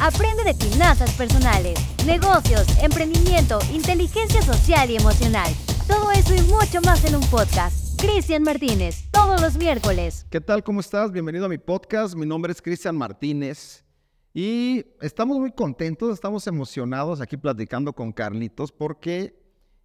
Aprende 0.00 0.44
de 0.44 0.54
finanzas 0.54 1.12
personales, 1.16 1.76
negocios, 2.06 2.64
emprendimiento, 2.80 3.58
inteligencia 3.72 4.40
social 4.42 4.88
y 4.88 4.96
emocional. 4.96 5.52
Todo 5.88 6.12
eso 6.12 6.36
y 6.36 6.42
mucho 6.42 6.80
más 6.84 7.04
en 7.04 7.16
un 7.16 7.22
podcast. 7.22 8.00
Cristian 8.00 8.44
Martínez, 8.44 9.10
todos 9.10 9.40
los 9.42 9.56
miércoles. 9.56 10.24
¿Qué 10.30 10.40
tal? 10.40 10.62
¿Cómo 10.62 10.78
estás? 10.78 11.10
Bienvenido 11.10 11.46
a 11.46 11.48
mi 11.48 11.58
podcast. 11.58 12.14
Mi 12.14 12.26
nombre 12.26 12.52
es 12.52 12.62
Cristian 12.62 12.96
Martínez 12.96 13.84
y 14.32 14.86
estamos 15.00 15.36
muy 15.40 15.50
contentos, 15.50 16.14
estamos 16.14 16.46
emocionados 16.46 17.20
aquí 17.20 17.36
platicando 17.36 17.92
con 17.92 18.12
Carlitos 18.12 18.70
porque 18.70 19.34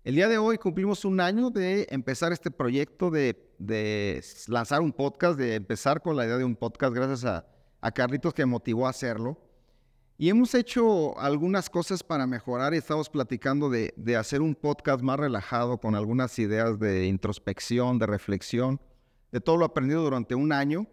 el 0.04 0.14
día 0.14 0.28
de 0.28 0.38
hoy 0.38 0.60
cumplimos 0.60 1.06
un 1.06 1.22
año 1.22 1.50
de 1.50 1.88
empezar 1.90 2.32
este 2.32 2.52
proyecto 2.52 3.10
de, 3.10 4.24
lanzar 4.48 4.82
un 4.82 4.94
podcast, 4.94 5.40
de 5.40 5.56
empezar 5.56 6.04
con 6.04 6.16
la 6.16 6.26
idea 6.26 6.38
de 6.38 6.46
un 6.46 6.56
podcast 6.56 6.94
gracias 6.94 7.26
a, 7.26 7.48
a 7.82 7.92
Carlitos 7.92 8.32
que 8.36 8.46
me 8.46 8.52
motivó 8.52 8.86
a 8.86 8.92
hacerlo. 8.92 9.40
Y 10.16 10.30
hemos 10.30 10.54
hecho 10.54 11.18
algunas 11.20 11.72
cosas 11.72 12.04
para 12.04 12.28
mejorar 12.28 12.76
estamos 12.76 13.10
platicando 13.10 13.70
de, 13.70 13.94
de, 13.98 14.16
hacer 14.16 14.42
un 14.42 14.54
podcast 14.54 15.02
más 15.02 15.20
relajado 15.20 15.80
con 15.80 15.96
algunas 15.96 16.38
ideas 16.38 16.80
de 16.80 17.08
introspección, 17.08 17.98
de 17.98 18.06
reflexión, 18.06 18.80
de 19.32 19.42
todo 19.42 19.58
lo 19.58 19.66
aprendido 19.66 20.04
durante 20.04 20.36
un 20.36 20.52
año. 20.52 20.86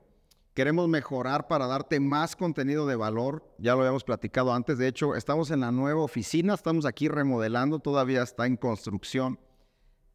Queremos 0.55 0.89
mejorar 0.89 1.49
para 1.49 1.67
darte 1.67 2.01
más 2.01 2.35
contenido 2.35 2.87
de 2.87 2.97
valor. 2.97 3.45
Ya 3.59 3.75
lo 3.75 3.81
habíamos 3.81 4.05
platicado 4.05 4.55
antes. 4.55 4.79
De 4.79 4.89
hecho, 4.89 5.15
estamos 5.15 5.51
en 5.51 5.61
la 5.61 5.71
nueva 5.71 6.03
oficina, 6.03 6.55
estamos 6.55 6.87
aquí 6.87 7.07
remodelando, 7.07 7.79
todavía 7.79 8.23
está 8.23 8.47
en 8.47 8.57
construcción. 8.57 9.39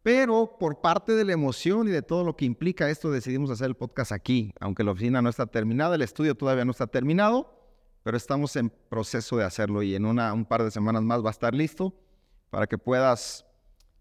Pero 0.02 0.58
por 0.60 0.82
parte 0.82 1.14
de 1.14 1.26
la 1.26 1.34
emoción 1.34 1.88
y 1.88 1.92
de 1.92 2.02
todo 2.02 2.24
lo 2.24 2.36
que 2.36 2.46
implica 2.46 2.90
esto, 2.90 3.12
decidimos 3.12 3.52
hacer 3.52 3.68
el 3.68 3.76
podcast 3.76 4.12
aquí. 4.12 4.52
Aunque 4.60 4.84
la 4.84 4.92
oficina 4.92 5.22
no 5.22 5.30
está 5.30 5.46
terminada, 5.46 5.96
el 5.96 6.02
estudio 6.02 6.36
todavía 6.36 6.66
no 6.66 6.72
está 6.72 6.88
terminado 6.88 7.65
pero 8.06 8.18
estamos 8.18 8.56
en 8.56 8.70
proceso 8.70 9.36
de 9.36 9.46
hacerlo 9.46 9.82
y 9.82 9.96
en 9.96 10.06
una, 10.06 10.32
un 10.32 10.46
par 10.46 10.64
de 10.64 10.70
semanas 10.70 11.02
más 11.02 11.24
va 11.24 11.30
a 11.30 11.32
estar 11.32 11.56
listo 11.56 11.92
para 12.52 12.68
que 12.68 12.78
puedas 12.78 13.48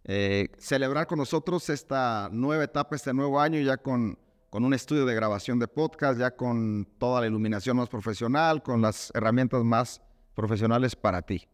eh, 0.05 0.48
celebrar 0.59 1.06
con 1.06 1.19
nosotros 1.19 1.70
esta 1.70 2.28
nueva 2.31 2.65
etapa, 2.65 2.97
este 2.97 3.15
nuevo 3.15 3.41
año, 3.41 3.59
ya 3.61 3.78
con, 3.78 4.19
con 4.51 4.62
un 4.62 4.75
estudio 4.75 5.06
de 5.06 5.15
grabación 5.15 5.59
de 5.59 5.69
podcast, 5.69 6.20
ya 6.20 6.37
con 6.37 6.87
toda 6.98 7.23
la 7.23 7.28
iluminación 7.28 7.78
más 7.78 7.89
profesional, 7.89 8.62
con 8.62 8.83
las 8.83 9.11
herramientas 9.15 9.65
más 9.65 10.03
profesionales 10.34 10.95
para 10.95 11.23
ti. 11.23 11.48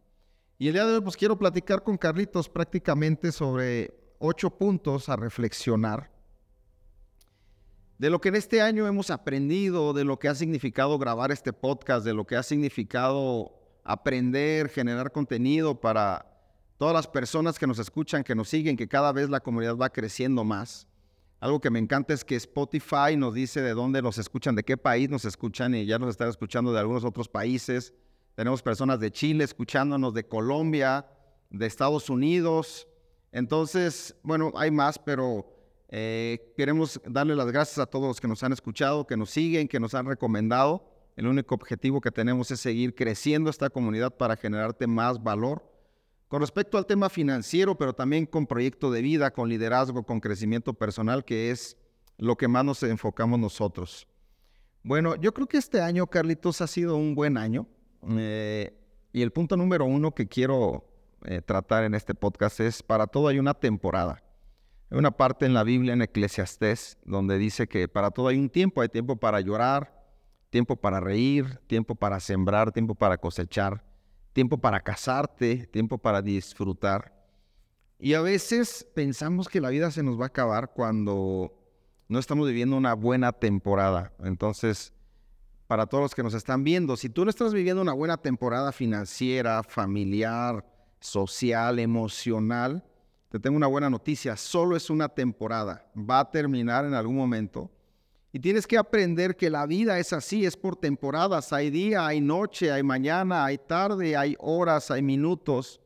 Y 0.57 0.67
el 0.67 0.73
día 0.73 0.85
de 0.85 0.95
hoy 0.95 1.01
pues 1.01 1.15
quiero 1.15 1.39
platicar 1.39 1.83
con 1.83 1.95
Carlitos 1.95 2.49
prácticamente 2.49 3.31
sobre 3.31 3.93
ocho 4.19 4.49
puntos 4.49 5.07
a 5.07 5.15
reflexionar 5.15 6.11
de 8.01 8.09
lo 8.09 8.19
que 8.19 8.29
en 8.29 8.35
este 8.35 8.63
año 8.63 8.87
hemos 8.87 9.11
aprendido, 9.11 9.93
de 9.93 10.03
lo 10.03 10.17
que 10.17 10.27
ha 10.27 10.33
significado 10.33 10.97
grabar 10.97 11.31
este 11.31 11.53
podcast, 11.53 12.03
de 12.03 12.15
lo 12.15 12.25
que 12.25 12.35
ha 12.35 12.41
significado 12.41 13.51
aprender, 13.83 14.69
generar 14.69 15.11
contenido 15.11 15.79
para 15.79 16.25
todas 16.79 16.95
las 16.95 17.05
personas 17.05 17.59
que 17.59 17.67
nos 17.67 17.77
escuchan, 17.77 18.23
que 18.23 18.33
nos 18.33 18.49
siguen, 18.49 18.75
que 18.75 18.87
cada 18.87 19.11
vez 19.11 19.29
la 19.29 19.39
comunidad 19.39 19.77
va 19.77 19.91
creciendo 19.91 20.43
más. 20.43 20.87
Algo 21.39 21.61
que 21.61 21.69
me 21.69 21.77
encanta 21.77 22.15
es 22.15 22.25
que 22.25 22.35
Spotify 22.37 23.15
nos 23.15 23.35
dice 23.35 23.61
de 23.61 23.75
dónde 23.75 24.01
nos 24.01 24.17
escuchan, 24.17 24.55
de 24.55 24.63
qué 24.63 24.77
país 24.77 25.07
nos 25.07 25.23
escuchan 25.23 25.75
y 25.75 25.85
ya 25.85 25.99
nos 25.99 26.09
están 26.09 26.29
escuchando 26.29 26.73
de 26.73 26.79
algunos 26.79 27.03
otros 27.03 27.29
países. 27.29 27.93
Tenemos 28.33 28.63
personas 28.63 28.99
de 28.99 29.11
Chile 29.11 29.43
escuchándonos, 29.43 30.15
de 30.15 30.27
Colombia, 30.27 31.05
de 31.51 31.67
Estados 31.67 32.09
Unidos. 32.09 32.87
Entonces, 33.31 34.15
bueno, 34.23 34.51
hay 34.55 34.71
más, 34.71 34.97
pero 34.97 35.60
eh, 35.91 36.53
queremos 36.55 37.01
darle 37.05 37.35
las 37.35 37.51
gracias 37.51 37.77
a 37.77 37.85
todos 37.85 38.07
los 38.07 38.21
que 38.21 38.27
nos 38.27 38.41
han 38.43 38.53
escuchado, 38.53 39.05
que 39.05 39.17
nos 39.17 39.29
siguen, 39.29 39.67
que 39.67 39.79
nos 39.79 39.93
han 39.93 40.05
recomendado. 40.05 40.87
El 41.17 41.27
único 41.27 41.53
objetivo 41.53 41.99
que 41.99 42.11
tenemos 42.11 42.49
es 42.49 42.61
seguir 42.61 42.95
creciendo 42.95 43.49
esta 43.49 43.69
comunidad 43.69 44.15
para 44.15 44.37
generarte 44.37 44.87
más 44.87 45.21
valor. 45.21 45.69
Con 46.29 46.39
respecto 46.39 46.77
al 46.77 46.85
tema 46.85 47.09
financiero, 47.09 47.77
pero 47.77 47.91
también 47.93 48.25
con 48.25 48.47
proyecto 48.47 48.89
de 48.89 49.01
vida, 49.01 49.31
con 49.31 49.49
liderazgo, 49.49 50.03
con 50.03 50.21
crecimiento 50.21 50.73
personal, 50.73 51.25
que 51.25 51.51
es 51.51 51.75
lo 52.17 52.37
que 52.37 52.47
más 52.47 52.63
nos 52.63 52.81
enfocamos 52.83 53.37
nosotros. 53.37 54.07
Bueno, 54.83 55.15
yo 55.15 55.33
creo 55.33 55.45
que 55.45 55.57
este 55.57 55.81
año, 55.81 56.07
Carlitos, 56.07 56.61
ha 56.61 56.67
sido 56.67 56.95
un 56.95 57.15
buen 57.15 57.37
año. 57.37 57.67
Eh, 58.07 58.73
y 59.11 59.21
el 59.21 59.31
punto 59.31 59.57
número 59.57 59.83
uno 59.83 60.15
que 60.15 60.25
quiero 60.25 60.85
eh, 61.25 61.41
tratar 61.41 61.83
en 61.83 61.95
este 61.95 62.15
podcast 62.15 62.61
es, 62.61 62.81
para 62.81 63.07
todo 63.07 63.27
hay 63.27 63.37
una 63.37 63.53
temporada. 63.53 64.23
Hay 64.91 64.97
una 64.97 65.11
parte 65.11 65.45
en 65.45 65.53
la 65.53 65.63
Biblia, 65.63 65.93
en 65.93 66.01
Eclesiastés, 66.01 66.97
donde 67.05 67.37
dice 67.37 67.65
que 67.65 67.87
para 67.87 68.11
todo 68.11 68.27
hay 68.27 68.37
un 68.37 68.49
tiempo. 68.49 68.81
Hay 68.81 68.89
tiempo 68.89 69.15
para 69.15 69.39
llorar, 69.39 70.05
tiempo 70.49 70.75
para 70.75 70.99
reír, 70.99 71.61
tiempo 71.65 71.95
para 71.95 72.19
sembrar, 72.19 72.73
tiempo 72.73 72.93
para 72.93 73.17
cosechar, 73.17 73.85
tiempo 74.33 74.57
para 74.57 74.81
casarte, 74.81 75.65
tiempo 75.67 75.97
para 75.97 76.21
disfrutar. 76.21 77.13
Y 77.99 78.15
a 78.15 78.21
veces 78.21 78.85
pensamos 78.93 79.47
que 79.47 79.61
la 79.61 79.69
vida 79.69 79.91
se 79.91 80.03
nos 80.03 80.19
va 80.19 80.25
a 80.25 80.27
acabar 80.27 80.73
cuando 80.73 81.57
no 82.09 82.19
estamos 82.19 82.45
viviendo 82.45 82.75
una 82.75 82.93
buena 82.93 83.31
temporada. 83.31 84.11
Entonces, 84.19 84.93
para 85.67 85.85
todos 85.85 86.01
los 86.01 86.15
que 86.15 86.23
nos 86.23 86.33
están 86.33 86.65
viendo, 86.65 86.97
si 86.97 87.07
tú 87.07 87.23
no 87.23 87.29
estás 87.29 87.53
viviendo 87.53 87.81
una 87.81 87.93
buena 87.93 88.17
temporada 88.17 88.73
financiera, 88.73 89.63
familiar, 89.63 90.65
social, 90.99 91.79
emocional, 91.79 92.83
te 93.31 93.39
tengo 93.39 93.55
una 93.55 93.67
buena 93.67 93.89
noticia, 93.89 94.35
solo 94.35 94.75
es 94.75 94.89
una 94.89 95.07
temporada, 95.07 95.89
va 95.95 96.19
a 96.19 96.29
terminar 96.29 96.83
en 96.83 96.93
algún 96.93 97.15
momento. 97.15 97.71
Y 98.33 98.39
tienes 98.39 98.67
que 98.67 98.77
aprender 98.77 99.37
que 99.37 99.49
la 99.49 99.65
vida 99.65 99.97
es 99.99 100.11
así, 100.11 100.45
es 100.45 100.57
por 100.57 100.75
temporadas, 100.75 101.53
hay 101.53 101.69
día, 101.69 102.05
hay 102.05 102.19
noche, 102.19 102.73
hay 102.73 102.83
mañana, 102.83 103.45
hay 103.45 103.57
tarde, 103.57 104.17
hay 104.17 104.35
horas, 104.37 104.91
hay 104.91 105.01
minutos. 105.01 105.79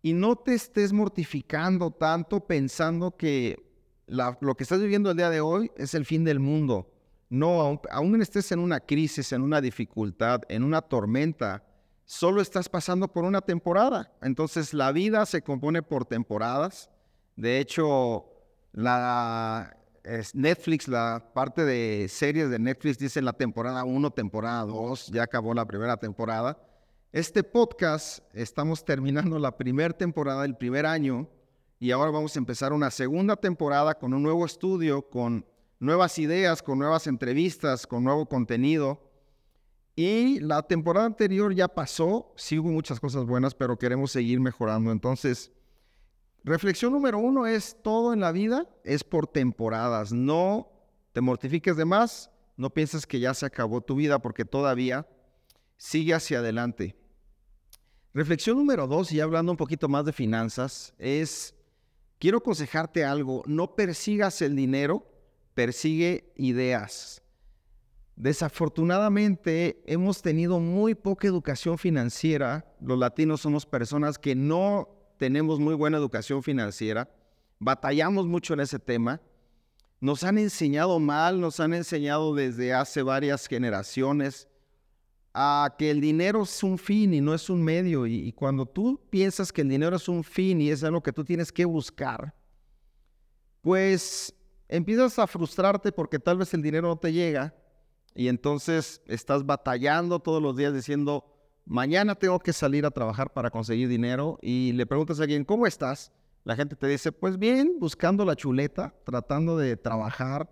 Y 0.00 0.14
no 0.14 0.34
te 0.34 0.54
estés 0.54 0.94
mortificando 0.94 1.90
tanto 1.90 2.40
pensando 2.40 3.14
que 3.18 3.62
lo 4.06 4.54
que 4.54 4.62
estás 4.62 4.80
viviendo 4.80 5.10
el 5.10 5.18
día 5.18 5.28
de 5.28 5.42
hoy 5.42 5.70
es 5.76 5.92
el 5.92 6.06
fin 6.06 6.24
del 6.24 6.40
mundo. 6.40 6.90
No, 7.28 7.80
aún, 7.90 8.22
estés 8.22 8.50
en 8.52 8.60
una 8.60 8.80
crisis, 8.80 9.30
en 9.32 9.42
una 9.42 9.60
dificultad, 9.60 10.40
en 10.48 10.64
una 10.64 10.80
tormenta, 10.80 11.64
solo 12.12 12.42
estás 12.42 12.68
pasando 12.68 13.08
por 13.08 13.24
una 13.24 13.40
temporada. 13.40 14.12
Entonces 14.20 14.74
la 14.74 14.92
vida 14.92 15.24
se 15.24 15.40
compone 15.40 15.82
por 15.82 16.04
temporadas. 16.04 16.90
De 17.36 17.58
hecho, 17.58 18.26
la 18.72 19.74
Netflix, 20.34 20.88
la 20.88 21.30
parte 21.32 21.64
de 21.64 22.06
series 22.10 22.50
de 22.50 22.58
Netflix 22.58 22.98
dice 22.98 23.22
la 23.22 23.32
temporada 23.32 23.84
1, 23.84 24.10
temporada 24.10 24.62
2, 24.66 25.06
ya 25.06 25.22
acabó 25.22 25.54
la 25.54 25.64
primera 25.64 25.96
temporada. 25.96 26.58
Este 27.12 27.42
podcast, 27.42 28.18
estamos 28.34 28.84
terminando 28.84 29.38
la 29.38 29.56
primera 29.56 29.96
temporada 29.96 30.42
del 30.42 30.54
primer 30.54 30.84
año 30.84 31.30
y 31.78 31.92
ahora 31.92 32.10
vamos 32.10 32.36
a 32.36 32.40
empezar 32.40 32.74
una 32.74 32.90
segunda 32.90 33.36
temporada 33.36 33.94
con 33.94 34.12
un 34.12 34.22
nuevo 34.22 34.44
estudio, 34.44 35.08
con 35.08 35.46
nuevas 35.80 36.18
ideas, 36.18 36.62
con 36.62 36.78
nuevas 36.78 37.06
entrevistas, 37.06 37.86
con 37.86 38.04
nuevo 38.04 38.26
contenido. 38.26 39.11
Y 39.94 40.40
la 40.40 40.62
temporada 40.62 41.06
anterior 41.06 41.54
ya 41.54 41.68
pasó, 41.68 42.32
sí 42.36 42.58
hubo 42.58 42.70
muchas 42.70 42.98
cosas 42.98 43.26
buenas, 43.26 43.54
pero 43.54 43.78
queremos 43.78 44.10
seguir 44.10 44.40
mejorando. 44.40 44.90
Entonces, 44.90 45.52
reflexión 46.44 46.92
número 46.92 47.18
uno 47.18 47.46
es, 47.46 47.76
todo 47.82 48.12
en 48.12 48.20
la 48.20 48.32
vida 48.32 48.66
es 48.84 49.04
por 49.04 49.26
temporadas. 49.26 50.12
No 50.12 50.70
te 51.12 51.20
mortifiques 51.20 51.76
de 51.76 51.84
más, 51.84 52.30
no 52.56 52.70
pienses 52.70 53.06
que 53.06 53.20
ya 53.20 53.34
se 53.34 53.44
acabó 53.44 53.82
tu 53.82 53.94
vida 53.96 54.20
porque 54.20 54.44
todavía 54.44 55.06
sigue 55.76 56.14
hacia 56.14 56.38
adelante. 56.38 56.96
Reflexión 58.14 58.56
número 58.58 58.86
dos, 58.86 59.10
y 59.12 59.20
hablando 59.20 59.52
un 59.52 59.56
poquito 59.56 59.88
más 59.88 60.04
de 60.04 60.12
finanzas, 60.12 60.94
es, 60.98 61.54
quiero 62.18 62.38
aconsejarte 62.38 63.04
algo, 63.04 63.42
no 63.46 63.74
persigas 63.74 64.42
el 64.42 64.54
dinero, 64.54 65.06
persigue 65.54 66.32
ideas. 66.36 67.21
Desafortunadamente 68.16 69.82
hemos 69.86 70.20
tenido 70.20 70.60
muy 70.60 70.94
poca 70.94 71.26
educación 71.26 71.78
financiera. 71.78 72.66
Los 72.80 72.98
latinos 72.98 73.40
somos 73.40 73.64
personas 73.64 74.18
que 74.18 74.34
no 74.34 74.88
tenemos 75.16 75.58
muy 75.58 75.74
buena 75.74 75.96
educación 75.96 76.42
financiera. 76.42 77.08
Batallamos 77.58 78.26
mucho 78.26 78.54
en 78.54 78.60
ese 78.60 78.78
tema. 78.78 79.20
Nos 80.00 80.24
han 80.24 80.36
enseñado 80.36 80.98
mal, 80.98 81.40
nos 81.40 81.60
han 81.60 81.74
enseñado 81.74 82.34
desde 82.34 82.74
hace 82.74 83.02
varias 83.02 83.46
generaciones 83.46 84.48
a 85.32 85.74
que 85.78 85.90
el 85.90 86.00
dinero 86.00 86.42
es 86.42 86.62
un 86.62 86.76
fin 86.76 87.14
y 87.14 87.20
no 87.20 87.32
es 87.34 87.48
un 87.48 87.62
medio. 87.62 88.06
Y, 88.06 88.32
cuando 88.32 88.66
tú 88.66 89.00
piensas 89.08 89.52
que 89.52 89.62
el 89.62 89.68
dinero 89.68 89.96
es 89.96 90.08
un 90.08 90.22
fin 90.22 90.60
y 90.60 90.70
es 90.70 90.84
algo 90.84 91.02
que 91.02 91.12
tú 91.12 91.24
tienes 91.24 91.50
que 91.50 91.64
buscar, 91.64 92.34
pues 93.62 94.34
empiezas 94.68 95.18
a 95.18 95.26
frustrarte 95.26 95.92
porque 95.92 96.18
tal 96.18 96.38
vez 96.38 96.52
el 96.52 96.62
dinero 96.62 96.88
no 96.88 96.96
te 96.96 97.12
llega 97.12 97.54
y 98.14 98.28
entonces 98.28 99.02
estás 99.06 99.46
batallando 99.46 100.20
todos 100.20 100.42
los 100.42 100.56
días 100.56 100.74
diciendo, 100.74 101.24
mañana 101.64 102.14
tengo 102.14 102.38
que 102.40 102.52
salir 102.52 102.84
a 102.84 102.90
trabajar 102.90 103.32
para 103.32 103.50
conseguir 103.50 103.88
dinero 103.88 104.38
y 104.42 104.72
le 104.72 104.86
preguntas 104.86 105.20
a 105.20 105.22
alguien, 105.22 105.44
¿cómo 105.44 105.66
estás? 105.66 106.12
La 106.44 106.56
gente 106.56 106.76
te 106.76 106.86
dice, 106.86 107.12
pues 107.12 107.38
bien, 107.38 107.76
buscando 107.78 108.24
la 108.24 108.36
chuleta, 108.36 108.94
tratando 109.04 109.56
de 109.56 109.76
trabajar, 109.76 110.50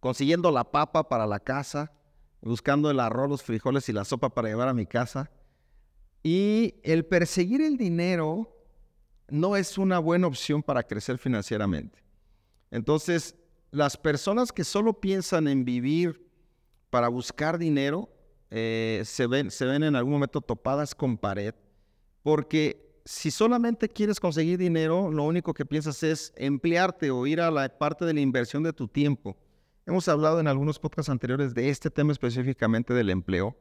consiguiendo 0.00 0.50
la 0.50 0.64
papa 0.64 1.08
para 1.08 1.26
la 1.26 1.38
casa, 1.38 1.92
buscando 2.40 2.90
el 2.90 3.00
arroz, 3.00 3.30
los 3.30 3.42
frijoles 3.42 3.88
y 3.88 3.92
la 3.92 4.04
sopa 4.04 4.30
para 4.30 4.48
llevar 4.48 4.68
a 4.68 4.74
mi 4.74 4.86
casa. 4.86 5.30
Y 6.22 6.74
el 6.82 7.04
perseguir 7.04 7.62
el 7.62 7.76
dinero 7.76 8.54
no 9.28 9.56
es 9.56 9.78
una 9.78 9.98
buena 9.98 10.26
opción 10.26 10.62
para 10.62 10.82
crecer 10.82 11.18
financieramente. 11.18 12.02
Entonces, 12.70 13.36
las 13.70 13.96
personas 13.96 14.52
que 14.52 14.64
solo 14.64 15.00
piensan 15.00 15.46
en 15.48 15.64
vivir 15.64 16.27
para 16.90 17.08
buscar 17.08 17.58
dinero 17.58 18.08
eh, 18.50 19.02
se, 19.04 19.26
ven, 19.26 19.50
se 19.50 19.66
ven 19.66 19.82
en 19.82 19.94
algún 19.94 20.14
momento 20.14 20.40
topadas 20.40 20.94
con 20.94 21.18
pared, 21.18 21.54
porque 22.22 23.00
si 23.04 23.30
solamente 23.30 23.88
quieres 23.88 24.20
conseguir 24.20 24.58
dinero, 24.58 25.10
lo 25.10 25.24
único 25.24 25.54
que 25.54 25.66
piensas 25.66 26.02
es 26.02 26.32
emplearte 26.36 27.10
o 27.10 27.26
ir 27.26 27.40
a 27.40 27.50
la 27.50 27.68
parte 27.68 28.04
de 28.04 28.14
la 28.14 28.20
inversión 28.20 28.62
de 28.62 28.72
tu 28.72 28.88
tiempo. 28.88 29.36
Hemos 29.86 30.08
hablado 30.08 30.40
en 30.40 30.46
algunos 30.46 30.78
podcasts 30.78 31.08
anteriores 31.08 31.54
de 31.54 31.70
este 31.70 31.90
tema 31.90 32.12
específicamente 32.12 32.92
del 32.92 33.10
empleo, 33.10 33.56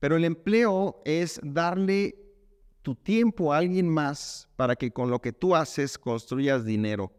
pero 0.00 0.16
el 0.16 0.24
empleo 0.24 1.00
es 1.04 1.40
darle 1.42 2.16
tu 2.82 2.94
tiempo 2.94 3.52
a 3.52 3.58
alguien 3.58 3.88
más 3.88 4.48
para 4.56 4.76
que 4.76 4.92
con 4.92 5.10
lo 5.10 5.20
que 5.20 5.32
tú 5.32 5.54
haces 5.54 5.98
construyas 5.98 6.64
dinero. 6.64 7.12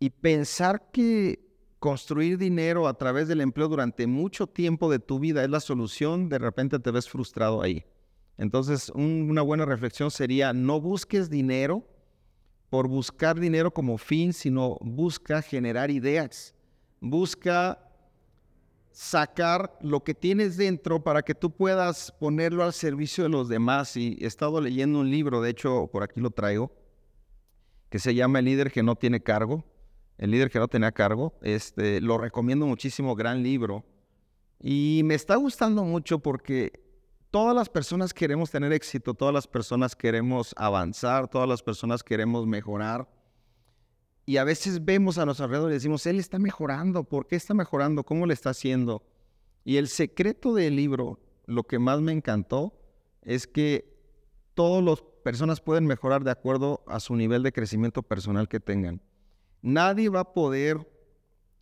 Y 0.00 0.10
pensar 0.10 0.90
que 0.92 1.47
construir 1.78 2.38
dinero 2.38 2.88
a 2.88 2.94
través 2.94 3.28
del 3.28 3.40
empleo 3.40 3.68
durante 3.68 4.06
mucho 4.06 4.46
tiempo 4.46 4.90
de 4.90 4.98
tu 4.98 5.18
vida 5.18 5.44
es 5.44 5.50
la 5.50 5.60
solución, 5.60 6.28
de 6.28 6.38
repente 6.38 6.78
te 6.78 6.90
ves 6.90 7.08
frustrado 7.08 7.62
ahí. 7.62 7.84
Entonces, 8.36 8.90
una 8.94 9.42
buena 9.42 9.64
reflexión 9.64 10.10
sería, 10.10 10.52
no 10.52 10.80
busques 10.80 11.28
dinero 11.28 11.84
por 12.70 12.86
buscar 12.86 13.38
dinero 13.38 13.72
como 13.72 13.98
fin, 13.98 14.32
sino 14.32 14.78
busca 14.80 15.42
generar 15.42 15.90
ideas. 15.90 16.54
Busca 17.00 17.78
sacar 18.92 19.78
lo 19.80 20.02
que 20.02 20.14
tienes 20.14 20.56
dentro 20.56 21.02
para 21.02 21.22
que 21.22 21.34
tú 21.34 21.50
puedas 21.50 22.12
ponerlo 22.12 22.62
al 22.62 22.72
servicio 22.72 23.24
de 23.24 23.30
los 23.30 23.48
demás. 23.48 23.96
Y 23.96 24.18
he 24.20 24.26
estado 24.26 24.60
leyendo 24.60 25.00
un 25.00 25.10
libro, 25.10 25.40
de 25.40 25.50
hecho, 25.50 25.88
por 25.88 26.02
aquí 26.02 26.20
lo 26.20 26.30
traigo, 26.30 26.72
que 27.90 27.98
se 27.98 28.14
llama 28.14 28.40
El 28.40 28.44
líder 28.44 28.70
que 28.70 28.82
no 28.82 28.96
tiene 28.96 29.20
cargo. 29.20 29.64
El 30.18 30.32
líder 30.32 30.50
que 30.50 30.58
no 30.58 30.68
tenía 30.68 30.92
cargo. 30.92 31.32
Este, 31.42 32.00
lo 32.00 32.18
recomiendo 32.18 32.66
muchísimo, 32.66 33.14
gran 33.14 33.42
libro. 33.42 33.84
Y 34.60 35.02
me 35.04 35.14
está 35.14 35.36
gustando 35.36 35.84
mucho 35.84 36.18
porque 36.18 36.72
todas 37.30 37.54
las 37.54 37.68
personas 37.68 38.12
queremos 38.12 38.50
tener 38.50 38.72
éxito, 38.72 39.14
todas 39.14 39.32
las 39.32 39.46
personas 39.46 39.94
queremos 39.94 40.54
avanzar, 40.56 41.28
todas 41.28 41.48
las 41.48 41.62
personas 41.62 42.02
queremos 42.02 42.46
mejorar. 42.46 43.08
Y 44.26 44.36
a 44.36 44.44
veces 44.44 44.84
vemos 44.84 45.16
a 45.16 45.24
nuestro 45.24 45.44
alrededor 45.44 45.70
y 45.70 45.74
decimos, 45.74 46.04
él 46.06 46.18
está 46.18 46.38
mejorando, 46.38 47.04
¿por 47.04 47.26
qué 47.26 47.36
está 47.36 47.54
mejorando? 47.54 48.04
¿Cómo 48.04 48.26
le 48.26 48.34
está 48.34 48.50
haciendo? 48.50 49.02
Y 49.64 49.76
el 49.76 49.88
secreto 49.88 50.52
del 50.52 50.76
libro, 50.76 51.20
lo 51.46 51.64
que 51.64 51.78
más 51.78 52.00
me 52.00 52.12
encantó, 52.12 52.74
es 53.22 53.46
que 53.46 53.96
todas 54.54 54.84
las 54.84 55.02
personas 55.22 55.60
pueden 55.60 55.86
mejorar 55.86 56.24
de 56.24 56.30
acuerdo 56.30 56.82
a 56.86 57.00
su 57.00 57.14
nivel 57.14 57.42
de 57.42 57.52
crecimiento 57.52 58.02
personal 58.02 58.48
que 58.48 58.60
tengan. 58.60 59.00
Nadie 59.62 60.08
va 60.08 60.20
a 60.20 60.32
poder 60.32 60.86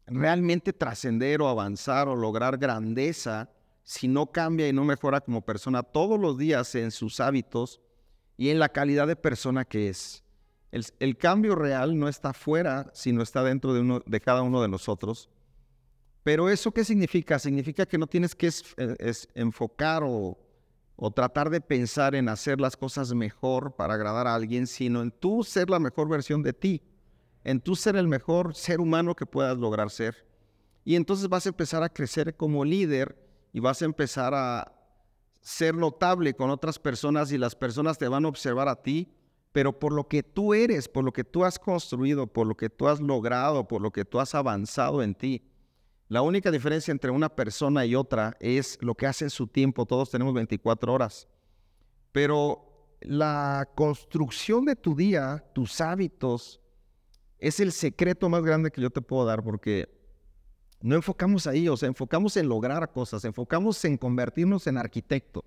realmente 0.06 0.72
trascender 0.72 1.40
o 1.40 1.48
avanzar 1.48 2.08
o 2.08 2.14
lograr 2.14 2.58
grandeza 2.58 3.50
si 3.82 4.08
no 4.08 4.26
cambia 4.32 4.68
y 4.68 4.72
no 4.72 4.84
mejora 4.84 5.20
como 5.20 5.42
persona 5.42 5.82
todos 5.82 6.18
los 6.18 6.38
días 6.38 6.74
en 6.74 6.90
sus 6.90 7.20
hábitos 7.20 7.80
y 8.36 8.50
en 8.50 8.58
la 8.58 8.68
calidad 8.68 9.06
de 9.06 9.16
persona 9.16 9.64
que 9.64 9.88
es. 9.88 10.22
El, 10.72 11.16
cambio 11.16 11.54
real 11.54 11.98
no 11.98 12.08
está 12.08 12.34
fuera, 12.34 12.90
sino 12.92 13.22
está 13.22 13.42
dentro 13.42 13.72
de, 13.72 14.20
cada 14.20 14.42
uno 14.42 14.60
de 14.60 14.68
nosotros. 14.68 15.30
Pero 16.22 16.50
eso 16.50 16.72
qué 16.72 16.84
significa? 16.84 17.38
Significa 17.38 17.86
que 17.86 17.96
no 17.96 18.06
tienes 18.06 18.34
que 18.34 18.50
eh, 18.76 19.12
enfocar 19.34 20.02
o 20.04 20.36
tratar 21.14 21.48
de 21.48 21.60
pensar 21.60 22.14
en 22.14 22.28
hacer 22.28 22.60
las 22.60 22.76
cosas 22.76 23.14
mejor 23.14 23.76
para 23.76 23.94
agradar 23.94 24.26
a 24.26 24.34
alguien, 24.34 24.66
sino 24.66 25.00
en 25.00 25.12
tú 25.12 25.44
ser 25.44 25.70
la 25.70 25.78
mejor 25.78 26.08
versión 26.08 26.42
de 26.42 26.52
ti, 26.52 26.82
en 27.46 27.60
tú 27.60 27.76
ser 27.76 27.96
el 27.96 28.08
mejor 28.08 28.54
ser 28.54 28.80
humano 28.80 29.14
que 29.14 29.24
puedas 29.24 29.56
lograr 29.56 29.88
ser. 29.90 30.26
Y 30.84 30.96
entonces 30.96 31.28
vas 31.28 31.46
a 31.46 31.48
empezar 31.48 31.82
a 31.82 31.88
crecer 31.88 32.36
como 32.36 32.64
líder 32.64 33.16
y 33.52 33.60
vas 33.60 33.80
a 33.80 33.86
empezar 33.86 34.34
a 34.34 34.72
ser 35.40 35.74
notable 35.74 36.34
con 36.34 36.50
otras 36.50 36.78
personas 36.78 37.32
y 37.32 37.38
las 37.38 37.54
personas 37.54 37.96
te 37.96 38.08
van 38.08 38.24
a 38.24 38.28
observar 38.28 38.68
a 38.68 38.82
ti 38.82 39.08
pero 39.56 39.72
por 39.72 39.94
lo 39.94 40.06
que 40.06 40.22
tú 40.22 40.52
eres, 40.52 40.86
por 40.86 41.02
lo 41.02 41.14
que 41.14 41.24
tú 41.24 41.42
has 41.42 41.58
construido, 41.58 42.26
por 42.26 42.46
lo 42.46 42.54
que 42.54 42.68
tú 42.68 42.88
has 42.88 43.00
logrado, 43.00 43.66
por 43.66 43.80
lo 43.80 43.90
que 43.90 44.04
tú 44.04 44.20
has 44.20 44.34
avanzado 44.34 45.02
en 45.02 45.14
ti. 45.14 45.48
La 46.08 46.20
única 46.20 46.50
diferencia 46.50 46.92
entre 46.92 47.10
una 47.10 47.30
persona 47.30 47.86
y 47.86 47.94
otra 47.94 48.36
es 48.38 48.76
lo 48.82 48.94
que 48.94 49.06
hace 49.06 49.24
en 49.24 49.30
su 49.30 49.46
tiempo. 49.46 49.86
Todos 49.86 50.10
tenemos 50.10 50.34
24 50.34 50.92
horas. 50.92 51.26
Pero 52.12 52.90
la 53.00 53.66
construcción 53.74 54.66
de 54.66 54.76
tu 54.76 54.94
día, 54.94 55.42
tus 55.54 55.80
hábitos, 55.80 56.60
es 57.38 57.60
el 57.60 57.72
secreto 57.72 58.28
más 58.28 58.42
grande 58.42 58.70
que 58.70 58.80
yo 58.80 58.90
te 58.90 59.00
puedo 59.00 59.24
dar 59.24 59.42
porque 59.42 59.88
no 60.80 60.94
enfocamos 60.94 61.46
ahí, 61.46 61.68
o 61.68 61.76
sea, 61.76 61.88
enfocamos 61.88 62.36
en 62.36 62.48
lograr 62.48 62.90
cosas, 62.92 63.24
enfocamos 63.24 63.84
en 63.84 63.96
convertirnos 63.96 64.66
en 64.66 64.78
arquitecto 64.78 65.44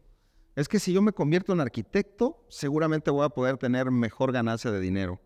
es 0.59 0.67
que 0.67 0.79
si 0.79 0.91
yo 0.91 1.01
me 1.01 1.13
convierto 1.13 1.53
en 1.53 1.61
arquitecto, 1.61 2.45
seguramente 2.49 3.11
voy 3.11 3.25
a 3.25 3.29
poder 3.29 3.55
tener 3.55 3.91
mejor 3.91 4.33
ganancia 4.33 4.69
de 4.71 4.81
dinero. 4.81 5.21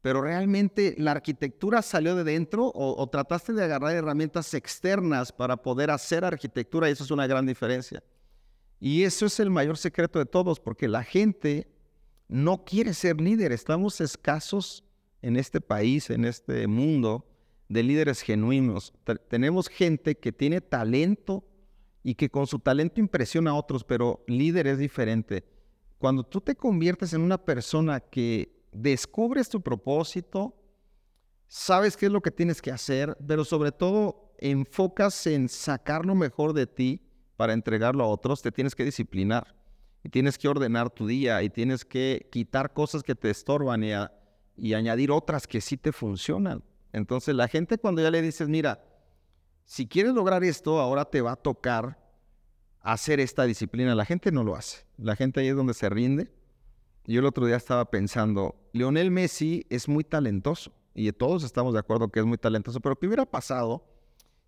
Pero 0.00 0.22
realmente 0.22 0.94
la 0.96 1.10
arquitectura 1.10 1.82
salió 1.82 2.14
de 2.14 2.22
dentro 2.22 2.70
o, 2.72 3.04
trataste 3.08 3.52
de 3.52 3.64
agarrar 3.64 3.96
herramientas 3.96 4.54
externas 4.54 5.32
para 5.32 5.56
poder 5.56 5.90
hacer 5.90 6.24
arquitectura 6.24 6.88
y 6.88 6.92
eso 6.92 7.02
es 7.02 7.10
una 7.10 7.26
gran 7.26 7.46
diferencia. 7.46 8.00
Y 8.78 9.02
eso 9.02 9.26
es 9.26 9.40
el 9.40 9.50
mayor 9.50 9.76
secreto 9.76 10.20
de 10.20 10.26
todos, 10.26 10.60
porque 10.60 10.86
la 10.86 11.02
gente 11.02 11.66
no 12.28 12.64
quiere 12.64 12.94
ser 12.94 13.20
líder. 13.20 13.50
Estamos 13.50 14.00
escasos 14.00 14.83
en 15.24 15.36
este 15.36 15.60
país, 15.60 16.10
en 16.10 16.24
este 16.24 16.66
mundo, 16.66 17.26
de 17.68 17.82
líderes 17.82 18.20
genuinos. 18.20 18.92
tenemos 19.28 19.68
gente 19.68 20.16
que 20.16 20.32
tiene 20.32 20.60
talento, 20.60 21.44
y 22.04 22.14
que 22.14 22.30
con 22.30 22.46
su 22.46 22.58
talento 22.58 23.00
impresiona 23.00 23.52
a 23.52 23.54
otros, 23.54 23.82
pero 23.82 24.22
líder 24.28 24.66
es 24.66 24.78
diferente. 24.78 25.42
Cuando 25.98 26.22
tú 26.22 26.40
te 26.40 26.54
conviertes 26.54 27.14
en 27.14 27.22
una 27.22 27.38
persona 27.38 27.98
que 27.98 28.62
descubres 28.72 29.48
tu 29.48 29.62
propósito, 29.62 30.54
sabes 31.48 31.96
qué 31.96 32.06
es 32.06 32.12
lo 32.12 32.20
que 32.20 32.30
tienes 32.30 32.60
que 32.60 32.70
hacer, 32.70 33.16
pero 33.26 33.42
sobre 33.42 33.72
todo 33.72 34.34
enfocas 34.38 35.26
en 35.26 35.48
sacar 35.48 36.04
lo 36.04 36.14
mejor 36.14 36.52
de 36.52 36.66
ti 36.66 37.00
para 37.36 37.54
entregarlo 37.54 38.04
a 38.04 38.08
otros, 38.08 38.42
te 38.42 38.52
tienes 38.52 38.74
que 38.74 38.84
disciplinar 38.84 39.56
y 40.02 40.10
tienes 40.10 40.36
que 40.36 40.46
ordenar 40.46 40.90
tu 40.90 41.06
día 41.06 41.42
y 41.42 41.48
tienes 41.48 41.86
que 41.86 42.28
quitar 42.30 42.74
cosas 42.74 43.02
que 43.02 43.14
te 43.14 43.30
estorban 43.30 43.82
y, 43.82 43.92
y 44.56 44.74
añadir 44.74 45.10
otras 45.10 45.46
que 45.46 45.60
sí 45.60 45.76
te 45.76 45.92
funcionan. 45.92 46.62
Entonces 46.92 47.34
la 47.34 47.48
gente 47.48 47.78
cuando 47.78 48.02
ya 48.02 48.10
le 48.10 48.22
dices, 48.22 48.48
mira, 48.48 48.84
si 49.64 49.86
quieres 49.86 50.14
lograr 50.14 50.44
esto, 50.44 50.80
ahora 50.80 51.04
te 51.04 51.20
va 51.20 51.32
a 51.32 51.36
tocar 51.36 51.98
hacer 52.80 53.18
esta 53.18 53.44
disciplina. 53.44 53.94
La 53.94 54.04
gente 54.04 54.30
no 54.30 54.44
lo 54.44 54.54
hace. 54.54 54.84
La 54.98 55.16
gente 55.16 55.40
ahí 55.40 55.48
es 55.48 55.56
donde 55.56 55.74
se 55.74 55.88
rinde. 55.88 56.30
Yo 57.06 57.20
el 57.20 57.26
otro 57.26 57.46
día 57.46 57.56
estaba 57.56 57.90
pensando, 57.90 58.54
Lionel 58.72 59.10
Messi 59.10 59.66
es 59.68 59.88
muy 59.88 60.04
talentoso 60.04 60.72
y 60.94 61.10
todos 61.12 61.44
estamos 61.44 61.74
de 61.74 61.80
acuerdo 61.80 62.08
que 62.08 62.20
es 62.20 62.26
muy 62.26 62.38
talentoso, 62.38 62.80
pero 62.80 62.96
¿qué 62.96 63.06
hubiera 63.06 63.26
pasado 63.26 63.84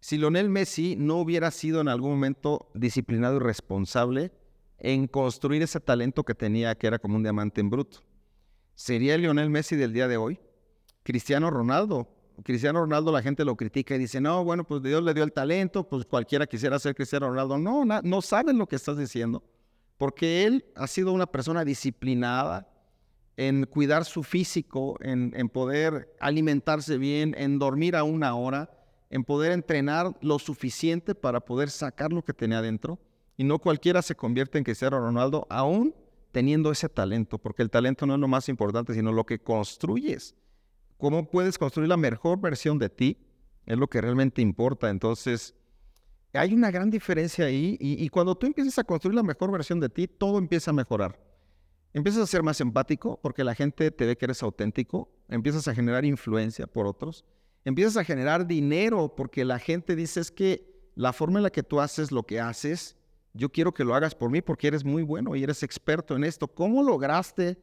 si 0.00 0.16
Lionel 0.16 0.48
Messi 0.48 0.96
no 0.96 1.16
hubiera 1.16 1.50
sido 1.50 1.80
en 1.80 1.88
algún 1.88 2.12
momento 2.12 2.70
disciplinado 2.74 3.36
y 3.36 3.40
responsable 3.40 4.32
en 4.78 5.06
construir 5.06 5.62
ese 5.62 5.80
talento 5.80 6.22
que 6.24 6.34
tenía, 6.34 6.74
que 6.76 6.86
era 6.86 6.98
como 6.98 7.16
un 7.16 7.22
diamante 7.22 7.60
en 7.60 7.68
bruto? 7.68 8.05
¿Sería 8.76 9.18
Lionel 9.18 9.50
Messi 9.50 9.74
del 9.74 9.92
día 9.92 10.06
de 10.06 10.16
hoy? 10.16 10.38
Cristiano 11.02 11.50
Ronaldo 11.50 12.08
Cristiano 12.42 12.80
Ronaldo 12.80 13.12
la 13.12 13.22
gente 13.22 13.44
lo 13.44 13.56
critica 13.56 13.94
y 13.94 13.98
dice, 13.98 14.20
no, 14.20 14.44
bueno, 14.44 14.64
pues 14.64 14.82
Dios 14.82 15.02
le 15.02 15.14
dio 15.14 15.24
el 15.24 15.32
talento, 15.32 15.88
pues 15.88 16.04
cualquiera 16.04 16.46
quisiera 16.46 16.78
ser 16.78 16.94
Cristiano 16.94 17.28
Ronaldo. 17.28 17.58
No, 17.58 17.84
no, 17.84 18.22
saben 18.22 18.58
lo 18.58 18.66
que 18.66 18.76
estás 18.76 18.98
diciendo, 18.98 19.42
porque 19.96 20.44
él 20.44 20.66
ha 20.74 20.86
sido 20.86 21.12
una 21.12 21.26
persona 21.26 21.64
disciplinada 21.64 22.68
en 23.38 23.64
cuidar 23.64 24.04
su 24.04 24.22
físico, 24.22 24.98
en, 25.00 25.32
en 25.36 25.48
poder 25.48 26.14
alimentarse 26.20 26.98
bien, 26.98 27.34
en 27.38 27.58
dormir 27.58 27.96
a 27.96 28.04
una 28.04 28.34
hora, 28.34 28.70
en 29.10 29.24
poder 29.24 29.52
entrenar 29.52 30.14
lo 30.20 30.38
suficiente 30.38 31.14
para 31.14 31.40
poder 31.40 31.70
sacar 31.70 32.12
lo 32.12 32.22
que 32.22 32.32
tenía 32.32 32.58
adentro. 32.58 32.98
Y 33.38 33.44
no 33.44 33.58
cualquiera 33.58 34.02
se 34.02 34.14
convierte 34.14 34.58
en 34.58 34.64
Cristiano 34.64 34.98
Ronaldo, 34.98 35.46
aún 35.50 35.94
teniendo 36.36 36.70
ese 36.70 36.90
talento, 36.90 37.38
porque 37.38 37.62
el 37.62 37.70
talento 37.70 38.04
no 38.04 38.12
es 38.12 38.20
lo 38.20 38.28
más 38.28 38.50
importante, 38.50 38.92
sino 38.92 39.10
lo 39.10 39.24
que 39.24 39.38
construyes 39.38 40.34
cómo 40.98 41.30
puedes 41.30 41.56
construir 41.56 41.88
la 41.88 41.96
mejor 41.96 42.38
versión 42.42 42.78
de 42.78 42.90
ti, 42.90 43.16
es 43.64 43.78
lo 43.78 43.88
que 43.88 44.02
realmente 44.02 44.42
importa. 44.42 44.90
Entonces, 44.90 45.54
hay 46.34 46.52
una 46.52 46.70
gran 46.70 46.90
diferencia 46.90 47.46
ahí 47.46 47.78
y, 47.80 48.06
cuando 48.10 48.34
tú 48.36 48.46
empiezas 48.46 48.78
a 48.78 48.84
construir 48.84 49.14
la 49.14 49.22
mejor 49.22 49.50
versión 49.50 49.80
de 49.80 49.88
ti, 49.88 50.06
todo 50.06 50.36
empieza 50.36 50.72
a 50.72 50.74
mejorar. 50.74 51.18
Empiezas 51.94 52.22
a 52.22 52.26
ser 52.26 52.42
más 52.42 52.60
empático 52.60 53.18
porque 53.22 53.42
la 53.42 53.54
gente 53.54 53.90
te 53.90 54.04
ve 54.04 54.18
que 54.18 54.26
eres 54.26 54.42
auténtico, 54.42 55.10
empiezas 55.28 55.66
a 55.68 55.74
generar 55.74 56.04
influencia 56.04 56.66
por 56.66 56.86
otros, 56.86 57.24
empiezas 57.64 57.96
a 57.96 58.04
generar 58.04 58.46
dinero 58.46 59.14
porque 59.16 59.42
la 59.46 59.58
gente 59.58 59.96
dice 59.96 60.20
es 60.20 60.30
que 60.30 60.90
la 60.94 61.14
forma 61.14 61.38
en 61.38 61.44
la 61.44 61.50
que 61.50 61.62
tú 61.62 61.80
haces 61.80 62.12
lo 62.12 62.24
que 62.24 62.40
haces 62.40 62.96
yo 63.36 63.50
quiero 63.50 63.72
que 63.72 63.84
lo 63.84 63.94
hagas 63.94 64.14
por 64.14 64.30
mí 64.30 64.40
porque 64.40 64.68
eres 64.68 64.84
muy 64.84 65.02
bueno 65.02 65.36
y 65.36 65.42
eres 65.42 65.62
experto 65.62 66.16
en 66.16 66.24
esto. 66.24 66.48
¿Cómo 66.48 66.82
lograste 66.82 67.58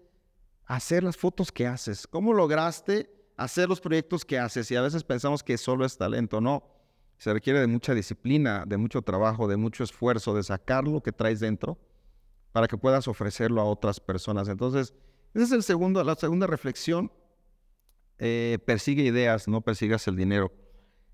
hacer 0.65 1.03
las 1.03 1.17
fotos 1.17 1.51
que 1.51 1.67
haces? 1.67 2.07
¿Cómo 2.07 2.33
lograste 2.33 3.09
hacer 3.35 3.67
los 3.67 3.81
proyectos 3.81 4.23
que 4.23 4.39
haces? 4.39 4.69
Y 4.71 4.75
a 4.75 4.81
veces 4.81 5.03
pensamos 5.03 5.43
que 5.43 5.57
solo 5.57 5.85
es 5.85 5.97
talento, 5.97 6.39
no. 6.39 6.63
Se 7.17 7.33
requiere 7.33 7.59
de 7.59 7.67
mucha 7.67 7.93
disciplina, 7.93 8.65
de 8.67 8.77
mucho 8.77 9.01
trabajo, 9.01 9.47
de 9.47 9.57
mucho 9.57 9.83
esfuerzo, 9.83 10.35
de 10.35 10.43
sacar 10.43 10.83
lo 10.83 11.01
que 11.01 11.11
traes 11.11 11.39
dentro 11.39 11.77
para 12.51 12.67
que 12.67 12.77
puedas 12.77 13.07
ofrecerlo 13.07 13.61
a 13.61 13.65
otras 13.65 13.99
personas. 13.99 14.47
Entonces, 14.47 14.93
esa 15.33 15.45
es 15.45 15.51
el 15.51 15.63
segundo, 15.63 16.03
la 16.03 16.15
segunda 16.15 16.47
reflexión. 16.47 17.11
Eh, 18.19 18.59
persigue 18.65 19.03
ideas, 19.03 19.47
no 19.47 19.61
persigas 19.61 20.07
el 20.07 20.15
dinero. 20.15 20.51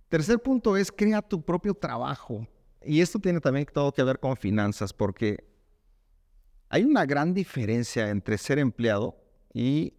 Tercer 0.10 0.39
punto 0.39 0.75
es 0.75 0.92
crea 0.92 1.22
tu 1.22 1.42
propio 1.42 1.74
trabajo. 1.74 2.46
Y 2.83 3.01
esto 3.01 3.19
tiene 3.19 3.39
también 3.39 3.65
todo 3.71 3.91
que 3.91 4.03
ver 4.03 4.19
con 4.19 4.38
finanzas, 4.38 4.93
porque 4.93 5.45
hay 6.69 6.83
una 6.83 7.05
gran 7.05 7.33
diferencia 7.33 8.09
entre 8.09 8.38
ser 8.38 8.59
empleado 8.59 9.17
y 9.53 9.93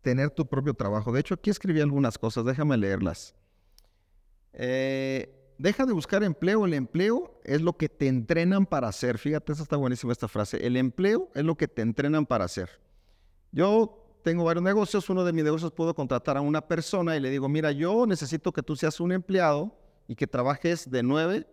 tener 0.00 0.30
tu 0.30 0.46
propio 0.46 0.74
trabajo. 0.74 1.12
De 1.12 1.20
hecho, 1.20 1.34
aquí 1.34 1.50
escribí 1.50 1.80
algunas 1.80 2.18
cosas, 2.18 2.44
déjame 2.44 2.76
leerlas. 2.76 3.34
Eh, 4.52 5.54
deja 5.58 5.84
de 5.84 5.92
buscar 5.92 6.22
empleo. 6.22 6.64
El 6.64 6.74
empleo 6.74 7.40
es 7.44 7.60
lo 7.60 7.76
que 7.76 7.88
te 7.88 8.06
entrenan 8.06 8.66
para 8.66 8.88
hacer. 8.88 9.18
Fíjate, 9.18 9.52
esa 9.52 9.62
está 9.62 9.76
buenísima 9.76 10.12
esta 10.12 10.28
frase. 10.28 10.64
El 10.66 10.76
empleo 10.76 11.30
es 11.34 11.44
lo 11.44 11.56
que 11.56 11.68
te 11.68 11.82
entrenan 11.82 12.26
para 12.26 12.44
hacer. 12.44 12.80
Yo 13.52 14.20
tengo 14.22 14.44
varios 14.44 14.62
negocios. 14.62 15.08
Uno 15.10 15.24
de 15.24 15.32
mis 15.32 15.44
negocios 15.44 15.72
puedo 15.72 15.94
contratar 15.94 16.36
a 16.36 16.40
una 16.40 16.66
persona 16.66 17.16
y 17.16 17.20
le 17.20 17.30
digo, 17.30 17.48
mira, 17.48 17.72
yo 17.72 18.06
necesito 18.06 18.52
que 18.52 18.62
tú 18.62 18.76
seas 18.76 19.00
un 19.00 19.12
empleado 19.12 19.76
y 20.10 20.16
que 20.16 20.26
trabajes 20.26 20.90
de 20.90 21.04
9 21.04 21.46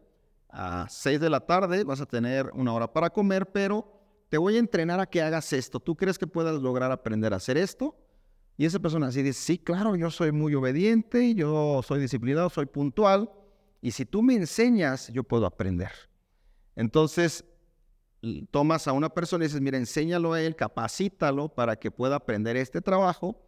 a 0.50 0.88
6 0.90 1.20
de 1.20 1.30
la 1.30 1.42
tarde, 1.42 1.84
vas 1.84 2.02
a 2.02 2.08
tener 2.08 2.50
una 2.56 2.74
hora 2.74 2.92
para 2.92 3.12
comer, 3.12 3.46
pero 3.52 3.88
te 4.30 4.40
voy 4.40 4.56
a 4.56 4.60
entrenar 4.60 5.00
a 5.00 5.06
que 5.06 5.22
hagas 5.22 5.54
esto. 5.54 5.80
¿Tú 5.80 5.96
crees 5.96 6.18
que 6.18 6.26
puedas 6.26 6.60
lograr 6.60 6.92
aprender 6.92 7.34
a 7.34 7.36
hacer 7.36 7.56
esto? 7.56 7.96
Y 8.58 8.66
esa 8.66 8.80
persona 8.80 9.10
así 9.10 9.22
dice, 9.22 9.40
sí, 9.40 9.60
claro, 9.60 9.96
yo 9.96 10.10
soy 10.10 10.32
muy 10.32 10.56
obediente, 10.56 11.36
yo 11.36 11.84
soy 11.84 12.00
disciplinado, 12.00 12.50
soy 12.50 12.66
puntual, 12.66 13.30
y 13.80 13.92
si 13.92 14.08
tú 14.08 14.24
me 14.24 14.34
enseñas, 14.34 15.10
yo 15.14 15.24
puedo 15.24 15.46
aprender. 15.46 15.92
Entonces, 16.76 17.46
tomas 18.50 18.88
a 18.88 18.94
una 18.94 19.10
persona 19.10 19.46
y 19.46 19.50
dices, 19.50 19.62
mira, 19.62 19.78
enséñalo 19.78 20.34
a 20.34 20.42
él, 20.42 20.56
capacítalo 20.56 21.48
para 21.48 21.76
que 21.76 21.92
pueda 21.92 22.16
aprender 22.16 22.58
este 22.58 22.82
trabajo 22.82 23.40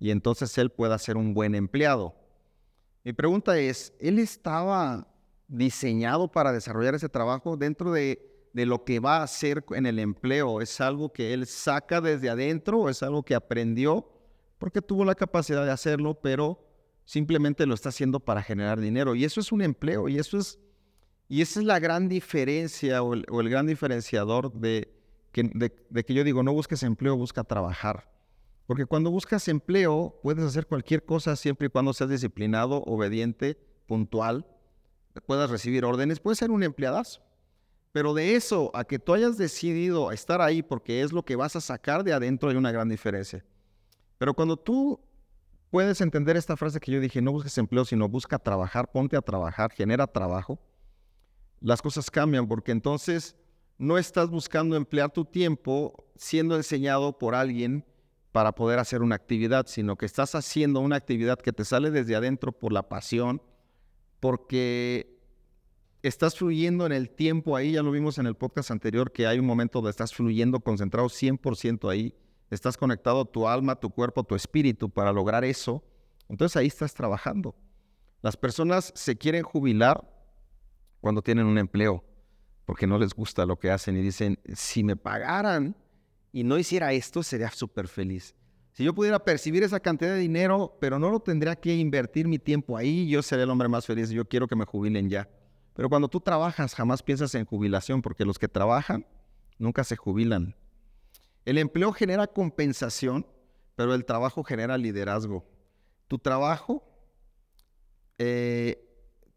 y 0.00 0.10
entonces 0.10 0.58
él 0.58 0.70
pueda 0.70 0.98
ser 0.98 1.16
un 1.16 1.32
buen 1.32 1.54
empleado. 1.54 2.16
Mi 3.08 3.14
pregunta 3.14 3.58
es, 3.58 3.94
¿él 4.00 4.18
estaba 4.18 5.08
diseñado 5.46 6.30
para 6.30 6.52
desarrollar 6.52 6.94
ese 6.94 7.08
trabajo 7.08 7.56
dentro 7.56 7.90
de, 7.90 8.20
lo 8.52 8.84
que 8.84 9.00
va 9.00 9.16
a 9.16 9.22
hacer 9.22 9.64
en 9.70 9.86
el 9.86 9.98
empleo? 9.98 10.60
¿Es 10.60 10.78
algo 10.82 11.10
que 11.10 11.32
él 11.32 11.46
saca 11.46 12.02
desde 12.02 12.28
adentro 12.28 12.80
o 12.80 12.90
es 12.90 13.02
algo 13.02 13.22
que 13.22 13.34
aprendió 13.34 14.12
porque 14.58 14.82
tuvo 14.82 15.06
la 15.06 15.14
capacidad 15.14 15.64
de 15.64 15.70
hacerlo, 15.70 16.20
pero 16.20 16.62
simplemente 17.06 17.64
lo 17.64 17.72
está 17.72 17.88
haciendo 17.88 18.20
para 18.20 18.42
generar 18.42 18.78
dinero? 18.78 19.14
Y 19.14 19.24
eso 19.24 19.40
es 19.40 19.52
un 19.52 19.62
empleo 19.62 20.10
y 20.10 20.18
eso 20.18 20.36
es... 20.36 20.58
Y 21.30 21.40
esa 21.40 21.60
es 21.60 21.64
la 21.64 21.78
gran 21.78 22.10
diferencia 22.10 23.02
o 23.02 23.14
el, 23.14 23.48
gran 23.48 23.66
diferenciador 23.66 24.52
de 24.52 24.92
que, 25.32 25.44
de 25.44 26.04
que 26.04 26.12
yo 26.12 26.24
digo, 26.24 26.42
no 26.42 26.52
busques 26.52 26.82
empleo, 26.82 27.16
busca 27.16 27.42
trabajar. 27.42 28.17
Porque 28.68 28.84
cuando 28.84 29.10
buscas 29.10 29.48
empleo, 29.48 30.20
puedes 30.22 30.44
hacer 30.44 30.66
cualquier 30.66 31.02
cosa 31.02 31.36
siempre 31.36 31.68
y 31.68 31.70
cuando 31.70 31.94
seas 31.94 32.10
disciplinado, 32.10 32.82
obediente, 32.82 33.58
puntual, 33.86 34.46
puedas 35.24 35.48
recibir 35.48 35.86
órdenes, 35.86 36.20
puedes 36.20 36.38
ser 36.38 36.50
un 36.50 36.62
empleadazo. 36.62 37.22
Pero 37.92 38.12
de 38.12 38.34
eso 38.36 38.70
a 38.74 38.84
que 38.84 38.98
tú 38.98 39.14
hayas 39.14 39.38
decidido 39.38 40.12
estar 40.12 40.42
ahí 40.42 40.62
porque 40.62 41.00
es 41.00 41.14
lo 41.14 41.24
que 41.24 41.34
vas 41.34 41.56
a 41.56 41.62
sacar 41.62 42.04
de 42.04 42.12
adentro 42.12 42.50
hay 42.50 42.56
una 42.56 42.70
gran 42.70 42.90
diferencia. 42.90 43.42
Pero 44.18 44.34
cuando 44.34 44.58
tú 44.58 45.00
puedes 45.70 46.02
entender 46.02 46.36
esta 46.36 46.54
frase 46.54 46.78
que 46.78 46.92
yo 46.92 47.00
dije, 47.00 47.22
no 47.22 47.32
busques 47.32 47.56
empleo, 47.56 47.86
sino 47.86 48.06
busca 48.06 48.38
trabajar, 48.38 48.92
ponte 48.92 49.16
a 49.16 49.22
trabajar, 49.22 49.72
genera 49.72 50.06
trabajo, 50.06 50.60
las 51.60 51.80
cosas 51.80 52.10
cambian 52.10 52.46
porque 52.46 52.72
entonces 52.72 53.34
no 53.78 53.96
estás 53.96 54.28
buscando 54.28 54.76
emplear 54.76 55.10
tu 55.10 55.24
tiempo 55.24 56.04
siendo 56.16 56.54
enseñado 56.54 57.16
por 57.16 57.34
alguien 57.34 57.86
para 58.38 58.52
poder 58.52 58.78
hacer 58.78 59.02
una 59.02 59.16
actividad, 59.16 59.66
sino 59.66 59.96
que 59.96 60.06
estás 60.06 60.36
haciendo 60.36 60.78
una 60.78 60.94
actividad 60.94 61.40
que 61.40 61.52
te 61.52 61.64
sale 61.64 61.90
desde 61.90 62.14
adentro 62.14 62.52
por 62.52 62.72
la 62.72 62.88
pasión, 62.88 63.42
porque 64.20 65.18
estás 66.04 66.36
fluyendo 66.36 66.86
en 66.86 66.92
el 66.92 67.10
tiempo 67.10 67.56
ahí, 67.56 67.72
ya 67.72 67.82
lo 67.82 67.90
vimos 67.90 68.16
en 68.16 68.26
el 68.26 68.36
podcast 68.36 68.70
anterior, 68.70 69.10
que 69.10 69.26
hay 69.26 69.40
un 69.40 69.44
momento 69.44 69.80
donde 69.80 69.90
estás 69.90 70.14
fluyendo 70.14 70.60
concentrado 70.60 71.08
100% 71.08 71.90
ahí, 71.90 72.14
estás 72.48 72.76
conectado 72.76 73.24
tu 73.24 73.48
alma, 73.48 73.74
tu 73.74 73.90
cuerpo, 73.90 74.22
tu 74.22 74.36
espíritu 74.36 74.88
para 74.88 75.12
lograr 75.12 75.44
eso, 75.44 75.82
entonces 76.28 76.56
ahí 76.56 76.68
estás 76.68 76.94
trabajando. 76.94 77.56
Las 78.22 78.36
personas 78.36 78.92
se 78.94 79.18
quieren 79.18 79.42
jubilar 79.42 80.08
cuando 81.00 81.22
tienen 81.22 81.46
un 81.46 81.58
empleo, 81.58 82.04
porque 82.66 82.86
no 82.86 82.98
les 82.98 83.14
gusta 83.14 83.44
lo 83.46 83.58
que 83.58 83.72
hacen 83.72 83.96
y 83.96 84.00
dicen, 84.00 84.38
si 84.54 84.84
me 84.84 84.94
pagaran, 84.94 85.74
y 86.32 86.44
no 86.44 86.58
hiciera 86.58 86.92
esto, 86.92 87.22
sería 87.22 87.50
súper 87.50 87.88
feliz. 87.88 88.34
Si 88.72 88.84
yo 88.84 88.94
pudiera 88.94 89.18
percibir 89.18 89.64
esa 89.64 89.80
cantidad 89.80 90.12
de 90.12 90.18
dinero, 90.18 90.76
pero 90.80 90.98
no 90.98 91.10
lo 91.10 91.20
tendría 91.20 91.56
que 91.56 91.74
invertir 91.74 92.28
mi 92.28 92.38
tiempo 92.38 92.76
ahí, 92.76 93.08
yo 93.08 93.22
sería 93.22 93.44
el 93.44 93.50
hombre 93.50 93.68
más 93.68 93.84
feliz. 93.84 94.10
Yo 94.10 94.24
quiero 94.24 94.46
que 94.46 94.54
me 94.54 94.64
jubilen 94.64 95.10
ya. 95.10 95.28
Pero 95.74 95.88
cuando 95.88 96.08
tú 96.08 96.20
trabajas, 96.20 96.74
jamás 96.74 97.02
piensas 97.02 97.34
en 97.34 97.44
jubilación, 97.44 98.02
porque 98.02 98.24
los 98.24 98.38
que 98.38 98.46
trabajan 98.46 99.04
nunca 99.58 99.82
se 99.84 99.96
jubilan. 99.96 100.54
El 101.44 101.58
empleo 101.58 101.92
genera 101.92 102.26
compensación, 102.26 103.26
pero 103.74 103.94
el 103.94 104.04
trabajo 104.04 104.44
genera 104.44 104.78
liderazgo. 104.78 105.44
Tu 106.06 106.18
trabajo, 106.18 106.82
eh, 108.18 108.84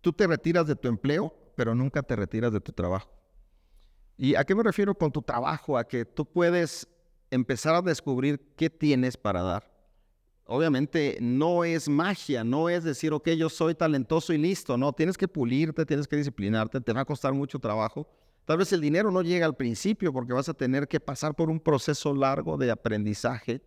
tú 0.02 0.14
te 0.14 0.28
retiras 0.28 0.68
de 0.68 0.76
tu 0.76 0.88
empleo, 0.88 1.34
pero 1.56 1.74
nunca 1.74 2.04
te 2.04 2.16
retiras 2.16 2.52
de 2.52 2.60
tu 2.60 2.74
trabajo. 2.74 3.10
¿Y 4.24 4.36
a 4.36 4.44
qué 4.44 4.54
me 4.54 4.62
refiero 4.62 4.94
con 4.94 5.12
tu 5.12 5.24
trabajo? 5.24 5.80
A 5.80 5.84
que 5.84 6.06
tú 6.06 6.28
puedes 6.28 6.88
empezar 7.32 7.74
a 7.74 7.82
descubrir 7.82 8.54
qué 8.56 8.70
tienes 8.70 9.18
para 9.18 9.42
dar. 9.42 9.72
Obviamente 10.46 11.18
no 11.20 11.64
es 11.64 11.90
magia, 11.90 12.44
no 12.44 12.70
es 12.70 12.84
decir, 12.84 13.14
ok, 13.14 13.30
yo 13.30 13.50
soy 13.50 13.74
talentoso 13.74 14.32
y 14.32 14.38
listo, 14.38 14.78
no, 14.78 14.94
tienes 14.94 15.18
que 15.18 15.28
pulirte, 15.28 15.88
tienes 15.88 16.08
que 16.08 16.18
disciplinarte, 16.18 16.80
te 16.82 16.94
va 16.94 17.02
a 17.02 17.06
costar 17.06 17.34
mucho 17.34 17.58
trabajo. 17.58 18.08
Tal 18.46 18.60
vez 18.60 18.72
el 18.74 18.82
dinero 18.82 19.10
no 19.10 19.24
llega 19.24 19.48
al 19.48 19.56
principio 19.56 20.14
porque 20.14 20.34
vas 20.34 20.50
a 20.50 20.54
tener 20.54 20.88
que 20.88 21.00
pasar 21.00 21.34
por 21.34 21.50
un 21.50 21.60
proceso 21.60 22.14
largo 22.14 22.58
de 22.58 22.70
aprendizaje, 22.70 23.64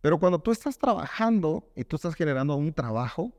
pero 0.00 0.18
cuando 0.18 0.40
tú 0.40 0.50
estás 0.50 0.76
trabajando 0.76 1.70
y 1.76 1.84
tú 1.84 1.94
estás 1.94 2.16
generando 2.16 2.56
un 2.56 2.72
trabajo, 2.72 3.32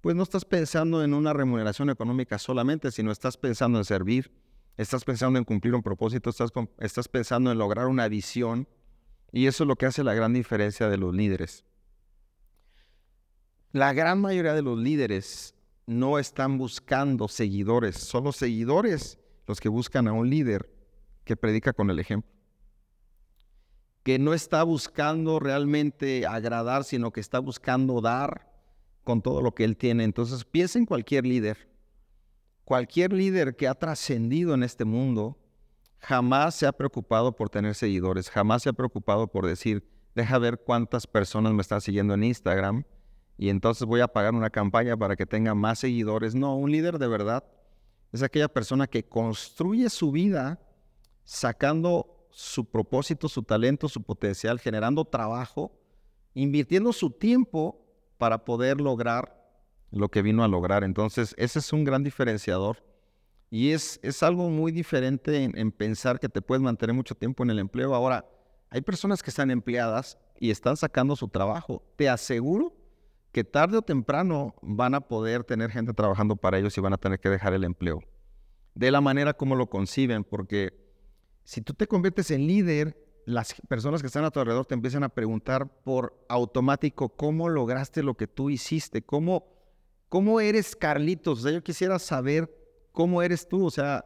pues 0.00 0.16
no 0.16 0.22
estás 0.22 0.46
pensando 0.46 1.04
en 1.04 1.12
una 1.12 1.34
remuneración 1.34 1.90
económica 1.90 2.38
solamente, 2.38 2.90
sino 2.90 3.12
estás 3.12 3.36
pensando 3.36 3.76
en 3.76 3.84
servir, 3.84 4.32
estás 4.76 5.04
pensando 5.04 5.38
en 5.38 5.44
cumplir 5.44 5.74
un 5.74 5.82
propósito, 5.82 6.30
estás, 6.30 7.08
pensando 7.08 7.50
en 7.50 7.58
lograr 7.58 7.86
una 7.86 8.08
visión. 8.08 8.68
Y 9.32 9.46
eso 9.46 9.64
es 9.64 9.68
lo 9.68 9.76
que 9.76 9.86
hace 9.86 10.04
la 10.04 10.14
gran 10.14 10.32
diferencia 10.32 10.88
de 10.88 10.96
los 10.98 11.14
líderes. 11.14 11.64
La 13.72 13.92
gran 13.92 14.20
mayoría 14.20 14.54
de 14.54 14.62
los 14.62 14.78
líderes 14.78 15.54
no 15.86 16.18
están 16.18 16.58
buscando 16.58 17.28
seguidores, 17.28 17.96
son 17.96 18.24
los 18.24 18.36
seguidores 18.36 19.18
los 19.46 19.60
que 19.60 19.68
buscan 19.68 20.08
a 20.08 20.12
un 20.12 20.28
líder 20.28 20.68
que 21.24 21.36
predica 21.36 21.72
con 21.72 21.90
el 21.90 21.98
ejemplo. 21.98 22.30
Que 24.02 24.18
no 24.18 24.34
está 24.34 24.62
buscando 24.62 25.38
realmente 25.38 26.26
agradar, 26.26 26.84
sino 26.84 27.12
que 27.12 27.20
está 27.20 27.38
buscando 27.38 28.00
dar 28.00 28.52
con 29.04 29.22
todo 29.22 29.42
lo 29.42 29.54
que 29.54 29.64
él 29.64 29.76
tiene. 29.76 30.04
Entonces 30.04 30.44
piensa 30.44 30.78
en 30.78 30.86
cualquier 30.86 31.26
líder 31.26 31.75
Cualquier 32.66 33.12
líder 33.12 33.54
que 33.54 33.68
ha 33.68 33.76
trascendido 33.76 34.52
en 34.52 34.64
este 34.64 34.84
mundo 34.84 35.38
jamás 35.98 36.56
se 36.56 36.66
ha 36.66 36.72
preocupado 36.72 37.36
por 37.36 37.48
tener 37.48 37.76
seguidores, 37.76 38.28
jamás 38.28 38.64
se 38.64 38.70
ha 38.70 38.72
preocupado 38.72 39.28
por 39.28 39.46
decir, 39.46 39.88
deja 40.16 40.36
ver 40.40 40.58
cuántas 40.58 41.06
personas 41.06 41.52
me 41.52 41.62
están 41.62 41.80
siguiendo 41.80 42.14
en 42.14 42.24
Instagram 42.24 42.82
y 43.38 43.50
entonces 43.50 43.86
voy 43.86 44.00
a 44.00 44.08
pagar 44.08 44.34
una 44.34 44.50
campaña 44.50 44.96
para 44.96 45.14
que 45.14 45.26
tenga 45.26 45.54
más 45.54 45.78
seguidores. 45.78 46.34
No, 46.34 46.56
un 46.56 46.72
líder 46.72 46.98
de 46.98 47.06
verdad 47.06 47.44
es 48.10 48.24
aquella 48.24 48.48
persona 48.48 48.88
que 48.88 49.04
construye 49.04 49.88
su 49.88 50.10
vida 50.10 50.58
sacando 51.22 52.26
su 52.30 52.64
propósito, 52.64 53.28
su 53.28 53.44
talento, 53.44 53.88
su 53.88 54.02
potencial, 54.02 54.58
generando 54.58 55.04
trabajo, 55.04 55.70
invirtiendo 56.34 56.92
su 56.92 57.12
tiempo 57.12 57.80
para 58.18 58.44
poder 58.44 58.80
lograr 58.80 59.35
lo 59.96 60.08
que 60.08 60.22
vino 60.22 60.44
a 60.44 60.48
lograr. 60.48 60.84
Entonces, 60.84 61.34
ese 61.38 61.58
es 61.58 61.72
un 61.72 61.84
gran 61.84 62.02
diferenciador. 62.04 62.84
Y 63.50 63.70
es, 63.70 64.00
es 64.02 64.22
algo 64.22 64.50
muy 64.50 64.72
diferente 64.72 65.44
en, 65.44 65.72
pensar 65.72 66.18
que 66.18 66.28
te 66.28 66.42
puedes 66.42 66.62
mantener 66.62 66.94
mucho 66.94 67.14
tiempo 67.14 67.44
en 67.44 67.50
el 67.50 67.58
empleo. 67.58 67.94
Ahora, 67.94 68.28
hay 68.70 68.80
personas 68.80 69.22
que 69.22 69.30
están 69.30 69.50
empleadas 69.50 70.18
y 70.38 70.50
están 70.50 70.76
sacando 70.76 71.14
su 71.16 71.28
trabajo. 71.28 71.82
Te 71.96 72.08
aseguro 72.08 72.74
que 73.32 73.44
tarde 73.44 73.78
o 73.78 73.82
temprano 73.82 74.54
van 74.62 74.94
a 74.94 75.00
poder 75.00 75.44
tener 75.44 75.70
gente 75.70 75.92
trabajando 75.92 76.36
para 76.36 76.58
ellos 76.58 76.76
y 76.76 76.80
van 76.80 76.92
a 76.92 76.98
tener 76.98 77.20
que 77.20 77.28
dejar 77.28 77.52
el 77.54 77.64
empleo. 77.64 78.00
de 78.74 78.90
la 78.90 79.00
manera 79.00 79.32
como 79.32 79.54
lo 79.56 79.70
conciben, 79.70 80.22
porque 80.22 80.86
si 81.44 81.62
tú 81.62 81.72
te 81.72 81.86
conviertes 81.86 82.30
en 82.30 82.46
líder, 82.46 82.94
las 83.26 83.54
personas 83.68 84.00
que 84.00 84.06
están 84.06 84.24
a 84.24 84.30
tu 84.30 84.40
alrededor 84.40 84.66
te 84.66 84.74
empiezan 84.74 85.02
a 85.02 85.08
preguntar 85.08 85.82
por 85.82 86.24
automático 86.28 87.08
cómo 87.08 87.48
lograste 87.48 88.02
lo 88.02 88.14
que 88.14 88.26
tú 88.26 88.50
hiciste, 88.50 89.02
cómo, 89.02 89.55
cómo 90.08 90.40
eres 90.40 90.74
Carlitos. 90.76 91.40
O 91.40 91.42
sea, 91.42 91.52
yo 91.52 91.62
quisiera 91.62 91.98
saber 91.98 92.50
cómo 92.92 93.22
eres 93.22 93.46
tú, 93.48 93.66
o 93.66 93.70
sea, 93.70 94.04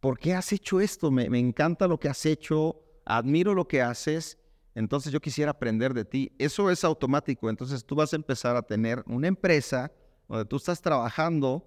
¿por 0.00 0.18
qué 0.18 0.34
has 0.34 0.52
hecho 0.52 0.80
esto? 0.80 1.10
Me, 1.10 1.30
me 1.30 1.38
encanta 1.38 1.86
lo 1.86 1.98
que 1.98 2.08
has 2.08 2.26
hecho, 2.26 2.82
admiro 3.04 3.54
lo 3.54 3.68
que 3.68 3.82
haces, 3.82 4.38
entonces 4.74 5.12
yo 5.12 5.20
quisiera 5.20 5.52
aprender 5.52 5.94
de 5.94 6.04
ti. 6.04 6.32
Eso 6.38 6.70
es 6.70 6.84
automático, 6.84 7.48
entonces 7.48 7.84
tú 7.84 7.94
vas 7.94 8.12
a 8.12 8.16
empezar 8.16 8.56
a 8.56 8.62
tener 8.62 9.02
una 9.06 9.28
empresa 9.28 9.92
donde 10.28 10.44
tú 10.44 10.56
estás 10.56 10.82
trabajando, 10.82 11.66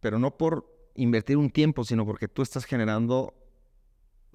pero 0.00 0.18
no 0.18 0.36
por 0.36 0.72
invertir 0.94 1.36
un 1.36 1.50
tiempo, 1.50 1.84
sino 1.84 2.06
porque 2.06 2.28
tú 2.28 2.42
estás 2.42 2.64
generando 2.64 3.34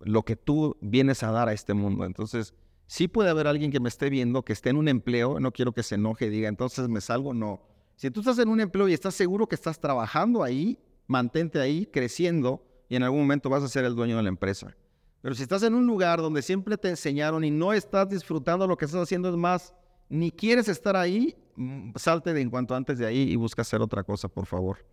lo 0.03 0.23
que 0.23 0.35
tú 0.35 0.77
vienes 0.81 1.23
a 1.23 1.31
dar 1.31 1.47
a 1.47 1.53
este 1.53 1.73
mundo. 1.73 2.05
Entonces, 2.05 2.53
sí 2.87 3.07
puede 3.07 3.29
haber 3.29 3.47
alguien 3.47 3.71
que 3.71 3.79
me 3.79 3.89
esté 3.89 4.09
viendo, 4.09 4.43
que 4.43 4.53
esté 4.53 4.69
en 4.69 4.77
un 4.77 4.87
empleo, 4.87 5.39
no 5.39 5.51
quiero 5.51 5.71
que 5.71 5.83
se 5.83 5.95
enoje 5.95 6.25
y 6.25 6.29
diga, 6.29 6.49
entonces 6.49 6.89
me 6.89 7.01
salgo, 7.01 7.33
no. 7.33 7.70
Si 8.01 8.09
tú 8.09 8.21
estás 8.21 8.39
en 8.39 8.49
un 8.49 8.59
empleo 8.59 8.89
y 8.89 8.93
estás 8.93 9.13
seguro 9.13 9.45
que 9.45 9.53
estás 9.53 9.79
trabajando 9.79 10.41
ahí, 10.41 10.79
mantente 11.05 11.59
ahí, 11.59 11.85
creciendo, 11.85 12.65
y 12.89 12.95
en 12.95 13.03
algún 13.03 13.19
momento 13.19 13.47
vas 13.47 13.61
a 13.61 13.67
ser 13.67 13.85
el 13.85 13.93
dueño 13.93 14.17
de 14.17 14.23
la 14.23 14.29
empresa. 14.29 14.75
Pero 15.21 15.35
si 15.35 15.43
estás 15.43 15.61
en 15.61 15.75
un 15.75 15.85
lugar 15.85 16.19
donde 16.19 16.41
siempre 16.41 16.79
te 16.79 16.89
enseñaron 16.89 17.43
y 17.43 17.51
no 17.51 17.73
estás 17.73 18.09
disfrutando 18.09 18.65
lo 18.65 18.75
que 18.75 18.85
estás 18.85 19.03
haciendo, 19.03 19.29
es 19.29 19.35
más, 19.35 19.75
ni 20.09 20.31
quieres 20.31 20.67
estar 20.67 20.95
ahí, 20.95 21.35
mm, 21.55 21.91
salte 21.95 22.33
de 22.33 22.41
en 22.41 22.49
cuanto 22.49 22.73
antes 22.73 22.97
de 22.97 23.05
ahí 23.05 23.21
y 23.21 23.35
busca 23.35 23.61
hacer 23.61 23.81
otra 23.81 24.01
cosa, 24.01 24.27
por 24.27 24.47
favor. 24.47 24.83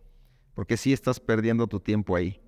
Porque 0.53 0.77
sí 0.77 0.93
estás 0.93 1.19
perdiendo 1.19 1.65
tu 1.65 1.79
tiempo 1.79 2.15
ahí. 2.15 2.39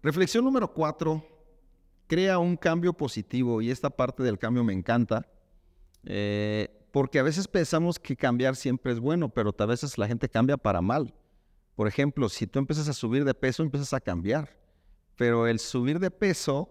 Reflexión 0.00 0.44
número 0.44 0.72
cuatro, 0.72 1.26
crea 2.06 2.38
un 2.38 2.56
cambio 2.56 2.92
positivo 2.92 3.62
y 3.62 3.72
esta 3.72 3.90
parte 3.90 4.22
del 4.22 4.38
cambio 4.38 4.62
me 4.62 4.72
encanta, 4.72 5.26
eh, 6.04 6.81
porque 6.92 7.18
a 7.18 7.22
veces 7.22 7.48
pensamos 7.48 7.98
que 7.98 8.14
cambiar 8.14 8.54
siempre 8.54 8.92
es 8.92 9.00
bueno, 9.00 9.30
pero 9.30 9.54
a 9.58 9.66
veces 9.66 9.96
la 9.96 10.06
gente 10.06 10.28
cambia 10.28 10.58
para 10.58 10.82
mal. 10.82 11.14
Por 11.74 11.88
ejemplo, 11.88 12.28
si 12.28 12.46
tú 12.46 12.58
empiezas 12.58 12.86
a 12.88 12.92
subir 12.92 13.24
de 13.24 13.32
peso, 13.32 13.62
empiezas 13.62 13.94
a 13.94 14.00
cambiar, 14.00 14.50
pero 15.16 15.46
el 15.46 15.58
subir 15.58 15.98
de 15.98 16.10
peso 16.10 16.68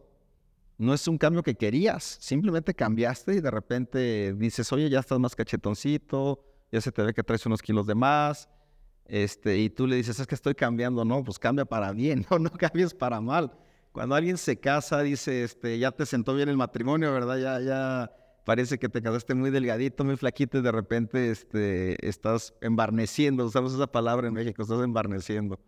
no 0.77 0.93
es 0.93 1.07
un 1.07 1.17
cambio 1.17 1.41
que 1.41 1.55
querías, 1.55 2.17
simplemente 2.21 2.73
cambiaste 2.73 3.35
y 3.35 3.41
de 3.41 3.49
repente 3.49 4.33
dices, 4.33 4.71
oye, 4.71 4.89
ya 4.89 4.99
estás 4.99 5.19
más 5.19 5.35
cachetoncito, 5.35 6.43
ya 6.71 6.81
se 6.81 6.91
te 6.91 7.01
ve 7.01 7.13
que 7.13 7.23
traes 7.23 7.45
unos 7.47 7.61
kilos 7.61 7.87
de 7.87 7.95
más, 7.95 8.47
este, 9.05 9.57
y 9.57 9.71
tú 9.71 9.87
le 9.87 9.95
dices, 9.95 10.19
es 10.19 10.27
que 10.27 10.35
estoy 10.35 10.53
cambiando, 10.53 11.03
no, 11.03 11.23
pues 11.23 11.39
cambia 11.39 11.65
para 11.65 11.91
bien, 11.93 12.27
no, 12.31 12.37
no 12.37 12.51
cambies 12.51 12.93
para 12.93 13.19
mal. 13.19 13.51
Cuando 13.91 14.15
alguien 14.15 14.37
se 14.37 14.59
casa, 14.59 15.01
dice, 15.01 15.43
este, 15.43 15.79
ya 15.79 15.91
te 15.91 16.05
sentó 16.05 16.35
bien 16.35 16.47
el 16.47 16.57
matrimonio, 16.57 17.11
¿verdad? 17.11 17.37
Ya, 17.37 17.59
ya 17.59 18.20
parece 18.43 18.77
que 18.77 18.89
te 18.89 19.01
casaste 19.01 19.35
muy 19.35 19.49
delgadito, 19.49 20.03
muy 20.03 20.17
flaquito 20.17 20.57
y 20.57 20.61
de 20.61 20.71
repente 20.71 21.31
este, 21.31 22.07
estás 22.07 22.53
embarneciendo, 22.61 23.45
usamos 23.45 23.73
esa 23.73 23.87
palabra 23.87 24.27
en 24.27 24.33
México, 24.33 24.61
estás 24.61 24.83
embarneciendo. 24.83 25.59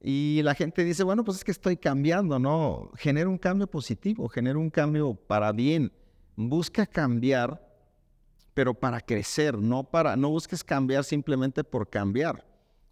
Y 0.00 0.40
la 0.42 0.54
gente 0.54 0.84
dice, 0.84 1.04
bueno, 1.04 1.22
pues 1.24 1.38
es 1.38 1.44
que 1.44 1.52
estoy 1.52 1.76
cambiando, 1.76 2.40
¿no? 2.40 2.90
Genera 2.96 3.28
un 3.28 3.38
cambio 3.38 3.68
positivo, 3.68 4.28
genera 4.28 4.58
un 4.58 4.68
cambio 4.68 5.14
para 5.14 5.52
bien. 5.52 5.92
Busca 6.34 6.86
cambiar, 6.86 7.64
pero 8.52 8.74
para 8.74 9.00
crecer, 9.00 9.56
no 9.56 9.84
para, 9.84 10.16
no 10.16 10.28
busques 10.28 10.64
cambiar 10.64 11.04
simplemente 11.04 11.62
por 11.62 11.88
cambiar. 11.88 12.44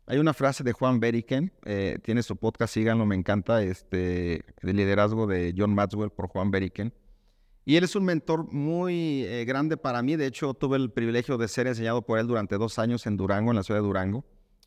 Hay 0.07 0.19
una 0.19 0.35
frase 0.35 0.63
de 0.63 0.73
Juan 0.73 1.01
Beriken, 1.01 1.53
eh, 1.65 1.99
tiene 2.03 2.23
su 2.23 2.37
podcast, 2.37 2.75
síganlo, 2.75 3.07
me 3.07 3.17
encanta, 3.17 3.63
este, 3.63 4.45
de 4.63 4.73
liderazgo 4.73 5.27
de 5.27 5.53
John 5.57 5.75
Maxwell 5.75 6.11
por 6.11 6.29
Juan 6.29 6.51
Beriken. 6.51 6.93
Y 7.65 7.77
él 7.77 7.85
es 7.85 7.95
un 7.95 8.05
mentor 8.05 8.51
muy 8.53 9.25
eh, 9.25 9.45
grande 9.45 9.77
para 9.77 10.03
mí. 10.03 10.17
De 10.17 10.27
hecho, 10.27 10.55
tuve 10.55 10.77
el 10.77 10.91
privilegio 10.91 11.37
de 11.39 11.49
ser 11.49 11.67
enseñado 11.67 12.03
por 12.03 12.19
él 12.19 12.27
durante 12.27 12.57
dos 12.57 12.79
años 12.79 13.07
en 13.07 13.17
Durango, 13.17 13.51
en 13.51 13.57
la 13.57 13.63
ciudad 13.63 13.81
de 13.81 13.87
Durango. 13.87 14.25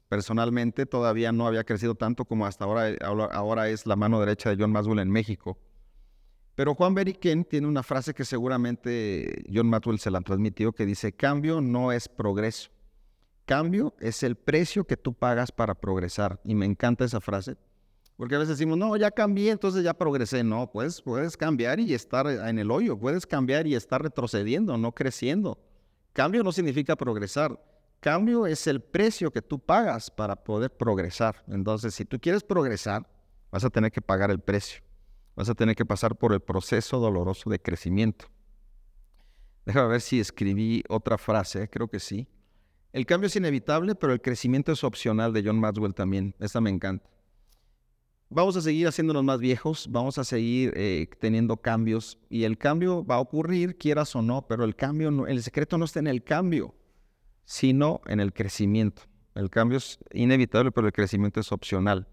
Personalmente, 0.10 0.86
todavía 0.86 1.32
no 1.32 1.48
había 1.48 1.64
crecido 1.64 1.96
tanto 1.96 2.26
como 2.26 2.46
hasta 2.46 2.66
ahora. 2.66 2.96
Ahora 3.32 3.70
es 3.70 3.86
la 3.88 3.96
mano 3.96 4.20
derecha 4.20 4.50
de 4.50 4.58
John 4.62 4.72
Maxwell 4.72 5.00
en 5.00 5.10
México. 5.10 5.58
Pero 6.56 6.76
Juan 6.76 6.94
Beriken 6.94 7.46
tiene 7.46 7.68
una 7.68 7.82
frase 7.82 8.14
que 8.14 8.26
seguramente 8.26 9.44
John 9.52 9.68
Maxwell 9.68 9.98
se 9.98 10.12
la 10.12 10.22
transmitió, 10.22 10.72
que 10.72 10.86
dice, 10.86 11.14
cambio 11.14 11.62
no 11.62 11.92
es 11.92 12.08
progreso. 12.08 12.70
Cambio 13.46 13.96
es 14.00 14.22
el 14.22 14.36
precio 14.36 14.86
que 14.86 14.96
tú 14.96 15.14
pagas 15.14 15.52
para 15.52 15.74
progresar. 15.74 16.40
Y 16.46 16.54
me 16.54 16.68
encanta 16.68 17.06
esa 17.06 17.20
frase. 17.20 17.56
Porque 18.24 18.36
a 18.36 18.38
veces 18.38 18.58
decimos, 18.58 18.78
no, 18.78 18.96
ya 18.96 19.12
cambié, 19.12 19.52
entonces 19.52 19.84
ya 19.84 19.94
progresé. 19.94 20.46
No, 20.46 20.72
pues 20.72 21.02
puedes 21.02 21.36
cambiar 21.36 21.82
y 21.82 21.94
estar 21.94 22.26
en 22.26 22.58
el 22.58 22.72
hoyo. 22.72 22.98
Puedes 22.98 23.28
cambiar 23.28 23.68
y 23.68 23.76
estar 23.76 24.02
retrocediendo, 24.02 24.78
no 24.78 24.94
creciendo. 24.94 25.60
Cambio 26.14 26.42
no 26.42 26.54
significa 26.54 26.96
progresar. 26.96 27.62
Cambio 28.00 28.48
es 28.48 28.66
el 28.68 28.80
precio 28.80 29.30
que 29.30 29.42
tú 29.42 29.60
pagas 29.60 30.10
para 30.10 30.38
poder 30.38 30.72
progresar. 30.72 31.44
Entonces, 31.50 31.96
si 31.96 32.06
tú 32.06 32.18
quieres 32.18 32.46
progresar, 32.46 33.06
vas 33.52 33.66
a 33.66 33.70
tener 33.70 33.92
que 33.92 34.02
pagar 34.02 34.32
el 34.32 34.40
precio. 34.40 34.82
Vas 35.36 35.50
a 35.50 35.54
tener 35.54 35.76
que 35.76 35.86
pasar 35.86 36.16
por 36.16 36.32
el 36.32 36.40
proceso 36.40 37.02
doloroso 37.02 37.50
de 37.50 37.60
crecimiento. 37.60 38.28
Déjame 39.66 39.90
ver 39.90 40.00
si 40.00 40.22
escribí 40.22 40.82
otra 40.88 41.18
frase, 41.18 41.70
creo 41.70 41.90
que 41.90 42.00
sí. 42.00 42.26
El 42.94 43.06
cambio 43.06 43.28
es 43.28 43.36
inevitable, 43.36 43.96
pero 43.96 44.14
el 44.14 44.22
crecimiento 44.22 44.72
es 44.72 44.86
opcional 44.86 45.34
de 45.34 45.44
John 45.44 45.60
Maxwell 45.60 45.94
también. 45.94 46.34
Esa 46.40 46.62
me 46.62 46.70
encanta. 46.70 47.13
Vamos 48.36 48.58
a 48.58 48.62
seguir 48.62 48.88
haciéndonos 48.88 49.24
más 49.24 49.40
viejos, 49.40 49.88
vamos 49.92 50.18
a 50.18 50.24
seguir 50.24 50.74
eh, 50.76 51.08
teniendo 51.20 51.56
cambios 51.58 52.18
y 52.30 52.46
el 52.46 52.58
cambio 52.58 53.06
va 53.06 53.16
a 53.16 53.20
ocurrir, 53.20 53.78
quieras 53.78 54.16
o 54.16 54.24
no, 54.24 54.48
pero 54.48 54.64
el 54.64 54.76
cambio, 54.76 55.28
el 55.28 55.44
secreto 55.44 55.78
no 55.78 55.86
está 55.86 56.00
en 56.00 56.08
el 56.08 56.24
cambio, 56.24 56.74
sino 57.46 58.02
en 58.08 58.20
el 58.20 58.34
crecimiento. 58.34 59.04
El 59.36 59.52
cambio 59.52 59.78
es 59.78 60.00
inevitable, 60.14 60.72
pero 60.72 60.88
el 60.88 60.94
crecimiento 60.94 61.42
es 61.42 61.52
opcional. 61.52 62.08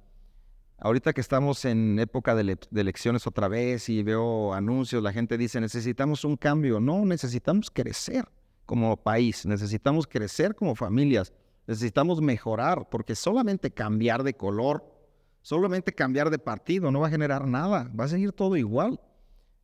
Ahorita 0.76 1.14
que 1.14 1.22
estamos 1.22 1.64
en 1.64 1.98
época 1.98 2.34
de, 2.34 2.58
de, 2.70 2.80
elecciones 2.82 3.26
otra 3.26 3.48
vez 3.48 3.88
y 3.88 4.02
veo 4.02 4.52
anuncios, 4.52 5.02
la 5.02 5.14
gente 5.14 5.38
dice, 5.38 5.58
necesitamos 5.58 6.26
un 6.26 6.36
cambio. 6.36 6.80
No, 6.80 7.02
necesitamos 7.06 7.70
crecer 7.70 8.28
como 8.66 8.94
país, 8.98 9.46
necesitamos 9.46 10.06
crecer 10.06 10.54
como 10.54 10.74
familias, 10.74 11.32
necesitamos 11.66 12.20
mejorar, 12.20 12.90
porque 12.90 13.14
solamente 13.14 13.70
cambiar 13.70 14.22
de 14.22 14.34
color, 14.34 14.99
solamente 15.42 15.92
cambiar 15.92 16.30
de 16.30 16.38
partido 16.38 16.90
no 16.90 17.00
va 17.00 17.08
a 17.08 17.10
generar 17.10 17.46
nada, 17.46 17.90
va 17.98 18.04
a 18.04 18.08
seguir 18.08 18.32
todo 18.32 18.56
igual. 18.56 19.00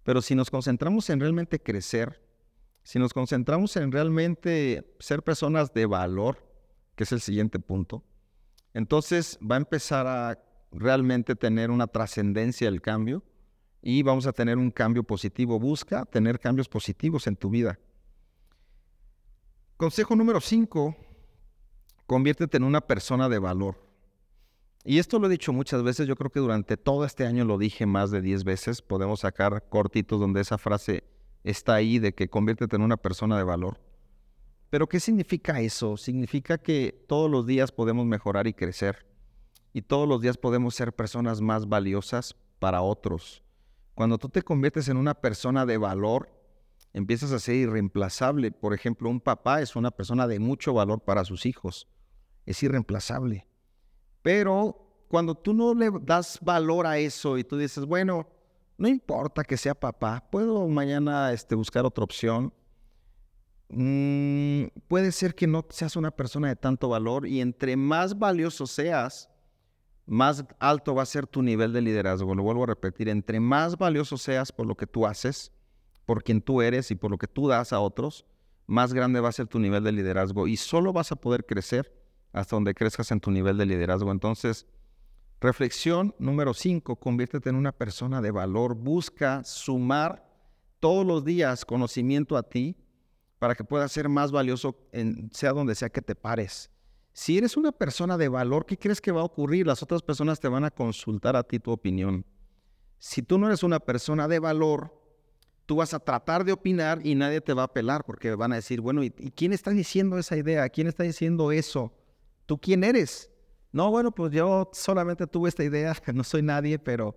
Pero 0.03 0.23
si 0.23 0.35
nos 0.35 0.51
concentramos 0.51 1.11
en 1.11 1.21
realmente 1.21 1.61
crecer, 1.61 2.23
si 2.83 2.99
nos 2.99 3.13
concentramos 3.13 3.77
en 3.77 3.91
realmente 3.91 4.95
ser 5.01 5.23
personas 5.23 5.75
de 5.75 5.87
valor, 5.87 6.39
que 6.95 7.05
es 7.05 7.13
el 7.13 7.21
siguiente 7.21 7.59
punto, 7.59 8.05
entonces 8.73 9.39
va 9.43 9.57
a 9.57 9.59
empezar 9.59 10.07
a 10.07 10.39
realmente 10.71 11.35
tener 11.35 11.71
una 11.71 11.87
trascendencia 11.87 12.69
el 12.69 12.81
cambio 12.81 13.25
y 13.83 14.03
vamos 14.03 14.27
a 14.27 14.33
tener 14.33 14.59
un 14.59 14.71
cambio 14.71 15.03
positivo. 15.03 15.59
Busca 15.59 16.05
tener 16.05 16.39
cambios 16.39 16.69
positivos 16.69 17.27
en 17.27 17.37
tu 17.37 17.51
vida. 17.51 17.79
Consejo 19.77 20.17
número 20.17 20.41
5, 20.41 20.97
conviértete 22.07 22.57
en 22.57 22.65
una 22.65 22.81
persona 22.81 23.29
de 23.29 23.39
valor. 23.39 23.86
Y 24.89 25.01
esto 25.01 25.19
lo 25.19 25.27
he 25.27 25.31
dicho 25.31 25.53
muchas 25.53 25.83
veces, 25.83 26.07
yo 26.07 26.15
creo 26.15 26.31
que 26.31 26.39
durante 26.39 26.77
todo 26.77 27.05
este 27.05 27.27
año 27.27 27.45
lo 27.45 27.59
dije 27.59 27.87
más 27.87 28.13
de 28.13 28.21
10 28.21 28.45
veces, 28.45 28.83
podemos 28.83 29.21
sacar 29.21 29.69
cortitos 29.69 30.21
donde 30.21 30.41
esa 30.41 30.59
frase 30.59 31.03
está 31.43 31.75
ahí 31.75 31.99
de 31.99 32.15
que 32.15 32.31
conviértete 32.31 32.77
en 32.77 32.83
una 32.83 32.97
persona 32.97 33.37
de 33.37 33.43
valor. 33.43 33.81
Pero 34.71 34.89
¿qué 34.89 35.01
significa 35.01 35.61
eso? 35.61 35.97
Significa 35.97 36.57
que 36.57 37.05
todos 37.09 37.29
los 37.29 37.47
días 37.47 37.73
podemos 37.73 38.07
mejorar 38.07 38.47
y 38.47 38.55
crecer. 38.55 39.09
Y 39.73 39.83
todos 39.83 40.09
los 40.09 40.21
días 40.23 40.37
podemos 40.37 40.77
ser 40.77 40.95
personas 40.95 41.41
más 41.41 41.69
valiosas 41.69 42.37
para 42.61 42.81
otros. 42.81 43.43
Cuando 43.97 44.19
tú 44.19 44.29
te 44.29 44.43
conviertes 44.43 44.89
en 44.89 44.99
una 44.99 45.15
persona 45.15 45.67
de 45.67 45.79
valor, 45.79 46.31
empiezas 46.93 47.33
a 47.33 47.41
ser 47.41 47.57
irreemplazable. 47.57 48.53
Por 48.53 48.73
ejemplo, 48.73 49.11
un 49.11 49.19
papá 49.19 49.63
es 49.63 49.75
una 49.75 49.91
persona 49.91 50.29
de 50.29 50.39
mucho 50.39 50.75
valor 50.75 51.01
para 51.01 51.25
sus 51.25 51.45
hijos. 51.45 51.89
Es 52.45 52.63
irreemplazable. 52.63 53.49
Pero 54.27 54.77
cuando 55.07 55.37
tú 55.37 55.55
no 55.55 55.73
le 55.73 55.89
das 56.03 56.41
valor 56.43 56.85
a 56.85 56.99
eso 56.99 57.39
y 57.39 57.45
tú 57.45 57.57
dices, 57.57 57.85
bueno, 57.85 58.27
no 58.77 58.89
importa 58.89 59.45
que 59.45 59.57
sea 59.57 59.73
papá, 59.73 60.27
puedo 60.33 60.67
mañana 60.67 61.33
este, 61.33 61.55
buscar 61.55 61.85
otra 61.87 62.03
opción. 62.03 62.53
Mm, 63.69 64.65
puede 64.89 65.13
ser 65.13 65.37
que 65.37 65.47
no 65.47 65.65
seas 65.71 65.95
una 65.95 66.11
persona 66.11 66.49
de 66.49 66.57
tanto 66.57 66.89
valor 66.89 67.25
y 67.29 67.41
entre 67.41 67.77
más 67.77 68.19
valioso 68.19 68.67
seas, 68.67 69.31
más 70.07 70.45
alto 70.59 70.97
va 70.97 71.05
a 71.05 71.07
ser 71.07 71.29
tu 71.29 71.41
nivel 71.41 71.73
de 71.73 71.83
liderazgo. 71.83 72.35
Lo 72.35 72.43
vuelvo 72.43 72.65
a 72.65 72.67
repetir, 72.67 73.09
entre 73.09 73.39
más 73.39 73.79
valioso 73.79 74.19
seas 74.19 74.51
por 74.51 74.67
lo 74.67 74.77
que 74.77 74.89
tú 74.89 75.07
haces, 75.07 75.53
por 76.05 76.25
quien 76.25 76.41
tú 76.43 76.63
eres 76.63 76.91
y 76.91 76.97
por 76.97 77.13
lo 77.13 77.19
que 77.19 77.29
tú 77.29 77.47
das 77.47 77.73
a 77.73 77.79
otros, 77.79 78.27
más 78.67 78.93
grande 78.93 79.21
va 79.21 79.29
a 79.29 79.33
ser 79.33 79.47
tu 79.47 79.61
nivel 79.61 79.85
de 79.85 79.93
liderazgo 79.93 80.49
y 80.49 80.57
solo 80.57 80.93
vas 80.93 81.13
a 81.13 81.17
poder 81.17 81.47
crecer 81.47 82.06
hasta 82.37 82.57
donde 82.57 82.75
crezcas 82.75 83.11
en 83.11 83.21
tu 83.21 83.31
nivel 83.31 83.57
de 83.57 83.67
liderazgo. 83.67 84.13
Entonces, 84.13 84.67
Reflexión 85.41 86.15
número 86.19 86.55
5, 86.55 86.97
conviértete 86.97 87.51
en 87.51 87.57
una 87.57 87.73
persona 87.73 88.23
de 88.23 88.31
valor. 88.31 88.75
Busca 88.75 89.45
sumar 89.45 90.27
todos 90.81 91.07
los 91.07 91.25
días 91.25 91.65
conocimiento 91.65 92.37
a 92.37 92.43
ti 92.43 92.77
para 93.39 93.55
que 93.55 93.65
puedas 93.65 93.93
ser 93.93 94.09
más 94.09 94.33
valioso 94.33 94.89
en, 94.93 95.31
sea 95.33 95.53
donde 95.53 95.75
sea 95.75 95.91
que 95.91 96.01
te 96.01 96.15
pares. 96.15 96.71
Si 97.13 97.37
eres 97.37 97.57
una 97.57 97.73
persona 97.73 98.17
de 98.17 98.29
valor, 98.29 98.65
¿qué 98.65 98.79
crees 98.79 99.01
que 99.01 99.13
va 99.13 99.21
a 99.21 99.25
ocurrir? 99.25 99.67
Las 99.67 99.83
otras 99.83 100.03
personas 100.03 100.41
te 100.41 100.49
van 100.49 100.65
a 100.65 100.71
consultar 100.71 101.37
a 101.37 101.43
ti 101.43 101.59
tu 101.59 101.71
opinión. 101.71 102.25
Si 102.99 103.23
tú 103.23 103.39
no 103.39 103.47
eres 103.47 103.63
una 103.63 103.79
persona 103.79 104.29
de 104.29 104.39
valor, 104.39 104.99
tú 105.67 105.77
vas 105.77 105.93
a 105.93 105.99
tratar 105.99 106.45
de 106.45 106.53
opinar 106.53 107.01
y 107.05 107.15
nadie 107.15 107.43
te 107.43 107.53
va 107.53 107.63
a 107.63 107.67
apelar 107.67 108.05
porque 108.05 108.35
van 108.35 108.53
a 108.53 108.57
decir, 108.57 108.81
bueno, 108.81 109.05
¿y, 109.05 109.11
quién 109.11 109.53
está 109.53 109.71
diciendo 109.71 110.17
esa 110.19 110.37
idea? 110.37 110.69
¿Quién 110.71 110.87
está 110.87 111.03
diciendo 111.03 111.53
eso? 111.53 111.93
¿Tú 112.47 112.59
quién 112.59 112.85
eres? 112.85 113.31
No, 113.73 113.91
bueno, 113.91 114.13
pues 114.13 114.33
yo 114.33 114.71
solamente 114.73 115.27
tuve 115.27 115.49
esta 115.49 115.65
idea, 115.65 115.95
no 116.15 116.25
soy 116.25 116.43
nadie, 116.43 116.79
pero 116.79 117.17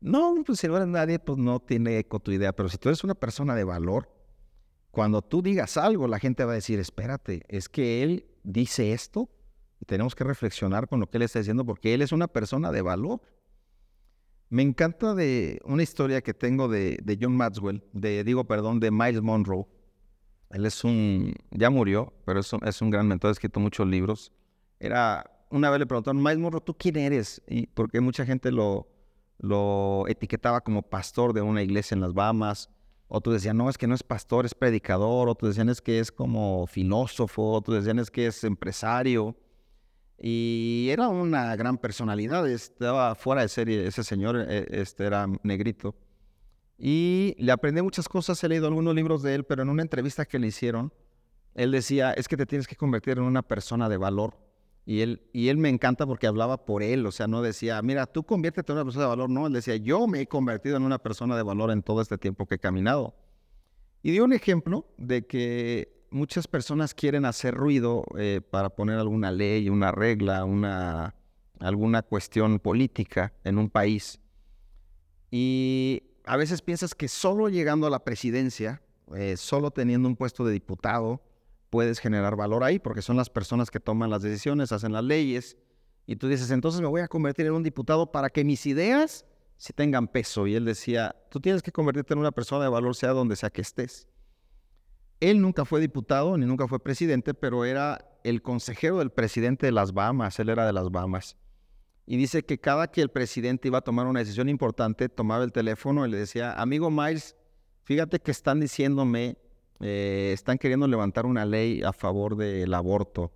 no, 0.00 0.42
pues 0.46 0.60
si 0.60 0.68
no 0.68 0.76
eres 0.76 0.88
nadie, 0.88 1.18
pues 1.18 1.36
no 1.36 1.60
tiene 1.60 1.98
eco 1.98 2.20
tu 2.20 2.30
idea. 2.30 2.54
Pero 2.54 2.68
si 2.68 2.78
tú 2.78 2.88
eres 2.88 3.04
una 3.04 3.14
persona 3.14 3.54
de 3.54 3.64
valor, 3.64 4.08
cuando 4.90 5.22
tú 5.22 5.42
digas 5.42 5.76
algo, 5.76 6.08
la 6.08 6.18
gente 6.18 6.44
va 6.44 6.52
a 6.52 6.54
decir, 6.54 6.78
espérate, 6.78 7.42
es 7.48 7.68
que 7.68 8.02
él 8.02 8.26
dice 8.42 8.92
esto 8.92 9.28
y 9.80 9.84
tenemos 9.84 10.14
que 10.14 10.24
reflexionar 10.24 10.88
con 10.88 11.00
lo 11.00 11.10
que 11.10 11.18
él 11.18 11.22
está 11.22 11.38
diciendo 11.38 11.64
porque 11.64 11.94
él 11.94 12.02
es 12.02 12.12
una 12.12 12.28
persona 12.28 12.72
de 12.72 12.82
valor. 12.82 13.20
Me 14.48 14.62
encanta 14.62 15.14
de 15.14 15.60
una 15.64 15.82
historia 15.82 16.22
que 16.22 16.34
tengo 16.34 16.66
de, 16.68 17.18
John 17.20 17.36
Maxwell, 17.36 17.84
de, 17.92 18.24
digo, 18.24 18.44
perdón, 18.44 18.80
de 18.80 18.90
Miles 18.90 19.22
Monroe. 19.22 19.66
Él 20.50 20.66
es 20.66 20.82
un, 20.82 21.34
ya 21.52 21.70
murió, 21.70 22.12
pero 22.24 22.40
es 22.40 22.52
un, 22.52 22.66
es 22.66 22.82
un 22.82 22.90
gran 22.90 23.06
mentor, 23.06 23.28
ha 23.28 23.32
escrito 23.32 23.60
muchos 23.60 23.86
libros. 23.86 24.32
Era, 24.80 25.30
una 25.50 25.70
vez 25.70 25.78
le 25.78 25.86
preguntaron, 25.86 26.22
Miles 26.22 26.64
¿tú 26.64 26.74
quién 26.76 26.96
eres? 26.96 27.40
Y 27.46 27.66
porque 27.68 28.00
mucha 28.00 28.26
gente 28.26 28.50
lo, 28.50 28.88
lo 29.38 30.06
etiquetaba 30.08 30.62
como 30.62 30.82
pastor 30.82 31.32
de 31.32 31.42
una 31.42 31.62
iglesia 31.62 31.94
en 31.94 32.00
las 32.00 32.14
Bahamas. 32.14 32.70
Otros 33.06 33.34
decían, 33.34 33.56
no, 33.56 33.68
es 33.68 33.76
que 33.78 33.86
no 33.86 33.94
es 33.94 34.02
pastor, 34.02 34.46
es 34.46 34.54
predicador. 34.54 35.28
Otros 35.28 35.50
decían, 35.50 35.68
es 35.68 35.80
que 35.80 36.00
es 36.00 36.10
como 36.10 36.66
filósofo. 36.66 37.52
Otros 37.52 37.76
decían, 37.76 37.98
es 37.98 38.10
que 38.10 38.26
es 38.26 38.42
empresario. 38.42 39.36
Y 40.22 40.88
era 40.90 41.08
una 41.08 41.56
gran 41.56 41.78
personalidad, 41.78 42.46
estaba 42.46 43.14
fuera 43.14 43.40
de 43.40 43.48
serie 43.48 43.86
ese 43.86 44.04
señor, 44.04 44.36
e, 44.36 44.66
este 44.70 45.06
era 45.06 45.26
negrito. 45.42 45.96
Y 46.76 47.34
le 47.38 47.52
aprendí 47.52 47.80
muchas 47.80 48.08
cosas, 48.08 48.42
he 48.44 48.48
leído 48.48 48.66
algunos 48.66 48.94
libros 48.94 49.22
de 49.22 49.34
él, 49.34 49.44
pero 49.44 49.62
en 49.62 49.70
una 49.70 49.82
entrevista 49.82 50.26
que 50.26 50.38
le 50.38 50.48
hicieron, 50.48 50.92
él 51.54 51.72
decía, 51.72 52.12
es 52.12 52.28
que 52.28 52.36
te 52.36 52.44
tienes 52.44 52.66
que 52.68 52.76
convertir 52.76 53.16
en 53.16 53.24
una 53.24 53.42
persona 53.42 53.88
de 53.88 53.96
valor. 53.96 54.36
Y 54.86 55.02
él, 55.02 55.22
y 55.32 55.48
él 55.48 55.56
me 55.56 55.68
encanta 55.68 56.06
porque 56.06 56.26
hablaba 56.26 56.64
por 56.64 56.82
él, 56.82 57.06
o 57.06 57.12
sea, 57.12 57.26
no 57.26 57.42
decía, 57.42 57.80
mira, 57.82 58.06
tú 58.06 58.24
conviértete 58.24 58.72
en 58.72 58.78
una 58.78 58.84
persona 58.84 59.04
de 59.04 59.10
valor, 59.10 59.30
no, 59.30 59.46
él 59.46 59.52
decía, 59.52 59.76
yo 59.76 60.06
me 60.06 60.22
he 60.22 60.26
convertido 60.26 60.76
en 60.76 60.82
una 60.82 60.98
persona 60.98 61.36
de 61.36 61.42
valor 61.42 61.70
en 61.70 61.82
todo 61.82 62.00
este 62.00 62.18
tiempo 62.18 62.46
que 62.46 62.56
he 62.56 62.58
caminado. 62.58 63.14
Y 64.02 64.12
dio 64.12 64.24
un 64.24 64.32
ejemplo 64.32 64.86
de 64.96 65.26
que 65.26 66.06
muchas 66.10 66.48
personas 66.48 66.94
quieren 66.94 67.24
hacer 67.24 67.54
ruido 67.54 68.04
eh, 68.18 68.40
para 68.40 68.70
poner 68.70 68.98
alguna 68.98 69.30
ley, 69.30 69.68
una 69.68 69.92
regla, 69.92 70.44
una, 70.44 71.14
alguna 71.58 72.02
cuestión 72.02 72.58
política 72.58 73.32
en 73.44 73.58
un 73.58 73.68
país. 73.68 74.18
Y 75.30 76.02
a 76.24 76.36
veces 76.36 76.62
piensas 76.62 76.94
que 76.94 77.08
solo 77.08 77.48
llegando 77.48 77.86
a 77.86 77.90
la 77.90 78.04
presidencia, 78.04 78.82
eh, 79.14 79.36
solo 79.36 79.70
teniendo 79.70 80.08
un 80.08 80.16
puesto 80.16 80.44
de 80.44 80.52
diputado, 80.52 81.22
puedes 81.70 82.00
generar 82.00 82.36
valor 82.36 82.64
ahí, 82.64 82.78
porque 82.78 83.00
son 83.00 83.16
las 83.16 83.30
personas 83.30 83.70
que 83.70 83.80
toman 83.80 84.10
las 84.10 84.22
decisiones, 84.22 84.72
hacen 84.72 84.92
las 84.92 85.04
leyes. 85.04 85.56
Y 86.06 86.16
tú 86.16 86.28
dices, 86.28 86.50
entonces 86.50 86.80
me 86.80 86.88
voy 86.88 87.00
a 87.00 87.08
convertir 87.08 87.46
en 87.46 87.52
un 87.52 87.62
diputado 87.62 88.10
para 88.10 88.28
que 88.28 88.44
mis 88.44 88.66
ideas 88.66 89.24
sí 89.56 89.72
tengan 89.72 90.08
peso. 90.08 90.46
Y 90.46 90.56
él 90.56 90.64
decía, 90.64 91.14
tú 91.30 91.40
tienes 91.40 91.62
que 91.62 91.70
convertirte 91.70 92.12
en 92.12 92.20
una 92.20 92.32
persona 92.32 92.64
de 92.64 92.70
valor, 92.70 92.96
sea 92.96 93.10
donde 93.10 93.36
sea 93.36 93.50
que 93.50 93.62
estés. 93.62 94.08
Él 95.20 95.40
nunca 95.40 95.64
fue 95.64 95.80
diputado 95.80 96.36
ni 96.36 96.46
nunca 96.46 96.66
fue 96.66 96.82
presidente, 96.82 97.34
pero 97.34 97.64
era 97.64 98.10
el 98.24 98.42
consejero 98.42 98.98
del 98.98 99.10
presidente 99.10 99.66
de 99.66 99.72
las 99.72 99.92
Bahamas, 99.92 100.38
él 100.40 100.48
era 100.48 100.66
de 100.66 100.72
las 100.72 100.90
Bahamas. 100.90 101.36
Y 102.06 102.16
dice 102.16 102.42
que 102.42 102.58
cada 102.58 102.90
que 102.90 103.02
el 103.02 103.10
presidente 103.10 103.68
iba 103.68 103.78
a 103.78 103.82
tomar 103.82 104.06
una 104.06 104.20
decisión 104.20 104.48
importante, 104.48 105.08
tomaba 105.08 105.44
el 105.44 105.52
teléfono 105.52 106.06
y 106.06 106.10
le 106.10 106.16
decía, 106.16 106.52
amigo 106.54 106.90
Miles, 106.90 107.36
fíjate 107.84 108.18
que 108.18 108.30
están 108.30 108.60
diciéndome, 108.60 109.36
eh, 109.80 110.30
están 110.34 110.58
queriendo 110.58 110.86
levantar 110.86 111.26
una 111.26 111.46
ley 111.46 111.82
a 111.82 111.92
favor 111.92 112.36
del 112.36 112.72
aborto. 112.74 113.32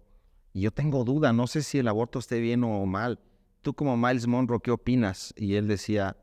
Y 0.53 0.61
yo 0.61 0.71
tengo 0.71 1.05
duda, 1.05 1.33
no 1.33 1.47
sé 1.47 1.63
si 1.63 1.79
el 1.79 1.89
aborto 1.89 2.19
esté 2.19 2.39
bien 2.41 2.63
o 2.65 2.85
mal. 2.87 3.19
Tú 3.63 3.75
como 3.75 3.97
Miles 3.97 4.27
Monroe, 4.27 4.61
¿qué 4.63 4.71
opinas? 4.71 5.33
Y 5.37 5.55
él 5.55 5.67
decía, 5.67 6.17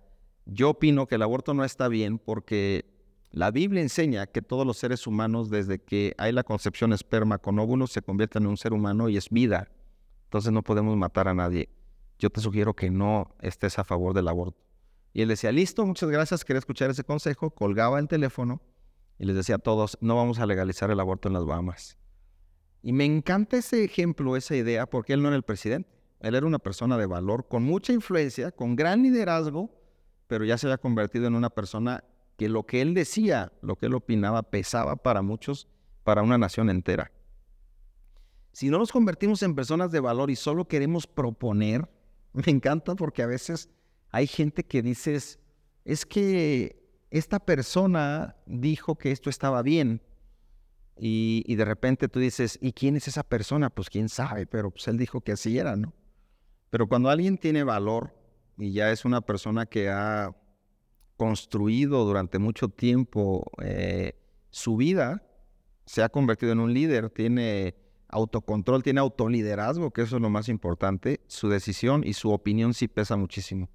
yo 0.45 0.69
opino 0.69 1.07
que 1.07 1.15
el 1.15 1.23
aborto 1.23 1.53
no 1.53 1.65
está 1.65 1.87
bien 1.87 2.19
porque 2.19 2.85
la 3.31 3.49
Biblia 3.49 3.81
enseña 3.81 4.27
que 4.27 4.41
todos 4.41 4.65
los 4.65 4.77
seres 4.77 5.07
humanos, 5.07 5.49
desde 5.49 5.79
que 5.79 6.13
hay 6.17 6.31
la 6.31 6.43
concepción 6.43 6.93
esperma 6.93 7.39
con 7.39 7.57
óvulos, 7.57 7.91
se 7.91 8.01
convierten 8.01 8.43
en 8.43 8.49
un 8.49 8.57
ser 8.57 8.73
humano 8.73 9.09
y 9.09 9.17
es 9.17 9.29
vida. 9.29 9.69
Entonces 10.25 10.51
no 10.51 10.61
podemos 10.61 10.95
matar 10.95 11.27
a 11.27 11.33
nadie. 11.33 11.69
Yo 12.19 12.29
te 12.29 12.41
sugiero 12.41 12.75
que 12.75 12.91
no 12.91 13.35
estés 13.41 13.79
a 13.79 13.83
favor 13.83 14.13
del 14.13 14.27
aborto. 14.27 14.61
Y 15.13 15.23
él 15.23 15.29
decía, 15.29 15.51
listo, 15.51 15.85
muchas 15.85 16.09
gracias, 16.09 16.45
quería 16.45 16.59
escuchar 16.59 16.91
ese 16.91 17.03
consejo, 17.03 17.49
colgaba 17.49 17.99
el 17.99 18.07
teléfono 18.07 18.61
y 19.21 19.25
les 19.25 19.35
decía 19.35 19.57
a 19.57 19.59
todos, 19.59 19.99
no 20.01 20.15
vamos 20.15 20.39
a 20.39 20.47
legalizar 20.47 20.89
el 20.89 20.99
aborto 20.99 21.27
en 21.27 21.35
las 21.35 21.45
Bahamas. 21.45 21.95
Y 22.81 22.91
me 22.91 23.05
encanta 23.05 23.57
ese 23.57 23.83
ejemplo, 23.83 24.35
esa 24.35 24.55
idea, 24.55 24.87
porque 24.87 25.13
él 25.13 25.21
no 25.21 25.27
era 25.27 25.37
el 25.37 25.43
presidente. 25.43 25.87
Él 26.21 26.33
era 26.33 26.47
una 26.47 26.57
persona 26.57 26.97
de 26.97 27.05
valor, 27.05 27.47
con 27.47 27.61
mucha 27.61 27.93
influencia, 27.93 28.49
con 28.49 28.75
gran 28.75 29.03
liderazgo, 29.03 29.69
pero 30.25 30.43
ya 30.43 30.57
se 30.57 30.65
había 30.65 30.79
convertido 30.79 31.27
en 31.27 31.35
una 31.35 31.51
persona 31.51 32.03
que 32.35 32.49
lo 32.49 32.65
que 32.65 32.81
él 32.81 32.95
decía, 32.95 33.53
lo 33.61 33.75
que 33.75 33.85
él 33.85 33.93
opinaba, 33.93 34.41
pesaba 34.41 34.95
para 34.95 35.21
muchos, 35.21 35.67
para 36.03 36.23
una 36.23 36.39
nación 36.39 36.71
entera. 36.71 37.11
Si 38.53 38.71
no 38.71 38.79
nos 38.79 38.91
convertimos 38.91 39.43
en 39.43 39.53
personas 39.53 39.91
de 39.91 39.99
valor 39.99 40.31
y 40.31 40.35
solo 40.35 40.67
queremos 40.67 41.05
proponer, 41.05 41.87
me 42.33 42.51
encanta 42.51 42.95
porque 42.95 43.21
a 43.21 43.27
veces 43.27 43.69
hay 44.09 44.25
gente 44.25 44.63
que 44.63 44.81
dices, 44.81 45.37
es 45.85 46.07
que 46.07 46.80
esta 47.11 47.39
persona 47.39 48.37
dijo 48.45 48.95
que 48.95 49.11
esto 49.11 49.29
estaba 49.29 49.61
bien. 49.61 50.01
Y, 50.97 51.55
de 51.55 51.65
repente 51.65 52.07
tú 52.07 52.19
dices, 52.19 52.57
¿y 52.61 52.73
quién 52.73 52.95
es 52.95 53.07
esa 53.07 53.23
persona? 53.23 53.69
Pues 53.69 53.89
quién 53.89 54.07
sabe, 54.07 54.45
pero 54.45 54.71
pues 54.71 54.87
él 54.87 54.97
dijo 54.97 55.21
que 55.21 55.31
así 55.33 55.57
era, 55.57 55.75
¿no? 55.75 55.93
Pero 56.69 56.87
cuando 56.87 57.09
alguien 57.09 57.37
tiene 57.37 57.63
valor 57.63 58.13
y 58.57 58.71
ya 58.71 58.91
es 58.91 59.03
una 59.03 59.21
persona 59.21 59.65
que 59.65 59.89
ha 59.89 60.35
construido 61.17 62.05
durante 62.05 62.39
mucho 62.39 62.69
tiempo 62.69 63.51
eh, 63.63 64.13
su 64.51 64.77
vida, 64.77 65.23
se 65.85 66.03
ha 66.03 66.09
convertido 66.09 66.51
en 66.51 66.59
un 66.59 66.73
líder, 66.73 67.09
tiene 67.09 67.75
autocontrol, 68.07 68.83
tiene 68.83 68.99
autoliderazgo, 68.99 69.91
que 69.91 70.03
eso 70.03 70.17
es 70.17 70.21
lo 70.21 70.29
más 70.29 70.49
importante, 70.49 71.21
su 71.27 71.49
decisión 71.49 72.03
y 72.05 72.13
su 72.13 72.31
opinión 72.31 72.73
sí 72.73 72.87
pesa 72.87 73.17
muchísimo. 73.17 73.69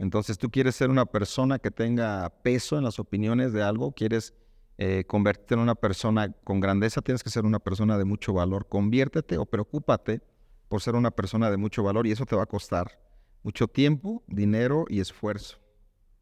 Entonces 0.00 0.38
tú 0.38 0.50
quieres 0.50 0.76
ser 0.76 0.88
una 0.88 1.04
persona 1.04 1.58
que 1.58 1.70
tenga 1.70 2.30
peso 2.42 2.78
en 2.78 2.84
las 2.84 2.98
opiniones 2.98 3.52
de 3.52 3.62
algo, 3.62 3.92
quieres 3.92 4.32
eh, 4.78 5.04
convertirte 5.06 5.52
en 5.52 5.60
una 5.60 5.74
persona 5.74 6.32
con 6.42 6.58
grandeza, 6.58 7.02
tienes 7.02 7.22
que 7.22 7.28
ser 7.28 7.44
una 7.44 7.58
persona 7.58 7.98
de 7.98 8.06
mucho 8.06 8.32
valor. 8.32 8.66
Conviértete 8.66 9.36
o 9.36 9.44
preocúpate 9.44 10.22
por 10.68 10.80
ser 10.80 10.94
una 10.94 11.10
persona 11.10 11.50
de 11.50 11.58
mucho 11.58 11.82
valor 11.82 12.06
y 12.06 12.12
eso 12.12 12.24
te 12.24 12.34
va 12.34 12.44
a 12.44 12.46
costar 12.46 12.98
mucho 13.42 13.68
tiempo, 13.68 14.22
dinero 14.26 14.86
y 14.88 15.00
esfuerzo. 15.00 15.58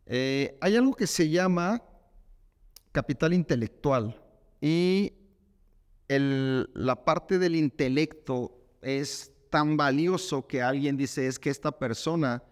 Eh, 0.06 0.58
hay 0.60 0.74
algo 0.74 0.96
que 0.96 1.06
se 1.06 1.28
llama 1.28 1.80
capital 2.90 3.32
intelectual 3.32 4.20
y 4.60 5.12
la 6.08 7.04
parte 7.04 7.38
del 7.38 7.54
intelecto 7.54 8.58
es 8.82 9.30
tan 9.50 9.76
valioso 9.76 10.48
que 10.48 10.62
alguien 10.62 10.96
dice 10.96 11.28
es 11.28 11.38
que 11.38 11.50
esta 11.50 11.70
persona 11.70 12.42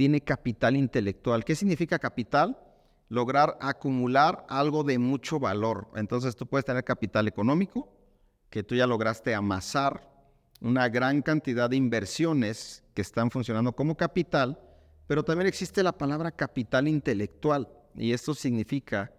tiene 0.00 0.22
capital 0.22 0.76
intelectual. 0.76 1.44
¿Qué 1.44 1.54
significa 1.54 1.98
capital? 1.98 2.56
Lograr 3.10 3.58
acumular 3.60 4.46
algo 4.48 4.82
de 4.82 4.98
mucho 4.98 5.38
valor. 5.38 5.88
Entonces 5.94 6.34
tú 6.36 6.46
puedes 6.46 6.64
tener 6.64 6.84
capital 6.84 7.28
económico, 7.28 7.92
que 8.48 8.62
tú 8.62 8.74
ya 8.74 8.86
lograste 8.86 9.34
amasar 9.34 10.10
una 10.62 10.88
gran 10.88 11.20
cantidad 11.20 11.68
de 11.68 11.76
inversiones 11.76 12.82
que 12.94 13.02
están 13.02 13.30
funcionando 13.30 13.74
como 13.74 13.94
capital 13.94 14.58
pero 15.10 15.24
también 15.24 15.48
existe 15.48 15.82
la 15.82 15.90
palabra 15.90 16.30
capital 16.30 16.86
intelectual 16.86 17.68
y 17.96 18.12
esto 18.12 18.32
significa 18.32 19.12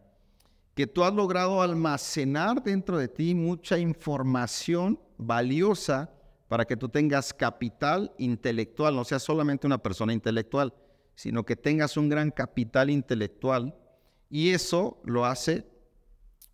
que 0.73 0.87
tú 0.87 1.03
has 1.03 1.13
logrado 1.13 1.61
almacenar 1.61 2.63
dentro 2.63 2.97
de 2.97 3.09
ti 3.09 3.35
mucha 3.35 3.77
información 3.77 4.97
valiosa 5.17 6.09
para 6.51 6.65
que 6.65 6.75
tú 6.75 6.89
tengas 6.89 7.33
capital 7.33 8.13
intelectual, 8.17 8.93
no 8.93 9.05
seas 9.05 9.23
solamente 9.23 9.65
una 9.65 9.77
persona 9.77 10.11
intelectual, 10.11 10.73
sino 11.15 11.45
que 11.45 11.55
tengas 11.55 11.95
un 11.95 12.09
gran 12.09 12.29
capital 12.29 12.89
intelectual 12.89 13.73
y 14.29 14.49
eso 14.49 15.01
lo 15.05 15.23
hace 15.25 15.65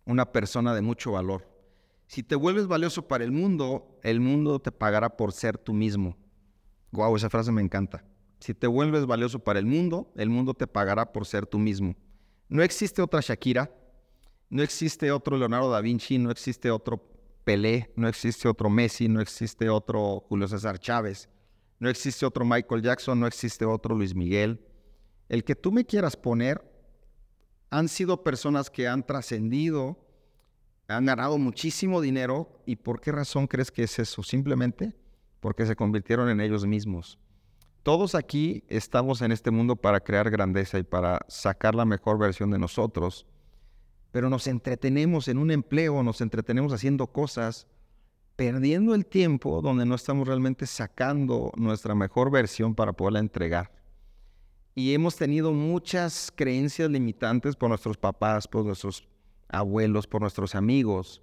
una 0.04 0.30
persona 0.30 0.72
de 0.72 0.82
mucho 0.82 1.10
valor. 1.10 1.48
Si 2.06 2.22
te 2.22 2.36
vuelves 2.36 2.68
valioso 2.68 3.08
para 3.08 3.24
el 3.24 3.32
mundo, 3.32 3.98
el 4.04 4.20
mundo 4.20 4.60
te 4.60 4.70
pagará 4.70 5.16
por 5.16 5.32
ser 5.32 5.58
tú 5.58 5.72
mismo. 5.72 6.16
Wow, 6.92 7.16
esa 7.16 7.28
frase 7.28 7.50
me 7.50 7.60
encanta 7.60 8.04
Si 8.38 8.54
te 8.54 8.68
vuelves 8.68 9.04
valioso 9.04 9.40
para 9.40 9.58
el 9.58 9.66
mundo, 9.66 10.12
el 10.14 10.30
mundo 10.30 10.54
te 10.54 10.68
pagará 10.68 11.10
por 11.10 11.26
ser 11.26 11.44
tú 11.44 11.58
mismo. 11.58 11.96
No 12.48 12.62
existe 12.62 13.02
otra 13.02 13.18
Shakira, 13.20 13.68
no 14.48 14.62
existe 14.62 15.10
otro 15.10 15.36
Leonardo 15.36 15.72
da 15.72 15.80
Vinci, 15.80 16.18
no 16.18 16.30
existe 16.30 16.70
otro 16.70 17.17
No 17.96 18.08
existe 18.08 18.46
otro 18.46 18.68
Messi, 18.68 19.08
no 19.08 19.22
existe 19.22 19.70
otro 19.70 20.20
Julio 20.28 20.46
César 20.48 20.78
Chávez, 20.78 21.30
no 21.78 21.88
existe 21.88 22.26
otro 22.26 22.44
Michael 22.44 22.82
Jackson, 22.82 23.18
no 23.18 23.26
existe 23.26 23.64
otro 23.64 23.94
Luis 23.94 24.14
Miguel. 24.14 24.60
El 25.30 25.44
que 25.44 25.54
tú 25.54 25.72
me 25.72 25.86
quieras 25.86 26.14
poner 26.14 26.62
han 27.70 27.88
sido 27.88 28.22
personas 28.22 28.68
que 28.68 28.86
han 28.86 29.06
trascendido, 29.06 29.98
han 30.88 31.06
ganado 31.06 31.38
muchísimo 31.38 32.02
dinero. 32.02 32.60
¿Y 32.66 32.76
por 32.76 33.00
qué 33.00 33.12
razón 33.12 33.46
crees 33.46 33.70
que 33.70 33.84
es 33.84 33.98
eso? 33.98 34.22
Simplemente 34.22 34.94
porque 35.40 35.64
se 35.64 35.76
convirtieron 35.76 36.28
en 36.28 36.42
ellos 36.42 36.66
mismos. 36.66 37.18
Todos 37.82 38.14
aquí 38.14 38.64
estamos 38.68 39.22
en 39.22 39.32
este 39.32 39.50
mundo 39.50 39.74
para 39.74 40.00
crear 40.00 40.28
grandeza 40.28 40.78
y 40.78 40.82
para 40.82 41.20
sacar 41.28 41.74
la 41.74 41.86
mejor 41.86 42.18
versión 42.18 42.50
de 42.50 42.58
nosotros, 42.58 43.24
pero 44.10 44.30
nos 44.30 44.46
entretenemos 44.46 45.28
en 45.28 45.38
un 45.38 45.50
empleo, 45.50 46.02
nos 46.02 46.20
entretenemos 46.20 46.72
haciendo 46.72 47.06
cosas, 47.08 47.66
perdiendo 48.36 48.94
el 48.94 49.04
tiempo 49.04 49.60
donde 49.60 49.84
no 49.84 49.94
estamos 49.94 50.26
realmente 50.26 50.66
sacando 50.66 51.52
nuestra 51.56 51.94
mejor 51.94 52.30
versión 52.30 52.74
para 52.74 52.92
poderla 52.92 53.18
entregar. 53.18 53.72
Y 54.74 54.94
hemos 54.94 55.16
tenido 55.16 55.52
muchas 55.52 56.32
creencias 56.34 56.88
limitantes 56.88 57.56
por 57.56 57.68
nuestros 57.68 57.96
papás, 57.96 58.46
por 58.46 58.64
nuestros 58.64 59.08
abuelos, 59.48 60.06
por 60.06 60.20
nuestros 60.20 60.54
amigos, 60.54 61.20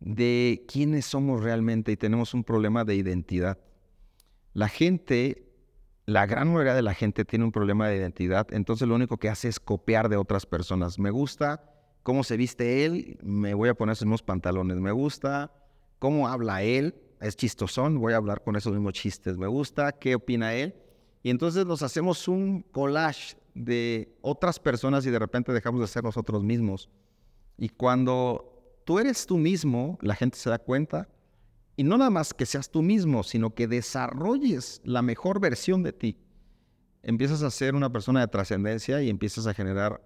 de 0.00 0.64
quiénes 0.66 1.04
somos 1.04 1.42
realmente 1.42 1.92
y 1.92 1.96
tenemos 1.96 2.34
un 2.34 2.42
problema 2.42 2.84
de 2.84 2.94
identidad. 2.94 3.58
La 4.52 4.68
gente, 4.68 5.52
la 6.06 6.26
gran 6.26 6.48
mayoría 6.48 6.74
de 6.74 6.82
la 6.82 6.94
gente 6.94 7.24
tiene 7.24 7.44
un 7.44 7.52
problema 7.52 7.88
de 7.88 7.96
identidad, 7.96 8.46
entonces 8.52 8.88
lo 8.88 8.94
único 8.94 9.18
que 9.18 9.28
hace 9.28 9.48
es 9.48 9.60
copiar 9.60 10.08
de 10.08 10.16
otras 10.16 10.46
personas. 10.46 10.98
Me 10.98 11.10
gusta 11.10 11.73
cómo 12.04 12.22
se 12.22 12.36
viste 12.36 12.84
él, 12.84 13.18
me 13.22 13.54
voy 13.54 13.70
a 13.70 13.74
poner 13.74 13.94
esos 13.94 14.06
mismos 14.06 14.22
pantalones. 14.22 14.76
Me 14.76 14.92
gusta 14.92 15.52
cómo 15.98 16.28
habla 16.28 16.62
él, 16.62 16.94
es 17.20 17.34
chistosón, 17.34 17.98
voy 17.98 18.12
a 18.12 18.16
hablar 18.16 18.44
con 18.44 18.54
esos 18.54 18.72
mismos 18.72 18.92
chistes. 18.92 19.36
Me 19.38 19.48
gusta 19.48 19.90
qué 19.90 20.14
opina 20.14 20.54
él 20.54 20.74
y 21.22 21.30
entonces 21.30 21.64
nos 21.64 21.82
hacemos 21.82 22.28
un 22.28 22.60
collage 22.60 23.36
de 23.54 24.14
otras 24.20 24.60
personas 24.60 25.06
y 25.06 25.10
de 25.10 25.18
repente 25.18 25.52
dejamos 25.52 25.80
de 25.80 25.86
ser 25.86 26.04
nosotros 26.04 26.44
mismos. 26.44 26.90
Y 27.56 27.70
cuando 27.70 28.82
tú 28.84 28.98
eres 28.98 29.26
tú 29.26 29.38
mismo, 29.38 29.98
la 30.02 30.14
gente 30.14 30.36
se 30.36 30.50
da 30.50 30.58
cuenta. 30.58 31.08
Y 31.74 31.84
no 31.84 31.96
nada 31.96 32.10
más 32.10 32.34
que 32.34 32.44
seas 32.44 32.70
tú 32.70 32.82
mismo, 32.82 33.22
sino 33.22 33.54
que 33.54 33.66
desarrolles 33.66 34.82
la 34.84 35.00
mejor 35.00 35.40
versión 35.40 35.82
de 35.82 35.94
ti. 35.94 36.18
Empiezas 37.02 37.42
a 37.42 37.50
ser 37.50 37.74
una 37.74 37.90
persona 37.90 38.20
de 38.20 38.28
trascendencia 38.28 39.02
y 39.02 39.08
empiezas 39.08 39.46
a 39.46 39.54
generar 39.54 40.02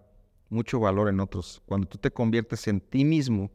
mucho 0.48 0.80
valor 0.80 1.08
en 1.08 1.20
otros. 1.20 1.62
Cuando 1.66 1.86
tú 1.86 1.98
te 1.98 2.10
conviertes 2.10 2.68
en 2.68 2.80
ti 2.80 3.04
mismo 3.04 3.50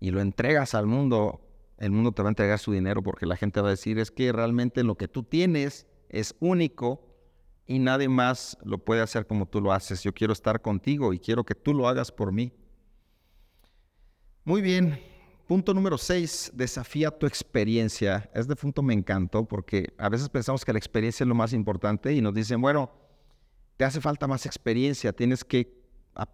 y 0.00 0.10
lo 0.10 0.20
entregas 0.20 0.74
al 0.74 0.86
mundo, 0.86 1.40
el 1.78 1.90
mundo 1.90 2.12
te 2.12 2.22
va 2.22 2.28
a 2.28 2.32
entregar 2.32 2.58
su 2.58 2.72
dinero 2.72 3.02
porque 3.02 3.26
la 3.26 3.36
gente 3.36 3.60
va 3.60 3.68
a 3.68 3.70
decir 3.70 3.98
es 3.98 4.10
que 4.10 4.32
realmente 4.32 4.82
lo 4.82 4.96
que 4.96 5.08
tú 5.08 5.22
tienes 5.22 5.86
es 6.08 6.34
único 6.40 7.06
y 7.66 7.78
nadie 7.78 8.08
más 8.08 8.58
lo 8.62 8.78
puede 8.78 9.00
hacer 9.00 9.26
como 9.26 9.46
tú 9.46 9.60
lo 9.60 9.72
haces. 9.72 10.02
Yo 10.02 10.12
quiero 10.12 10.32
estar 10.32 10.60
contigo 10.60 11.12
y 11.12 11.18
quiero 11.18 11.44
que 11.44 11.54
tú 11.54 11.72
lo 11.72 11.88
hagas 11.88 12.12
por 12.12 12.32
mí. 12.32 12.52
Muy 14.44 14.60
bien. 14.60 15.00
Punto 15.46 15.74
número 15.74 15.98
6, 15.98 16.52
desafía 16.54 17.10
tu 17.10 17.26
experiencia. 17.26 18.30
Este 18.34 18.56
punto 18.56 18.82
me 18.82 18.94
encantó 18.94 19.44
porque 19.46 19.92
a 19.98 20.08
veces 20.08 20.28
pensamos 20.30 20.64
que 20.64 20.72
la 20.72 20.78
experiencia 20.78 21.24
es 21.24 21.28
lo 21.28 21.34
más 21.34 21.52
importante 21.52 22.14
y 22.14 22.22
nos 22.22 22.32
dicen, 22.32 22.62
bueno, 22.62 22.90
te 23.76 23.84
hace 23.84 24.00
falta 24.00 24.26
más 24.26 24.46
experiencia, 24.46 25.12
tienes 25.12 25.44
que 25.44 25.82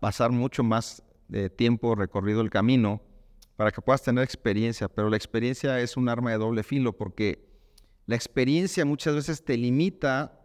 pasar 0.01 0.31
mucho 0.31 0.63
más 0.63 1.03
de 1.29 1.49
tiempo 1.49 1.95
recorrido 1.95 2.41
el 2.41 2.51
camino 2.51 3.01
para 3.57 3.71
que 3.71 3.81
puedas 3.81 4.03
tener 4.03 4.25
experiencia, 4.25 4.89
pero 4.89 5.11
la 5.11 5.17
experiencia 5.17 5.81
es 5.81 5.97
un 5.97 6.09
arma 6.09 6.31
de 6.31 6.39
doble 6.39 6.63
filo 6.63 6.97
porque 6.97 7.49
la 8.07 8.17
experiencia 8.17 8.85
muchas 8.85 9.15
veces 9.15 9.45
te 9.45 9.57
limita 9.57 10.37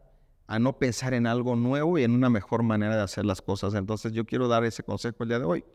a 0.48 0.60
no 0.60 0.78
pensar 0.78 1.14
en 1.14 1.26
algo 1.26 1.56
nuevo 1.56 1.98
y 1.98 2.04
en 2.04 2.12
una 2.12 2.30
mejor 2.30 2.62
manera 2.62 2.96
de 2.96 3.02
hacer 3.02 3.26
las 3.26 3.42
cosas. 3.42 3.74
Entonces 3.74 4.12
yo 4.14 4.26
quiero 4.26 4.48
dar 4.48 4.64
ese 4.64 4.84
consejo 4.84 5.24
el 5.24 5.30
día 5.30 5.40
de 5.40 5.46
hoy. 5.46 5.66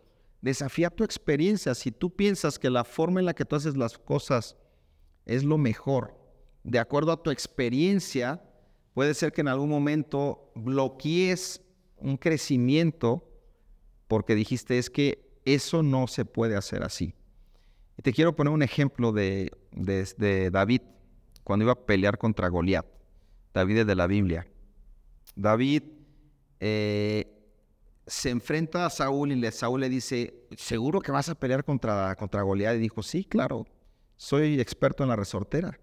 Desafía 0.40 0.90
tu 0.90 1.02
experiencia. 1.02 1.74
Si 1.74 1.90
tú 1.90 2.14
piensas 2.14 2.58
que 2.58 2.70
la 2.70 2.84
forma 2.84 3.20
en 3.20 3.26
la 3.26 3.34
que 3.34 3.44
tú 3.44 3.56
haces 3.56 3.76
las 3.76 3.98
cosas 3.98 4.56
es 5.26 5.44
lo 5.44 5.58
mejor, 5.58 6.16
de 6.62 6.78
acuerdo 6.78 7.12
a 7.12 7.22
tu 7.22 7.30
experiencia, 7.30 8.42
puede 8.94 9.14
ser 9.14 9.32
que 9.32 9.40
en 9.40 9.48
algún 9.48 9.68
momento 9.68 10.50
bloquees 10.54 11.60
un 11.96 12.16
crecimiento 12.16 13.26
porque 14.08 14.34
dijiste 14.34 14.78
es 14.78 14.90
que 14.90 15.30
eso 15.44 15.82
no 15.82 16.06
se 16.06 16.24
puede 16.24 16.56
hacer 16.56 16.82
así. 16.82 17.14
Y 17.96 18.02
te 18.02 18.12
quiero 18.12 18.34
poner 18.34 18.52
un 18.52 18.62
ejemplo 18.62 19.12
de, 19.12 19.52
David 20.52 20.82
cuando 21.44 21.64
iba 21.64 21.72
a 21.72 21.86
pelear 21.86 22.18
contra 22.18 22.48
Goliat. 22.48 22.86
David 23.52 23.78
es 23.78 23.86
de 23.86 23.94
la 23.94 24.06
Biblia. 24.06 24.46
David 25.36 25.82
eh, 26.60 27.40
se 28.06 28.30
enfrenta 28.30 28.86
a 28.86 28.90
Saúl 28.90 29.32
y 29.32 29.36
le, 29.36 29.52
Saúl 29.52 29.80
le 29.80 29.88
dice, 29.88 30.34
¿seguro 30.56 31.00
que 31.00 31.12
vas 31.12 31.28
a 31.28 31.34
pelear 31.34 31.64
contra, 31.64 32.14
contra 32.16 32.42
Goliat? 32.42 32.76
Y 32.76 32.80
dijo, 32.80 33.02
sí, 33.02 33.24
claro, 33.24 33.66
soy 34.16 34.60
experto 34.60 35.02
en 35.02 35.10
la 35.10 35.16
resortera. 35.16 35.78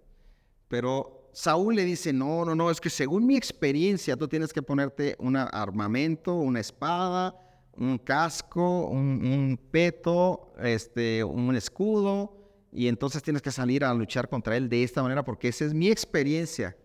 Pero 0.68 1.17
Saúl 1.38 1.76
le 1.76 1.86
dice, 1.86 2.12
no, 2.14 2.44
no, 2.46 2.56
no, 2.56 2.72
es 2.72 2.82
que 2.82 2.90
según 2.90 3.28
mi 3.28 3.38
experiencia 3.38 4.18
tú 4.18 4.28
tienes 4.28 4.52
que 4.52 4.64
ponerte 4.64 5.16
un 5.20 5.36
armamento, 5.36 6.34
una 6.34 6.60
espada, 6.60 7.36
un 7.76 8.00
casco, 8.00 8.88
un, 8.88 9.60
peto, 9.70 10.52
este, 10.60 11.24
un 11.24 11.56
escudo, 11.56 12.36
y 12.72 12.88
entonces 12.88 13.22
tienes 13.22 13.44
que 13.44 13.52
salir 13.52 13.86
a 13.86 13.94
luchar 13.94 14.30
contra 14.30 14.58
él 14.58 14.68
de 14.68 14.84
esta 14.84 15.04
manera 15.04 15.24
porque 15.24 15.50
esa 15.50 15.66
es 15.66 15.76
mi 15.76 15.90
experiencia. 15.90 16.76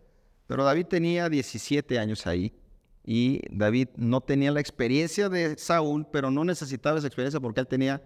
Pero 0.47 0.65
David 0.65 0.85
tenía 0.85 1.31
17 1.31 1.99
años 1.99 2.27
ahí 2.27 2.55
y 3.07 3.41
David 3.51 3.89
no 3.97 4.21
tenía 4.21 4.51
la 4.53 4.61
experiencia 4.61 5.31
de 5.31 5.57
Saúl, 5.57 6.07
pero 6.13 6.31
no 6.31 6.45
necesitaba 6.45 6.99
esa 6.99 7.07
experiencia 7.07 7.41
porque 7.41 7.61
él 7.61 7.69
tenía 7.69 8.03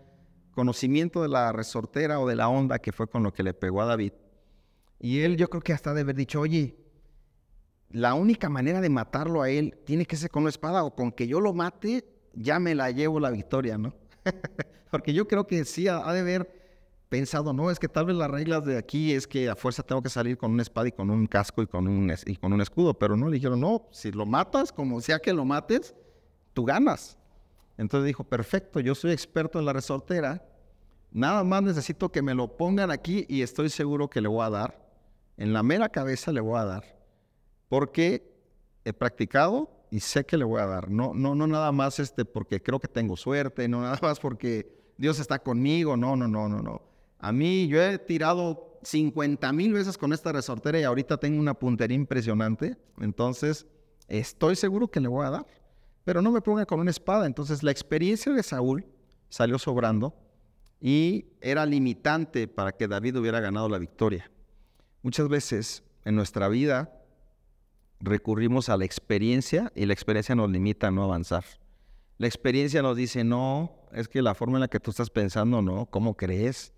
conocimiento 0.53 1.23
de 1.23 1.29
la 1.29 1.51
resortera 1.51 2.21
o 2.21 2.29
de 2.29 2.37
la 2.37 2.49
onda 2.49 2.79
que 2.79 2.93
fue 2.93 3.09
con 3.09 3.25
lo 3.25 3.33
que 3.33 3.43
le 3.43 3.53
pegó 3.53 3.83
a 3.83 3.87
David. 3.87 4.13
Y 4.99 5.21
él 5.21 5.37
yo 5.37 5.49
creo 5.49 5.63
que 5.63 5.73
hasta 5.73 5.95
de 5.95 6.03
haber 6.03 6.17
dicho, 6.17 6.41
oye, 6.41 6.77
la 7.91 8.15
única 8.15 8.49
manera 8.49 8.81
de 8.81 8.89
matarlo 8.89 9.43
a 9.43 9.51
él 9.51 9.79
tiene 9.85 10.07
que 10.07 10.17
ser 10.17 10.31
con 10.31 10.43
una 10.43 10.51
espada 10.51 10.85
o 10.85 10.95
con 10.95 11.13
que 11.13 11.27
yo 11.27 11.41
lo 11.41 11.55
mate, 11.55 12.05
ya 12.35 12.59
me 12.59 12.75
la 12.75 12.91
llevo 12.91 13.21
la 13.21 13.31
victoria, 13.31 13.79
¿no? 13.79 13.95
porque 14.91 15.13
yo 15.13 15.29
creo 15.29 15.47
que 15.47 15.65
sí, 15.65 15.89
ha 15.89 16.13
de 16.13 16.21
haber 16.21 16.67
pensado, 17.09 17.53
no, 17.53 17.71
es 17.71 17.79
que 17.79 17.89
tal 17.89 18.07
vez 18.07 18.17
las 18.17 18.31
reglas 18.31 18.65
de 18.65 18.77
aquí 18.77 19.13
es 19.13 19.27
que 19.27 19.49
a 19.49 19.57
fuerza 19.57 19.83
tengo 19.83 20.03
que 20.03 20.09
salir 20.09 20.37
con 20.37 20.51
una 20.51 20.63
espada 20.63 20.89
y 20.89 20.93
con 20.93 21.11
un 21.11 21.27
casco 21.27 21.63
y 21.63 21.67
con 21.67 21.87
un, 21.87 22.13
y 22.27 22.37
con 22.37 22.53
un 22.53 22.61
escudo, 22.61 22.95
pero 22.95 23.17
no, 23.17 23.29
le 23.29 23.35
dijeron, 23.35 23.61
no, 23.61 23.87
si 23.91 24.11
lo 24.11 24.27
matas, 24.27 24.73
como 24.73 25.01
sea 25.01 25.19
que 25.19 25.33
lo 25.33 25.45
mates, 25.45 25.95
tú 26.53 26.65
ganas. 26.65 27.19
Entonces 27.79 28.07
dijo, 28.07 28.25
perfecto, 28.25 28.81
yo 28.81 28.95
soy 28.95 29.13
experto 29.13 29.59
en 29.59 29.67
la 29.67 29.73
resortera, 29.73 30.45
nada 31.13 31.45
más 31.45 31.63
necesito 31.63 32.11
que 32.11 32.23
me 32.23 32.35
lo 32.35 32.57
pongan 32.57 32.91
aquí 32.91 33.25
y 33.29 33.43
estoy 33.43 33.71
seguro 33.71 34.09
que 34.09 34.21
le 34.21 34.29
voy 34.29 34.45
a 34.45 34.51
dar, 34.51 34.86
en 35.37 35.53
la 35.53 35.63
mera 35.63 35.89
cabeza 35.89 36.33
le 36.33 36.41
voy 36.41 36.59
a 36.59 36.65
dar, 36.65 36.99
porque 37.69 38.33
he 38.85 38.93
practicado 38.93 39.71
y 39.91 40.01
sé 40.01 40.25
que 40.25 40.37
le 40.37 40.45
voy 40.45 40.61
a 40.61 40.67
dar, 40.67 40.91
no, 40.91 41.15
no, 41.15 41.35
no 41.35 41.47
nada 41.47 41.73
más 41.73 41.99
este 41.99 42.25
porque 42.25 42.63
creo 42.63 42.81
que 42.81 42.89
tengo 42.89 43.17
suerte, 43.17 43.69
no 43.69 43.83
nada 43.83 43.99
más 44.03 44.21
porque 44.21 44.93
Dios 44.97 45.19
está 45.19 45.39
conmigo, 45.39 45.97
no, 45.97 46.17
no, 46.17 46.27
no, 46.27 46.49
no, 46.49 46.63
no 46.63 46.97
a 47.19 47.33
mí, 47.33 47.67
yo 47.69 47.83
he 47.83 47.99
tirado 47.99 48.79
50 48.83 49.53
mil 49.53 49.73
veces 49.73 49.97
con 49.99 50.13
esta 50.13 50.33
resortera 50.33 50.79
y 50.79 50.85
ahorita 50.85 51.17
tengo 51.17 51.41
una 51.41 51.55
puntería 51.55 51.97
impresionante. 51.97 52.77
Entonces, 53.01 53.67
estoy 54.09 54.57
seguro 54.57 54.89
que 54.89 55.01
le 55.01 55.09
voy 55.09 55.27
a 55.27 55.31
dar. 55.31 55.47
Pero 56.05 56.23
no 56.23 56.31
me 56.31 56.41
ponga 56.41 56.67
con 56.67 56.79
una 56.79 56.91
espada. 56.91 57.27
Entonces, 57.27 57.63
la 57.63 57.73
experiencia 57.73 58.33
de 58.33 58.43
Saúl 58.43 58.87
salió 59.29 59.59
sobrando 59.59 60.15
y 60.81 61.27
era 61.41 61.67
limitante 61.67 62.47
para 62.47 62.73
que 62.73 62.87
David 62.87 63.17
hubiera 63.17 63.41
ganado 63.41 63.69
la 63.69 63.79
victoria. 63.79 64.31
Muchas 65.07 65.29
veces 65.29 65.85
en 66.05 66.17
nuestra 66.17 66.49
vida 66.49 66.93
recurrimos 68.01 68.69
a 68.69 68.77
la 68.77 68.85
experiencia 68.85 69.71
y 69.77 69.87
la 69.87 69.93
experiencia 69.93 70.35
nos 70.35 70.51
limita 70.51 70.89
a 70.89 70.91
no 70.91 71.05
avanzar. 71.05 71.45
La 72.19 72.27
experiencia 72.27 72.83
nos 72.83 72.97
dice, 72.97 73.23
no, 73.23 73.87
es 73.93 74.09
que 74.09 74.21
la 74.21 74.35
forma 74.35 74.57
en 74.57 74.63
la 74.63 74.69
que 74.69 74.81
tú 74.81 74.91
estás 74.91 75.11
pensando, 75.11 75.63
no, 75.63 75.87
¿cómo 75.87 76.17
crees? 76.17 76.73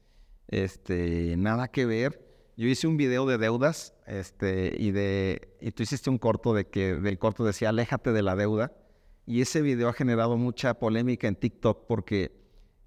este, 0.49 1.39
nada 1.39 1.69
que 1.69 1.87
ver. 1.87 2.23
Yo 2.59 2.69
hice 2.69 2.87
un 2.87 2.99
video 2.99 3.25
de 3.25 3.39
deudas, 3.39 3.95
este, 4.07 4.75
y 4.79 4.91
de, 4.91 5.57
y 5.63 5.71
tú 5.71 5.85
hiciste 5.85 6.11
un 6.11 6.19
corto 6.19 6.53
de 6.53 6.67
que, 6.67 6.97
del 6.97 7.19
corto 7.19 7.45
decía, 7.45 7.71
aléjate 7.71 8.13
de 8.13 8.21
la 8.21 8.37
deuda. 8.37 8.75
Y 9.25 9.41
ese 9.41 9.63
video 9.63 9.89
ha 9.89 9.95
generado 9.95 10.37
mucha 10.37 10.75
polémica 10.75 11.29
en 11.29 11.37
TikTok 11.37 11.87
porque 11.87 12.39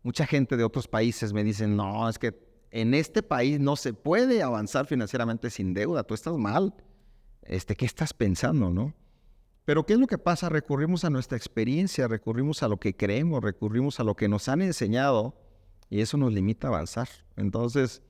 mucha 0.04 0.28
gente 0.28 0.56
de 0.56 0.64
otros 0.64 0.88
países 0.88 1.34
me 1.34 1.44
dicen, 1.44 1.76
no, 1.76 2.08
es 2.08 2.20
que 2.20 2.51
en 2.72 2.94
este 2.94 3.22
país 3.22 3.60
no 3.60 3.76
se 3.76 3.94
puede 3.94 4.42
avanzar 4.42 4.88
financieramente 4.88 5.50
sin 5.50 5.74
deuda, 5.74 6.04
tú 6.04 6.14
estás 6.14 6.36
mal. 6.38 6.74
este, 7.44 7.76
¿qué 7.76 7.86
estás 7.86 8.14
pensando, 8.14 8.72
no? 8.72 8.94
Pero 9.66 9.86
¿qué 9.86 9.94
es 9.94 10.00
lo 10.00 10.08
que 10.08 10.18
pasa? 10.18 10.50
Recurrimos 10.50 11.06
a 11.06 11.10
nuestra 11.10 11.38
experiencia, 11.38 12.08
recurrimos 12.08 12.64
a 12.64 12.68
lo 12.68 12.78
que 12.78 12.96
creemos, 12.96 13.44
recurrimos 13.44 14.00
a 14.00 14.04
lo 14.04 14.16
que 14.16 14.28
nos 14.28 14.48
han 14.48 14.62
enseñado 14.62 15.36
y 15.90 16.02
eso 16.02 16.18
nos 16.18 16.34
limita 16.34 16.68
a 16.68 16.72
avanzar. 16.72 17.10
Entonces, 17.36 18.02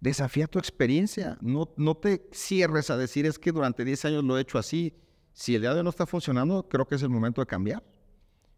desafía 0.00 0.46
tu 0.46 0.58
experiencia, 0.58 1.38
no, 1.40 1.72
no 1.76 1.96
te 1.96 2.28
cierres 2.32 2.90
a 2.90 2.96
decir 2.96 3.26
es 3.26 3.38
que 3.38 3.52
durante 3.52 3.84
10 3.84 4.04
años 4.04 4.24
lo 4.24 4.38
he 4.38 4.42
hecho 4.42 4.58
así. 4.58 4.94
Si 5.32 5.54
el 5.54 5.62
día 5.62 5.72
de 5.72 5.78
hoy 5.78 5.84
no 5.84 5.90
está 5.90 6.06
funcionando, 6.06 6.68
creo 6.68 6.86
que 6.86 6.94
es 6.96 7.02
el 7.02 7.08
momento 7.08 7.40
de 7.40 7.46
cambiar. 7.46 7.82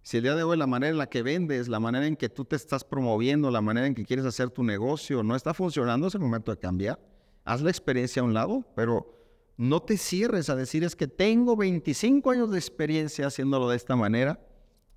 Si 0.05 0.19
el 0.19 0.23
día 0.23 0.35
de 0.35 0.43
hoy 0.43 0.59
la 0.59 0.67
manera 0.67 0.91
en 0.91 0.99
la 0.99 1.09
que 1.09 1.23
vendes, 1.23 1.67
la 1.67 1.81
manera 1.81 2.07
en 2.07 2.15
que 2.15 2.29
tú 2.29 2.45
te 2.45 2.57
estás 2.57 2.85
promoviendo, 2.85 3.51
la 3.51 3.63
manera 3.63 3.87
en 3.87 3.95
que 3.95 4.05
quieres 4.05 4.27
hacer 4.27 4.51
tu 4.51 4.63
negocio 4.63 5.23
no 5.23 5.35
está 5.35 5.55
funcionando, 5.55 6.09
es 6.09 6.15
el 6.15 6.21
momento 6.21 6.51
de 6.51 6.59
cambiar. 6.59 7.01
Haz 7.43 7.63
la 7.63 7.71
experiencia 7.71 8.21
a 8.21 8.27
un 8.27 8.35
lado, 8.35 8.67
pero 8.77 9.11
no 9.57 9.81
te 9.81 9.97
cierres 9.97 10.51
a 10.51 10.57
decir 10.57 10.85
es 10.85 10.95
que 10.95 11.09
tengo 11.09 11.57
25 11.57 12.31
años 12.31 12.51
de 12.51 12.59
experiencia 12.59 13.29
haciéndolo 13.29 13.67
de 13.71 13.77
esta 13.77 13.97
manera, 13.97 14.47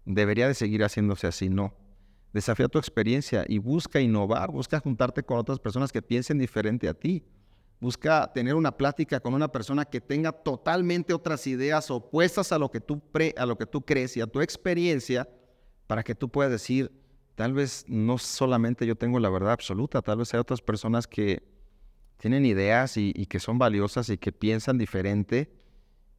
debería 0.04 0.46
de 0.50 0.54
seguir 0.54 0.84
haciéndose 0.84 1.26
así, 1.26 1.48
no. 1.48 1.74
Desafía 2.34 2.68
tu 2.68 2.78
experiencia 2.78 3.46
y 3.48 3.60
busca 3.60 4.02
innovar, 4.02 4.52
busca 4.52 4.82
juntarte 4.82 5.24
con 5.24 5.38
otras 5.38 5.58
personas 5.58 5.94
que 5.94 6.02
piensen 6.02 6.38
diferente 6.38 6.90
a 6.90 6.94
ti. 6.94 7.24
Busca 7.80 8.32
tener 8.34 8.56
una 8.56 8.76
plática 8.76 9.20
con 9.20 9.34
una 9.34 9.52
persona 9.52 9.86
que 9.86 10.02
tenga 10.02 10.32
totalmente 10.32 11.14
otras 11.14 11.46
ideas 11.46 11.92
opuestas 11.92 12.52
a 12.52 12.58
lo 12.58 12.72
que 12.72 12.80
tú, 12.80 13.02
a 13.38 13.46
lo 13.46 13.58
que 13.58 13.68
tú 13.68 13.82
crees 13.82 14.18
y 14.18 14.22
a 14.22 14.28
tu 14.28 14.42
experiencia 14.42 15.28
para 15.86 16.04
que 16.04 16.16
tú 16.16 16.30
puedas 16.30 16.52
decir, 16.52 16.92
tal 17.36 17.54
vez 17.54 17.86
no 17.88 18.18
solamente 18.18 18.86
yo 18.86 18.96
tengo 18.96 19.20
la 19.20 19.30
verdad 19.30 19.52
absoluta, 19.52 20.02
tal 20.02 20.18
vez 20.18 20.34
hay 20.34 20.40
otras 20.40 20.62
personas 20.62 21.08
que 21.08 21.44
tienen 22.18 22.46
ideas 22.46 22.98
y, 22.98 23.14
que 23.28 23.40
son 23.40 23.60
valiosas 23.60 24.10
y 24.10 24.18
que 24.18 24.32
piensan 24.32 24.78
diferente 24.78 25.52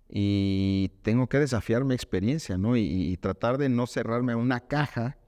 y 0.09 0.93
tengo 1.03 1.29
que 1.29 1.39
desafiar 1.39 1.85
mi 1.85 1.95
experiencia, 1.95 2.57
¿no? 2.57 2.77
Y, 2.77 3.17
tratar 3.19 3.59
de 3.59 3.69
no 3.69 3.87
cerrarme 3.87 4.33
a 4.33 4.37
una 4.37 4.61
caja 4.61 5.19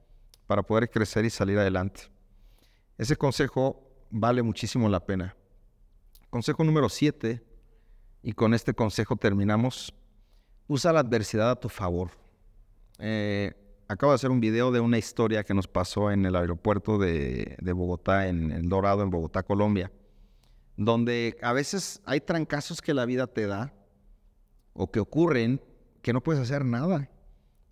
para 0.46 0.62
poder 0.62 0.88
crecer 0.90 1.24
y 1.24 1.30
salir 1.30 1.58
adelante. 1.58 2.02
Ese 2.96 3.16
consejo 3.16 3.82
vale 4.10 4.42
muchísimo 4.42 4.88
la 4.88 5.04
pena. 5.04 5.36
Consejo 6.30 6.64
número 6.64 6.88
7, 6.88 7.42
y 8.22 8.32
con 8.32 8.54
este 8.54 8.72
consejo 8.72 9.16
terminamos, 9.16 9.92
usa 10.68 10.92
la 10.92 11.00
adversidad 11.00 11.50
a 11.50 11.60
tu 11.60 11.68
favor. 11.68 12.10
Eh, 12.98 13.52
acabo 13.88 14.12
de 14.12 14.16
hacer 14.16 14.30
un 14.30 14.40
video 14.40 14.70
de 14.70 14.80
una 14.80 14.98
historia 14.98 15.44
que 15.44 15.54
nos 15.54 15.66
pasó 15.66 16.10
en 16.10 16.24
el 16.24 16.36
aeropuerto 16.36 16.98
de, 16.98 17.56
Bogotá, 17.74 18.28
en 18.28 18.52
El 18.52 18.68
Dorado, 18.68 19.02
en 19.02 19.10
Bogotá, 19.10 19.42
Colombia 19.42 19.90
donde 20.80 21.36
a 21.42 21.52
veces 21.52 22.00
hay 22.06 22.22
trancazos 22.22 22.80
que 22.80 22.94
la 22.94 23.04
vida 23.04 23.26
te 23.26 23.46
da 23.46 23.74
o 24.72 24.90
que 24.90 24.98
ocurren 24.98 25.60
que 26.00 26.14
no 26.14 26.22
puedes 26.22 26.40
hacer 26.40 26.64
nada. 26.64 27.10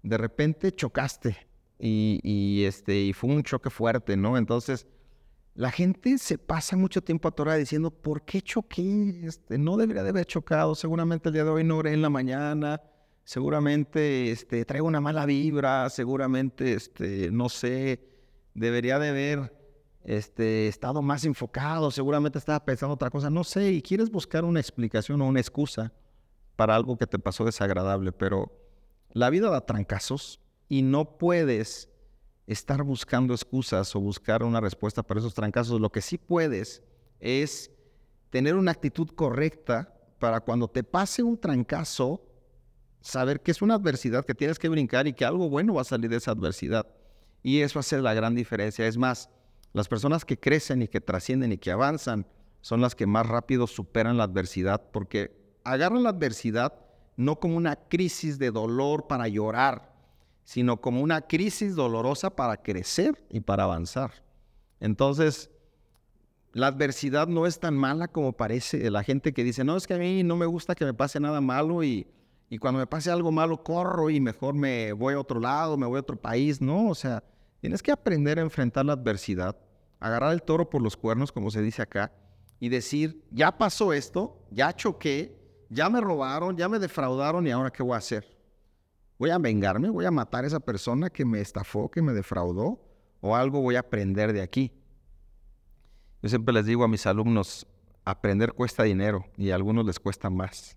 De 0.02 0.18
repente 0.18 0.72
chocaste 0.72 1.34
y, 1.78 2.64
este, 2.64 3.00
y 3.00 3.14
fue 3.14 3.30
un 3.30 3.42
choque 3.42 3.70
fuerte, 3.70 4.18
¿no? 4.18 4.36
Entonces, 4.36 4.86
la 5.58 5.72
gente 5.72 6.18
se 6.18 6.38
pasa 6.38 6.76
mucho 6.76 7.02
tiempo 7.02 7.26
atorada 7.26 7.58
diciendo, 7.58 7.90
¿por 7.90 8.22
qué 8.22 8.40
choqué? 8.40 9.26
Este, 9.26 9.58
no 9.58 9.76
debería 9.76 10.04
de 10.04 10.10
haber 10.10 10.24
chocado, 10.24 10.76
seguramente 10.76 11.30
el 11.30 11.32
día 11.32 11.42
de 11.42 11.50
hoy 11.50 11.64
no 11.64 11.78
oré 11.78 11.92
en 11.94 12.00
la 12.00 12.08
mañana, 12.08 12.80
seguramente 13.24 14.30
este, 14.30 14.64
traigo 14.64 14.86
una 14.86 15.00
mala 15.00 15.26
vibra, 15.26 15.90
seguramente, 15.90 16.74
este, 16.74 17.32
no 17.32 17.48
sé, 17.48 17.98
debería 18.54 19.00
de 19.00 19.08
haber 19.08 19.52
este, 20.04 20.68
estado 20.68 21.02
más 21.02 21.24
enfocado, 21.24 21.90
seguramente 21.90 22.38
estaba 22.38 22.64
pensando 22.64 22.94
otra 22.94 23.10
cosa, 23.10 23.28
no 23.28 23.42
sé, 23.42 23.72
y 23.72 23.82
quieres 23.82 24.12
buscar 24.12 24.44
una 24.44 24.60
explicación 24.60 25.20
o 25.22 25.26
una 25.26 25.40
excusa 25.40 25.92
para 26.54 26.76
algo 26.76 26.96
que 26.96 27.08
te 27.08 27.18
pasó 27.18 27.44
desagradable, 27.44 28.12
pero 28.12 28.52
la 29.10 29.28
vida 29.28 29.50
da 29.50 29.66
trancazos 29.66 30.38
y 30.68 30.82
no 30.82 31.18
puedes 31.18 31.88
estar 32.48 32.82
buscando 32.82 33.34
excusas 33.34 33.94
o 33.94 34.00
buscar 34.00 34.42
una 34.42 34.60
respuesta 34.60 35.02
para 35.02 35.20
esos 35.20 35.34
trancazos. 35.34 35.80
Lo 35.80 35.92
que 35.92 36.00
sí 36.00 36.16
puedes 36.16 36.82
es 37.20 37.70
tener 38.30 38.54
una 38.54 38.72
actitud 38.72 39.08
correcta 39.10 39.94
para 40.18 40.40
cuando 40.40 40.66
te 40.66 40.82
pase 40.82 41.22
un 41.22 41.38
trancazo, 41.38 42.24
saber 43.02 43.42
que 43.42 43.50
es 43.50 43.60
una 43.60 43.74
adversidad 43.74 44.24
que 44.24 44.34
tienes 44.34 44.58
que 44.58 44.70
brincar 44.70 45.06
y 45.06 45.12
que 45.12 45.26
algo 45.26 45.50
bueno 45.50 45.74
va 45.74 45.82
a 45.82 45.84
salir 45.84 46.08
de 46.08 46.16
esa 46.16 46.30
adversidad. 46.30 46.86
Y 47.42 47.60
eso 47.60 47.78
hace 47.78 48.00
la 48.00 48.14
gran 48.14 48.34
diferencia. 48.34 48.86
Es 48.86 48.96
más, 48.96 49.28
las 49.74 49.86
personas 49.86 50.24
que 50.24 50.38
crecen 50.38 50.80
y 50.80 50.88
que 50.88 51.02
trascienden 51.02 51.52
y 51.52 51.58
que 51.58 51.70
avanzan 51.70 52.26
son 52.62 52.80
las 52.80 52.94
que 52.94 53.06
más 53.06 53.26
rápido 53.26 53.66
superan 53.66 54.16
la 54.16 54.24
adversidad 54.24 54.90
porque 54.90 55.38
agarran 55.64 56.02
la 56.02 56.10
adversidad 56.10 56.72
no 57.16 57.38
como 57.38 57.58
una 57.58 57.76
crisis 57.76 58.38
de 58.38 58.50
dolor 58.50 59.06
para 59.06 59.28
llorar, 59.28 59.97
sino 60.48 60.80
como 60.80 61.02
una 61.02 61.20
crisis 61.20 61.74
dolorosa 61.74 62.30
para 62.30 62.56
crecer 62.56 63.22
y 63.28 63.40
para 63.40 63.64
avanzar. 63.64 64.10
Entonces, 64.80 65.50
la 66.52 66.68
adversidad 66.68 67.28
no 67.28 67.44
es 67.44 67.60
tan 67.60 67.76
mala 67.76 68.08
como 68.08 68.32
parece. 68.32 68.90
La 68.90 69.02
gente 69.02 69.34
que 69.34 69.44
dice, 69.44 69.62
no, 69.62 69.76
es 69.76 69.86
que 69.86 69.92
a 69.92 69.98
mí 69.98 70.22
no 70.22 70.36
me 70.36 70.46
gusta 70.46 70.74
que 70.74 70.86
me 70.86 70.94
pase 70.94 71.20
nada 71.20 71.42
malo 71.42 71.84
y, 71.84 72.06
y 72.48 72.56
cuando 72.56 72.78
me 72.78 72.86
pase 72.86 73.10
algo 73.10 73.30
malo 73.30 73.62
corro 73.62 74.08
y 74.08 74.20
mejor 74.20 74.54
me 74.54 74.92
voy 74.94 75.12
a 75.12 75.20
otro 75.20 75.38
lado, 75.38 75.76
me 75.76 75.86
voy 75.86 75.98
a 75.98 76.00
otro 76.00 76.16
país. 76.16 76.62
No, 76.62 76.88
o 76.88 76.94
sea, 76.94 77.22
Tienes 77.60 77.82
que 77.82 77.90
aprender 77.90 78.38
a 78.38 78.42
enfrentar 78.42 78.86
la 78.86 78.92
adversidad, 78.92 79.56
agarrar 79.98 80.32
el 80.32 80.42
toro 80.42 80.70
por 80.70 80.80
los 80.80 80.96
cuernos, 80.96 81.32
como 81.32 81.50
se 81.50 81.60
dice 81.60 81.82
acá, 81.82 82.12
y 82.60 82.68
decir, 82.68 83.24
ya 83.30 83.56
pasó 83.58 83.92
esto, 83.92 84.46
ya 84.50 84.72
choqué, 84.72 85.36
ya 85.68 85.88
me 85.88 86.00
robaron, 86.00 86.56
ya 86.56 86.68
me 86.68 86.78
defraudaron 86.78 87.46
y 87.46 87.50
ahora 87.50 87.72
qué 87.72 87.82
voy 87.82 87.94
a 87.94 87.98
hacer. 87.98 88.37
¿Voy 89.18 89.30
a 89.30 89.38
vengarme? 89.38 89.90
¿Voy 89.90 90.04
a 90.04 90.10
matar 90.10 90.44
a 90.44 90.46
esa 90.46 90.60
persona 90.60 91.10
que 91.10 91.24
me 91.24 91.40
estafó, 91.40 91.90
que 91.90 92.02
me 92.02 92.12
defraudó? 92.12 92.80
¿O 93.20 93.34
algo 93.34 93.60
voy 93.60 93.76
a 93.76 93.80
aprender 93.80 94.32
de 94.32 94.42
aquí? 94.42 94.72
Yo 96.22 96.28
siempre 96.28 96.54
les 96.54 96.66
digo 96.66 96.84
a 96.84 96.88
mis 96.88 97.06
alumnos, 97.06 97.66
aprender 98.04 98.52
cuesta 98.52 98.84
dinero 98.84 99.24
y 99.36 99.50
a 99.50 99.56
algunos 99.56 99.84
les 99.84 99.98
cuesta 99.98 100.30
más. 100.30 100.76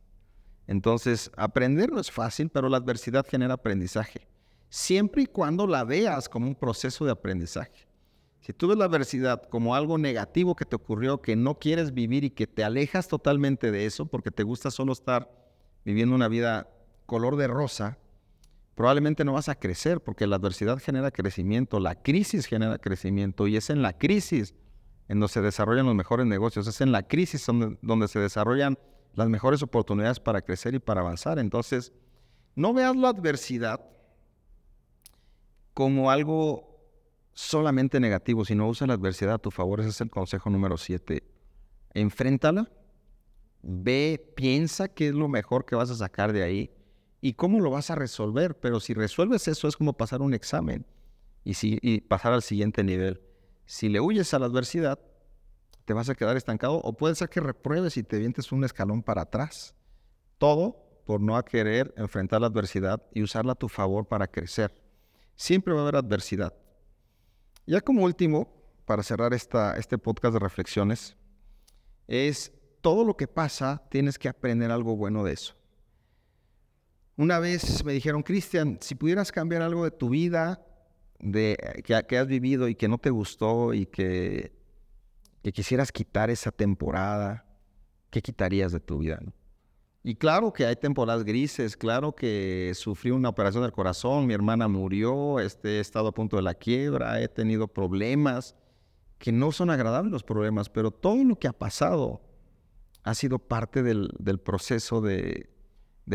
Entonces, 0.68 1.32
aprender 1.38 1.92
no 1.92 2.00
es 2.00 2.12
fácil, 2.12 2.50
pero 2.50 2.70
la 2.70 2.78
adversidad 2.78 3.26
genera 3.28 3.56
aprendizaje 3.56 4.32
siempre 4.72 5.24
y 5.24 5.26
cuando 5.26 5.68
la 5.68 5.84
veas 5.84 6.30
como 6.30 6.48
un 6.48 6.56
proceso 6.56 7.06
de 7.06 7.12
aprendizaje. 7.12 7.88
Si 8.40 8.54
tú 8.54 8.70
ves 8.70 8.78
la 8.78 8.86
adversidad 8.86 9.44
como 9.50 9.76
algo 9.76 9.98
negativo 9.98 10.56
que 10.56 10.66
te 10.66 10.78
ocurrió, 10.78 11.22
que 11.22 11.36
no 11.36 11.60
quieres 11.60 11.94
vivir 11.94 12.24
y 12.24 12.32
que 12.32 12.48
te 12.48 12.64
alejas 12.64 13.08
totalmente 13.08 13.70
de 13.70 13.86
eso 13.86 14.08
porque 14.08 14.32
te 14.32 14.44
gusta 14.44 14.72
solo 14.72 14.94
estar 14.94 15.30
viviendo 15.84 16.16
una 16.16 16.30
vida 16.30 16.70
color 17.06 17.36
de 17.36 17.48
rosa, 17.48 18.00
probablemente 18.82 19.24
no 19.24 19.34
vas 19.34 19.48
a 19.48 19.54
crecer 19.54 20.02
porque 20.02 20.26
la 20.26 20.38
adversidad 20.38 20.80
genera 20.80 21.12
crecimiento, 21.12 21.80
la 21.80 21.94
crisis 21.94 22.48
genera 22.48 22.80
crecimiento 22.80 23.46
y 23.46 23.56
es 23.56 23.70
en 23.70 23.84
la 23.84 23.96
crisis 23.96 24.56
en 25.08 25.20
donde 25.20 25.32
se 25.32 25.40
desarrollan 25.40 25.86
los 25.86 25.94
mejores 25.94 26.26
negocios, 26.26 26.66
es 26.66 26.82
en 26.82 26.92
la 26.92 27.08
crisis 27.08 27.46
donde, 27.46 28.08
se 28.08 28.18
desarrollan 28.18 28.80
las 29.14 29.30
mejores 29.30 29.62
oportunidades 29.62 30.20
para 30.20 30.42
crecer 30.42 30.74
y 30.74 30.80
para 30.80 31.02
avanzar. 31.02 31.38
Entonces, 31.38 31.94
no 32.56 32.74
veas 32.74 32.96
la 32.96 33.10
adversidad 33.10 33.82
como 35.76 36.10
algo 36.10 36.84
solamente 37.34 38.00
negativo, 38.00 38.46
sino 38.46 38.68
usa 38.68 38.88
la 38.88 38.94
adversidad 38.94 39.36
a 39.36 39.38
tu 39.38 39.52
favor. 39.52 39.82
Ese 39.82 39.90
es 39.90 40.02
el 40.02 40.10
consejo 40.10 40.50
número 40.50 40.76
siete. 40.76 41.22
Enfréntala, 41.94 42.68
ve, 43.62 44.34
piensa 44.36 44.88
qué 44.88 45.10
es 45.10 45.14
lo 45.14 45.28
mejor 45.28 45.66
que 45.66 45.76
vas 45.76 45.92
a 45.92 45.96
sacar 45.96 46.34
de 46.34 46.42
ahí 46.42 46.81
y 47.22 47.34
cómo 47.34 47.60
lo 47.60 47.70
vas 47.70 47.90
a 47.92 47.96
resolver. 47.96 48.60
Pero 48.60 48.80
si 48.80 48.94
resuelves 48.94 49.48
eso 49.48 49.68
es 49.68 49.78
como 49.78 49.94
pasar 49.94 50.22
un 50.22 50.34
examen 50.34 50.86
y, 51.44 51.54
si, 51.54 51.80
y 51.82 52.02
pasar 52.02 52.34
al 52.34 52.42
siguiente 52.42 52.84
nivel. 52.84 53.22
Si 53.66 53.88
le 53.88 54.02
huyes 54.02 54.34
a 54.34 54.40
la 54.40 54.48
adversidad, 54.48 55.00
te 55.86 55.94
vas 55.94 56.10
a 56.10 56.16
quedar 56.16 56.38
estancado 56.38 56.76
o 56.76 56.94
puede 56.94 57.16
ser 57.16 57.30
que 57.30 57.40
repruebes 57.40 57.98
y 57.98 58.04
te 58.04 58.18
vientes 58.18 58.52
un 58.52 58.64
escalón 58.64 59.04
para 59.04 59.22
atrás. 59.22 59.76
Todo 60.38 60.82
por 61.06 61.22
no 61.22 61.44
querer 61.44 61.94
enfrentar 61.98 62.42
la 62.42 62.48
adversidad 62.48 63.02
y 63.14 63.24
usarla 63.24 63.54
a 63.54 63.56
tu 63.56 63.70
favor 63.70 64.08
para 64.08 64.28
crecer. 64.28 64.74
Siempre 65.36 65.74
va 65.74 65.80
a 65.80 65.84
haber 65.84 65.96
adversidad. 65.98 66.54
Ya 67.66 67.82
como 67.82 68.04
último, 68.04 68.54
para 68.86 69.04
cerrar 69.04 69.34
este 69.34 69.98
podcast 69.98 70.34
de 70.34 70.40
reflexiones, 70.40 71.16
es 72.08 72.52
todo 72.82 73.06
lo 73.06 73.16
que 73.16 73.28
pasa, 73.28 73.84
tienes 73.90 74.18
que 74.18 74.28
aprender 74.28 74.72
algo 74.72 74.96
bueno 74.96 75.24
de 75.24 75.34
eso. 75.34 75.56
Una 77.22 77.38
vez 77.38 77.86
me 77.86 77.94
dijeron, 77.94 78.24
Cristian, 78.24 78.80
si 78.82 78.96
pudieras 78.96 79.32
cambiar 79.32 79.62
algo 79.62 79.84
de 79.84 79.92
tu 79.92 80.10
vida, 80.10 80.66
de, 81.20 81.56
que, 81.84 82.04
que, 82.08 82.18
has 82.18 82.26
vivido 82.26 82.68
y 82.68 82.74
que 82.74 82.88
no 82.88 82.98
te 82.98 83.12
gustó 83.12 83.76
y 83.76 83.86
que, 83.86 84.52
que 85.44 85.52
quisieras 85.52 85.92
quitar 85.92 86.32
esa 86.32 86.52
temporada, 86.52 87.46
¿qué 88.10 88.24
quitarías 88.24 88.72
de 88.72 88.80
tu 88.80 88.98
vida? 88.98 89.20
No? 89.22 89.34
Y 90.02 90.16
claro 90.16 90.52
que 90.52 90.66
hay 90.66 90.76
temporadas 90.76 91.24
grises, 91.24 91.78
claro 91.78 92.16
que 92.16 92.72
sufrí 92.74 93.12
una 93.12 93.30
operación 93.30 93.62
del 93.62 93.72
corazón, 93.72 94.26
mi 94.26 94.34
hermana 94.34 94.68
murió, 94.68 95.40
este, 95.40 95.78
he 95.78 95.80
estado 95.80 96.08
a 96.08 96.14
punto 96.16 96.38
de 96.38 96.42
la 96.42 96.56
quiebra, 96.56 97.22
he 97.22 97.28
tenido 97.28 97.68
problemas, 97.68 98.56
que 99.20 99.32
no 99.32 99.52
son 99.52 99.70
agradables 99.70 100.12
los 100.12 100.24
problemas, 100.24 100.70
pero 100.70 100.90
todo 100.90 101.24
lo 101.24 101.38
que 101.38 101.48
ha 101.48 101.54
pasado 101.54 102.20
ha 103.04 103.14
sido 103.14 103.38
parte 103.38 103.84
del, 103.84 104.10
proceso 104.44 105.02
de, 105.02 105.52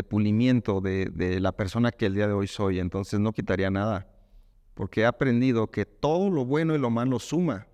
pulimiento 0.08 0.80
de, 0.80 1.06
de, 1.06 1.40
la 1.40 1.52
persona 1.52 1.90
que 1.92 2.06
el 2.06 2.14
día 2.14 2.26
de 2.26 2.32
hoy 2.32 2.46
soy. 2.46 2.78
Entonces 2.80 3.20
no 3.20 3.32
quitaría 3.32 3.70
nada, 3.70 4.08
porque 4.74 5.02
he 5.02 5.06
aprendido 5.06 5.70
que 5.70 5.86
todo 5.86 6.30
lo 6.30 6.44
bueno 6.44 6.74
y 6.74 6.78
lo 6.78 6.90
malo 6.90 7.18
suma 7.18 7.66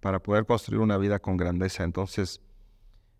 para 0.00 0.22
poder 0.22 0.46
construir 0.46 0.80
una 0.80 0.98
vida 0.98 1.18
con 1.18 1.36
grandeza. 1.36 1.84
Entonces, 1.84 2.40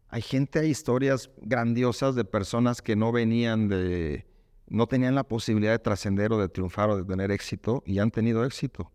hay 0.08 0.22
gente, 0.22 0.60
hay 0.60 0.70
historias 0.70 1.30
grandiosas 1.40 2.14
de 2.14 2.24
personas 2.24 2.80
que 2.80 2.94
no 2.94 3.10
venían 3.12 3.68
de, 3.68 4.26
no 4.68 4.86
tenían 4.86 5.14
la 5.14 5.24
posibilidad 5.24 5.72
de 5.72 5.78
trascender 5.78 6.32
o 6.32 6.38
de 6.38 6.48
triunfar 6.48 6.90
o 6.90 6.96
de 6.96 7.04
tener 7.04 7.30
éxito 7.30 7.82
y 7.86 7.98
han 7.98 8.10
tenido 8.10 8.44
éxito. 8.44 8.90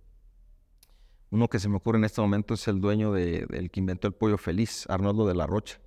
Uno 1.30 1.48
que 1.48 1.60
se 1.60 1.70
me 1.70 1.78
ocurre 1.78 1.98
en 1.98 2.04
este 2.04 2.22
momento 2.22 2.54
es 2.54 2.68
el 2.68 2.82
dueño 2.82 3.14
del 3.14 3.72
que 3.72 3.80
inventó 3.80 4.08
el 4.08 4.14
pollo 4.14 4.38
feliz, 4.38 4.86
Arnoldo 4.90 5.26
de 5.26 5.34
la 5.34 5.48
Rocha. 5.48 5.80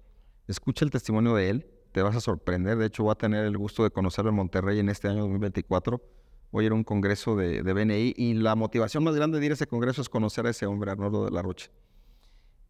Escucha 0.49 0.85
el 0.85 0.91
testimonio 0.91 1.35
de 1.35 1.51
él, 1.51 1.67
te 1.95 2.03
vas 2.03 2.17
a 2.17 2.21
sorprender. 2.21 2.77
De 2.77 2.87
hecho, 2.87 3.05
voy 3.05 3.13
a 3.13 3.15
tener 3.15 3.45
el 3.45 3.57
gusto 3.57 3.85
de 3.85 3.91
conocerlo 3.91 4.31
en 4.31 4.37
Monterrey 4.37 4.81
en 4.81 4.89
este 4.89 5.07
año 5.07 5.21
2024. 5.21 6.03
Voy 6.51 6.65
a 6.65 6.67
ir 6.67 6.73
a 6.73 6.75
un 6.75 6.83
congreso 6.83 7.37
de, 7.37 7.63
de 7.63 7.73
BNI 7.73 8.15
y 8.17 8.35
la 8.35 8.57
motivación 8.57 9.05
más 9.05 9.15
grande 9.15 9.39
de 9.39 9.47
ir 9.47 9.53
a 9.53 9.55
ese 9.55 9.69
congreso 9.69 10.03
es 10.03 10.09
conocer 10.09 10.45
a 10.47 10.51
ese 10.51 10.67
hombre, 10.67 10.91
Arnoldo 10.91 11.25
de 11.25 11.31
la 11.31 11.41
Rocha. 11.41 11.71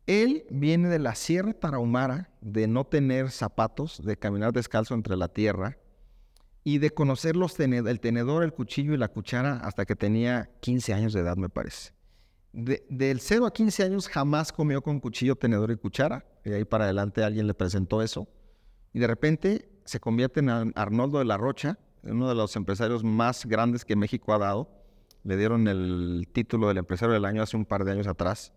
Él 0.07 0.45
viene 0.51 0.91
de 0.91 0.99
la 0.99 1.14
Sierra 1.14 1.55
Tarahumara, 1.55 2.35
de 2.43 2.66
no 2.66 2.85
tener 2.85 3.31
zapatos, 3.31 4.05
de 4.05 4.18
caminar 4.18 4.53
descalzo 4.53 4.93
entre 4.93 5.16
la 5.16 5.29
tierra 5.29 5.79
y 6.62 6.77
de 6.77 6.91
conocer 6.91 7.35
los 7.35 7.59
el 7.59 8.01
tenedor, 8.01 8.45
el 8.45 8.53
cuchillo 8.53 8.93
y 8.93 8.99
la 8.99 9.09
cuchara 9.09 9.57
hasta 9.64 9.87
que 9.87 9.97
tenía 9.97 10.51
15 10.61 10.93
años 10.93 11.14
de 11.14 11.20
edad, 11.20 11.39
me 11.39 11.49
parece. 11.49 11.93
del 12.53 13.20
0 13.20 13.47
a 13.47 13.53
15 13.55 13.85
años 13.85 14.07
jamás 14.07 14.53
comió 14.53 14.83
con 14.83 15.01
cuchillo, 15.01 15.35
tenedor 15.35 15.70
y 15.70 15.77
cuchara. 15.77 16.27
Y 16.45 16.53
ahí 16.53 16.66
para 16.66 16.85
adelante 16.85 17.25
alguien 17.25 17.47
le 17.47 17.55
presentó 17.55 18.03
eso. 18.03 18.29
Y 18.95 19.01
de 19.01 19.07
repente 19.07 19.68
se 19.84 20.01
convierte 20.01 20.40
en 20.40 20.72
Arnoldo 20.74 21.18
de 21.18 21.26
la 21.26 21.36
Rocha, 21.36 21.78
uno 22.03 22.26
de 22.26 22.34
los 22.34 22.57
empresarios 22.57 23.05
más 23.05 23.45
grandes 23.45 23.84
que 23.84 23.97
México 23.97 24.32
ha 24.32 24.38
dado. 24.38 24.70
Le 25.22 25.36
dieron 25.36 25.68
el 25.68 26.26
título 26.32 26.68
del 26.68 26.78
empresario 26.78 27.12
del 27.12 27.26
año 27.26 27.42
hace 27.42 27.59
un 27.59 27.66
par 27.66 27.84
de 27.84 27.92
años 27.92 28.07
atrás. 28.07 28.55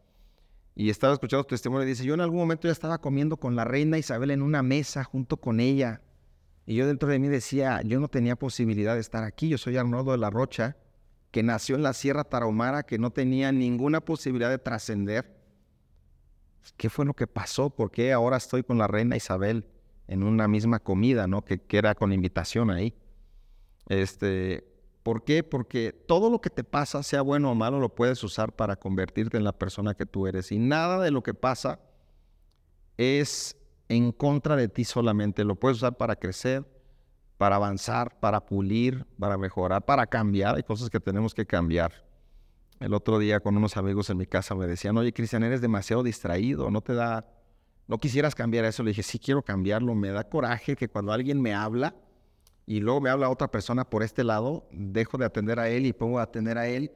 Y 0.76 0.90
estaba 0.90 1.12
escuchando 1.12 1.44
su 1.44 1.50
testimonio 1.50 1.86
y 1.86 1.90
dice, 1.90 2.06
yo 2.06 2.14
en 2.14 2.22
algún 2.22 2.40
momento 2.40 2.70
ya 2.70 2.72
estaba 2.72 3.00
comiendo 3.00 3.36
con 3.36 3.58
la 3.58 3.66
reina 3.66 3.98
Isabel 3.98 4.32
en 4.32 4.42
una 4.42 4.64
mesa 4.64 5.04
junto 5.04 5.36
con 5.36 5.60
ella 5.60 6.02
y 6.68 6.76
yo 6.76 6.86
dentro 6.86 7.08
de 7.08 7.18
mí 7.18 7.30
decía, 7.30 7.82
yo 7.84 8.02
no 8.02 8.10
tenía 8.10 8.36
posibilidad 8.36 8.94
de 8.94 9.00
estar 9.00 9.24
aquí. 9.24 9.48
Yo 9.48 9.58
soy 9.58 9.78
Arnoldo 9.78 10.12
de 10.12 10.18
la 10.18 10.30
Rocha, 10.30 10.76
que 11.32 11.42
nació 11.42 11.78
en 11.78 11.84
la 11.84 11.94
Sierra 11.94 12.26
Tarahumara, 12.26 12.84
que 12.84 13.00
no 13.00 13.10
tenía 13.10 13.54
ninguna 13.54 14.02
posibilidad 14.02 14.50
de 14.50 14.58
trascender. 14.58 15.34
¿Qué 16.76 16.90
fue 16.90 17.06
lo 17.06 17.14
que 17.14 17.26
pasó? 17.26 17.70
¿Por 17.70 17.90
qué 17.90 18.12
ahora 18.12 18.36
estoy 18.36 18.64
con 18.64 18.78
la 18.78 18.88
reina 18.88 19.16
Isabel 19.16 19.66
en 20.08 20.24
una 20.24 20.48
misma 20.48 20.80
comida, 20.80 21.28
¿no? 21.28 21.44
Que, 21.44 21.60
que 21.60 21.78
era 21.78 21.96
con 21.96 22.14
invitación 22.14 22.70
ahí. 22.70 22.94
Este, 23.88 24.68
¿Por 25.04 25.24
qué? 25.24 25.42
Porque 25.42 25.94
todo 25.94 26.30
lo 26.30 26.42
que 26.42 26.50
te 26.50 26.66
pasa, 26.66 27.02
sea 27.02 27.22
bueno 27.22 27.52
o 27.52 27.56
malo, 27.56 27.80
lo 27.80 27.96
puedes 27.96 28.22
usar 28.26 28.52
para 28.52 28.76
convertirte 28.76 29.38
en 29.38 29.46
la 29.46 29.54
persona 29.54 29.94
que 29.94 30.06
tú 30.06 30.28
eres. 30.28 30.52
Y 30.52 30.60
nada 30.60 31.00
de 31.00 31.12
lo 31.12 31.24
que 31.24 31.34
pasa 31.34 31.80
es 32.98 33.56
en 33.88 34.12
contra 34.12 34.56
de 34.56 34.68
ti 34.68 34.84
solamente. 34.84 35.46
Lo 35.46 35.56
puedes 35.56 35.78
usar 35.78 35.96
para 35.96 36.18
crecer, 36.18 36.66
para 37.38 37.56
avanzar, 37.56 38.20
para 38.20 38.46
pulir, 38.46 39.06
para 39.18 39.38
mejorar, 39.38 39.86
para 39.86 40.08
cambiar. 40.08 40.56
Hay 40.56 40.64
cosas 40.64 40.90
que 40.90 41.00
tenemos 41.00 41.34
que 41.34 41.46
cambiar. 41.46 42.06
El 42.80 42.94
otro 42.94 43.18
día 43.18 43.40
con 43.40 43.56
unos 43.56 43.78
amigos 43.78 44.10
en 44.10 44.18
mi 44.18 44.26
casa 44.26 44.56
me 44.56 44.68
decían, 44.68 44.98
oye 44.98 45.14
Cristian, 45.14 45.44
eres 45.44 45.62
demasiado 45.62 46.04
distraído, 46.04 46.70
no 46.70 46.82
te 46.82 46.94
da, 46.94 47.26
no 47.88 47.98
quisieras 47.98 48.36
cambiar 48.36 48.66
eso. 48.66 48.84
Le 48.84 48.92
dije, 48.92 49.04
sí 49.04 49.20
quiero 49.20 49.42
cambiarlo, 49.42 49.96
me 49.96 50.10
da 50.10 50.24
coraje 50.24 50.76
que 50.76 50.88
cuando 50.88 51.12
alguien 51.12 51.42
me 51.42 51.54
habla 51.54 51.96
y 52.66 52.80
luego 52.80 53.02
me 53.02 53.10
habla 53.10 53.30
otra 53.30 53.50
persona 53.50 53.90
por 53.90 54.04
este 54.04 54.24
lado, 54.24 54.68
dejo 54.72 55.18
de 55.18 55.26
atender 55.26 55.60
a 55.60 55.70
él 55.70 55.86
y 55.86 55.94
pongo 55.94 56.20
a 56.20 56.24
atender 56.24 56.58
a 56.58 56.68
él, 56.68 56.92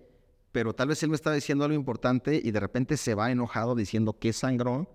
pero 0.51 0.73
tal 0.73 0.89
vez 0.89 1.01
él 1.01 1.09
me 1.09 1.15
está 1.15 1.31
diciendo 1.31 1.63
algo 1.63 1.75
importante 1.75 2.41
y 2.43 2.51
de 2.51 2.59
repente 2.59 2.97
se 2.97 3.15
va 3.15 3.31
enojado 3.31 3.73
diciendo 3.73 4.17
qué 4.19 4.33
sangrón 4.33 4.89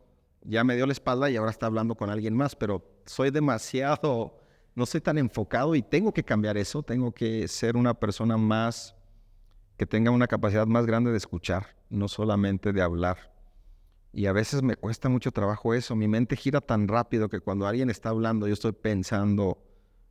ya 0.47 0.65
me 0.65 0.77
dio 0.77 0.87
la 0.87 0.93
espalda 0.93 1.29
y 1.31 1.37
ahora 1.37 1.51
está 1.51 1.67
hablando 1.67 1.95
con 1.95 2.11
alguien 2.11 2.35
más, 2.35 2.55
pero 2.55 2.83
soy 3.05 3.31
demasiado, 3.31 4.39
no 4.75 4.87
soy 4.87 5.01
tan 5.01 5.19
enfocado 5.19 5.75
y 5.75 5.83
tengo 5.83 6.13
que 6.13 6.23
cambiar 6.23 6.57
eso, 6.57 6.83
tengo 6.83 7.13
que 7.13 7.49
ser 7.49 7.77
una 7.77 7.95
persona 7.95 8.37
más, 8.37 8.95
que 9.77 9.87
tenga 9.87 10.11
una 10.11 10.27
capacidad 10.27 10.67
más 10.67 10.87
grande 10.87 11.11
de 11.11 11.17
escuchar, 11.17 11.77
no 11.91 12.09
solamente 12.09 12.73
de 12.73 12.83
hablar. 12.83 13.36
Y 14.17 14.25
a 14.25 14.33
veces 14.33 14.63
me 14.63 14.77
cuesta 14.77 15.11
mucho 15.11 15.31
trabajo 15.31 15.75
eso, 15.75 15.95
mi 15.95 16.09
mente 16.09 16.37
gira 16.37 16.63
tan 16.63 16.89
rápido 16.89 17.29
que 17.29 17.41
cuando 17.41 17.67
alguien 17.67 17.91
está 17.91 18.09
hablando 18.09 18.47
yo 18.47 18.55
estoy 18.55 18.73
pensando 18.73 19.63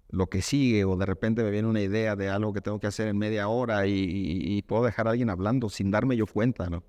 lo 0.09 0.27
que 0.27 0.43
sigue 0.43 0.85
o 0.85 0.95
de 0.95 1.07
repente 1.07 1.41
me 1.41 1.49
viene 1.49 1.67
una 1.67 1.81
idea 1.81 2.15
de 2.15 2.29
algo 2.29 2.53
que 2.53 2.61
tengo 2.61 2.79
que 2.79 2.85
hacer 2.85 3.07
en 3.07 3.17
media 3.17 3.47
hora 3.47 3.87
y, 3.87 4.61
puedo 4.67 4.83
dejar 4.83 5.07
a 5.07 5.09
alguien 5.09 5.31
hablando 5.31 5.69
sin 5.69 5.89
darme 5.89 6.15
yo 6.15 6.27
cuenta, 6.27 6.69
¿no? 6.69 6.83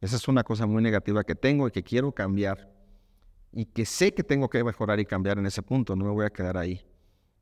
Esa 0.00 0.16
es 0.16 0.26
una 0.26 0.42
cosa 0.42 0.66
muy 0.66 0.82
negativa 0.82 1.22
que 1.22 1.36
tengo 1.36 1.68
y 1.68 1.70
que 1.70 1.84
quiero 1.84 2.10
cambiar 2.10 2.68
y 3.52 3.66
que 3.66 3.86
sé 3.86 4.12
que 4.12 4.24
tengo 4.24 4.50
que 4.50 4.64
mejorar 4.64 4.98
y 4.98 5.04
cambiar 5.04 5.38
en 5.38 5.46
ese 5.46 5.62
punto, 5.62 5.94
no 5.94 6.04
me 6.04 6.10
voy 6.10 6.26
a 6.26 6.30
quedar 6.30 6.56
ahí. 6.56 6.84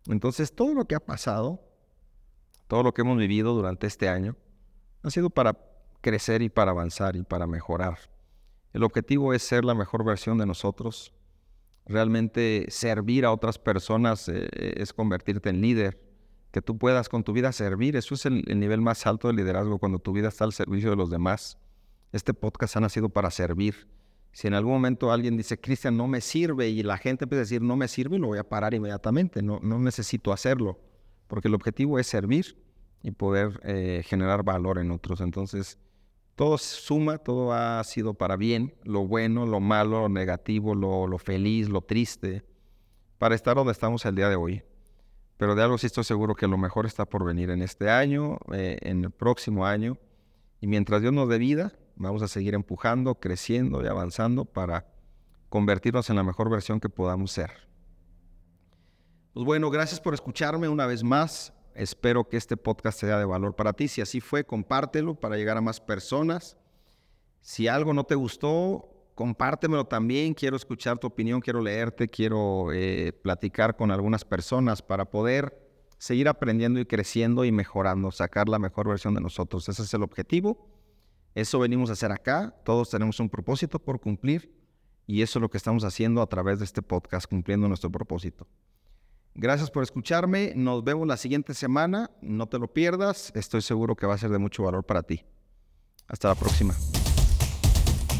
Entonces, 0.07 0.55
todo 0.55 0.75
lo 0.75 0.85
que 0.85 0.95
ha 0.95 1.01
pasado, 1.01 1.67
todo 2.67 2.83
lo 2.83 2.93
que 2.93 3.01
hemos 3.01 3.17
vivido 3.17 3.55
durante 3.55 3.87
este 3.87 4.07
año, 4.11 4.37
ha 5.03 5.09
sido 5.09 5.31
para 5.31 5.59
crecer 6.03 6.43
y 6.43 6.51
para 6.51 6.73
avanzar 6.73 7.17
y 7.17 7.23
para 7.23 7.47
mejorar. 7.47 7.97
El 8.79 8.85
objetivo 8.85 9.35
es 9.35 9.43
ser 9.43 9.64
la 9.64 9.74
mejor 9.74 10.05
versión 10.05 10.39
de 10.39 10.47
nosotros. 10.47 11.12
Realmente 11.85 12.64
servir 12.68 13.24
a 13.24 13.33
otras 13.33 13.59
personas 13.59 14.29
eh, 14.29 14.49
es 14.53 14.93
convertirte 14.93 15.51
en 15.51 15.61
líder. 15.61 16.01
Que 16.53 16.62
tú 16.62 16.79
puedas 16.79 17.09
con 17.09 17.24
tu 17.24 17.33
vida 17.33 17.51
servir, 17.51 17.97
eso 17.97 18.14
es 18.14 18.24
el 18.24 18.45
nivel 18.61 18.81
más 18.81 19.05
alto 19.05 19.26
del 19.26 19.37
liderazgo, 19.39 19.79
cuando 19.79 19.99
tu 19.99 20.12
vida 20.12 20.29
está 20.29 20.45
al 20.45 20.53
servicio 20.53 20.91
de 20.91 20.97
los 20.97 21.11
demás. 21.11 21.59
Este 22.12 22.35
podcast 22.35 22.76
ha 22.76 22.81
nacido 22.81 23.09
para 23.09 23.33
servir. 23.33 23.89
Si 24.31 24.47
en 24.47 24.55
algún 24.55 24.74
momento 24.74 25.11
alguien 25.11 25.37
dice, 25.37 25.59
Cristian, 25.59 25.97
no 25.97 26.07
me 26.07 26.20
sirve, 26.20 26.68
y 26.68 26.85
la 26.85 26.99
gente 26.99 27.24
empieza 27.24 27.41
a 27.41 27.47
decir, 27.47 27.62
no 27.62 27.74
me 27.74 27.89
sirve, 27.89 28.20
lo 28.20 28.29
voy 28.29 28.39
a 28.39 28.49
parar 28.49 28.74
inmediatamente. 28.74 29.43
No, 29.43 29.59
no 29.61 29.81
necesito 29.81 30.33
hacerlo, 30.33 30.79
porque 31.26 31.49
el 31.49 31.55
objetivo 31.55 31.99
es 31.99 32.07
servir 32.07 32.57
y 33.03 33.11
poder 33.11 33.59
eh, 33.64 34.05
generar 34.07 34.45
valor 34.45 34.79
en 34.79 34.93
otros. 34.93 35.20
Entonces, 35.20 35.79
todo 36.39 36.57
suma, 36.57 37.18
todo 37.18 37.53
ha 37.53 37.84
sido 37.84 38.14
para 38.14 38.36
bien, 38.36 38.74
lo 38.84 39.07
bueno, 39.07 39.45
lo 39.45 39.61
malo, 39.61 40.01
lo 40.01 40.09
negativo, 40.09 40.74
lo, 40.74 41.18
feliz, 41.18 41.68
lo 41.68 41.82
triste, 41.82 42.43
para 43.18 43.34
estar 43.34 43.57
donde 43.57 43.72
estamos 43.72 44.07
el 44.07 44.14
día 44.14 44.30
de 44.30 44.36
hoy. 44.36 44.62
Pero 45.36 45.55
de 45.55 45.62
algo 45.62 45.76
sí 45.76 45.86
estoy 45.86 46.05
seguro 46.05 46.34
que 46.34 46.47
lo 46.47 46.57
mejor 46.57 46.86
está 46.86 47.05
por 47.05 47.26
venir 47.26 47.51
en 47.51 47.61
este 47.61 47.91
año, 47.91 48.39
eh, 48.53 48.78
en 48.80 49.05
el 49.05 49.11
próximo 49.11 49.66
año. 49.66 49.99
Y 50.62 50.66
mientras 50.66 51.03
Dios 51.03 51.12
nos 51.12 51.28
dé 51.28 51.36
vida, 51.36 51.74
Vamos 52.01 52.22
a 52.22 52.28
seguir 52.28 52.55
empujando, 52.55 53.16
creciendo 53.16 53.82
y 53.82 53.89
avanzando 53.89 54.45
para 54.45 54.86
convertirnos 55.49 56.09
en 56.11 56.16
la 56.16 56.22
mejor 56.22 56.49
versión 56.49 56.78
que 56.78 56.89
podamos 56.89 57.32
ser. 57.32 57.51
Pues 59.32 59.45
bueno, 59.45 59.68
gracias 59.68 60.01
por 60.01 60.14
escucharme 60.14 60.68
una 60.68 60.86
vez 60.86 61.03
más. 61.03 61.53
Espero 61.79 62.29
que 62.29 62.37
este 62.37 62.57
podcast 62.57 62.99
sea 62.99 63.20
de 63.20 63.24
valor 63.24 63.55
para 63.55 63.72
ti. 63.72 63.87
Si 63.87 64.01
así 64.01 64.20
fue, 64.20 64.45
compártelo 64.45 65.14
para 65.14 65.37
llegar 65.37 65.57
a 65.57 65.61
más 65.61 65.81
personas. 65.81 66.57
Si 67.41 67.68
algo 67.68 67.95
no 67.95 68.03
te 68.03 68.16
gustó, 68.16 69.11
compártemelo 69.14 69.85
también. 69.85 70.35
Quiero 70.35 70.57
escuchar 70.57 70.99
tu 70.99 71.07
opinión, 71.07 71.41
quiero 71.41 71.61
leerte, 71.61 72.09
quiero 72.09 72.72
eh, 72.72 73.12
platicar 73.22 73.76
con 73.76 73.93
algunas 73.93 74.24
personas 74.24 74.83
para 74.83 75.05
poder 75.05 75.57
seguir 75.99 76.26
aprendiendo 76.26 76.81
y 76.81 76.85
creciendo 76.85 77.45
y 77.45 77.53
mejorando, 77.53 78.11
sacar 78.11 78.49
la 78.49 78.59
mejor 78.59 78.89
versión 78.89 79.14
de 79.14 79.20
nosotros. 79.20 79.68
Ese 79.68 79.83
es 79.83 79.95
el 79.95 80.03
objetivo. 80.03 80.68
Eso 81.37 81.61
venimos 81.61 81.91
a 81.91 81.93
hacer 81.93 82.11
acá, 82.11 82.57
todos 82.64 82.91
tenemos 82.91 83.20
un 83.20 83.31
propósito 83.31 83.79
por 83.79 84.01
cumplir 84.01 84.53
y 85.07 85.22
eso 85.22 85.39
es 85.39 85.43
lo 85.43 85.49
que 85.49 85.59
estamos 85.59 85.85
haciendo 85.85 86.22
a 86.22 86.26
través 86.26 86.59
de 86.59 86.64
este 86.64 86.83
podcast, 86.83 87.29
cumpliendo 87.29 87.68
nuestro 87.68 87.93
propósito. 87.93 88.49
Gracias 89.41 89.70
por 89.70 89.84
escucharme, 89.84 90.53
nos 90.57 90.82
vemos 90.82 91.07
la 91.07 91.16
siguiente 91.16 91.55
semana, 91.55 92.11
no 92.20 92.49
te 92.49 92.59
lo 92.59 92.66
pierdas, 92.66 93.30
estoy 93.36 93.62
seguro 93.62 93.95
que 93.95 94.05
va 94.05 94.14
a 94.14 94.18
ser 94.18 94.30
de 94.30 94.39
mucho 94.39 94.64
valor 94.64 94.82
para 94.82 95.05
ti. 95.05 95.22
Hasta 96.09 96.26
la 96.26 96.34
próxima. 96.34 96.74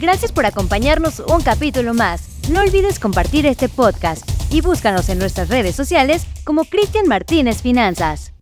Gracias 0.01 0.31
por 0.31 0.47
acompañarnos 0.47 1.19
un 1.19 1.41
capítulo 1.41 1.93
más. 1.93 2.49
No 2.53 2.61
olvides 2.61 3.01
compartir 3.01 3.47
este 3.47 3.69
podcast 3.69 4.31
y 4.53 4.61
búscanos 4.61 5.09
en 5.09 5.19
nuestras 5.19 5.49
redes 5.49 5.75
sociales 5.75 6.25
como 6.45 6.63
Cristian 6.63 7.09
Martínez 7.09 7.63
Finanzas. 7.63 8.33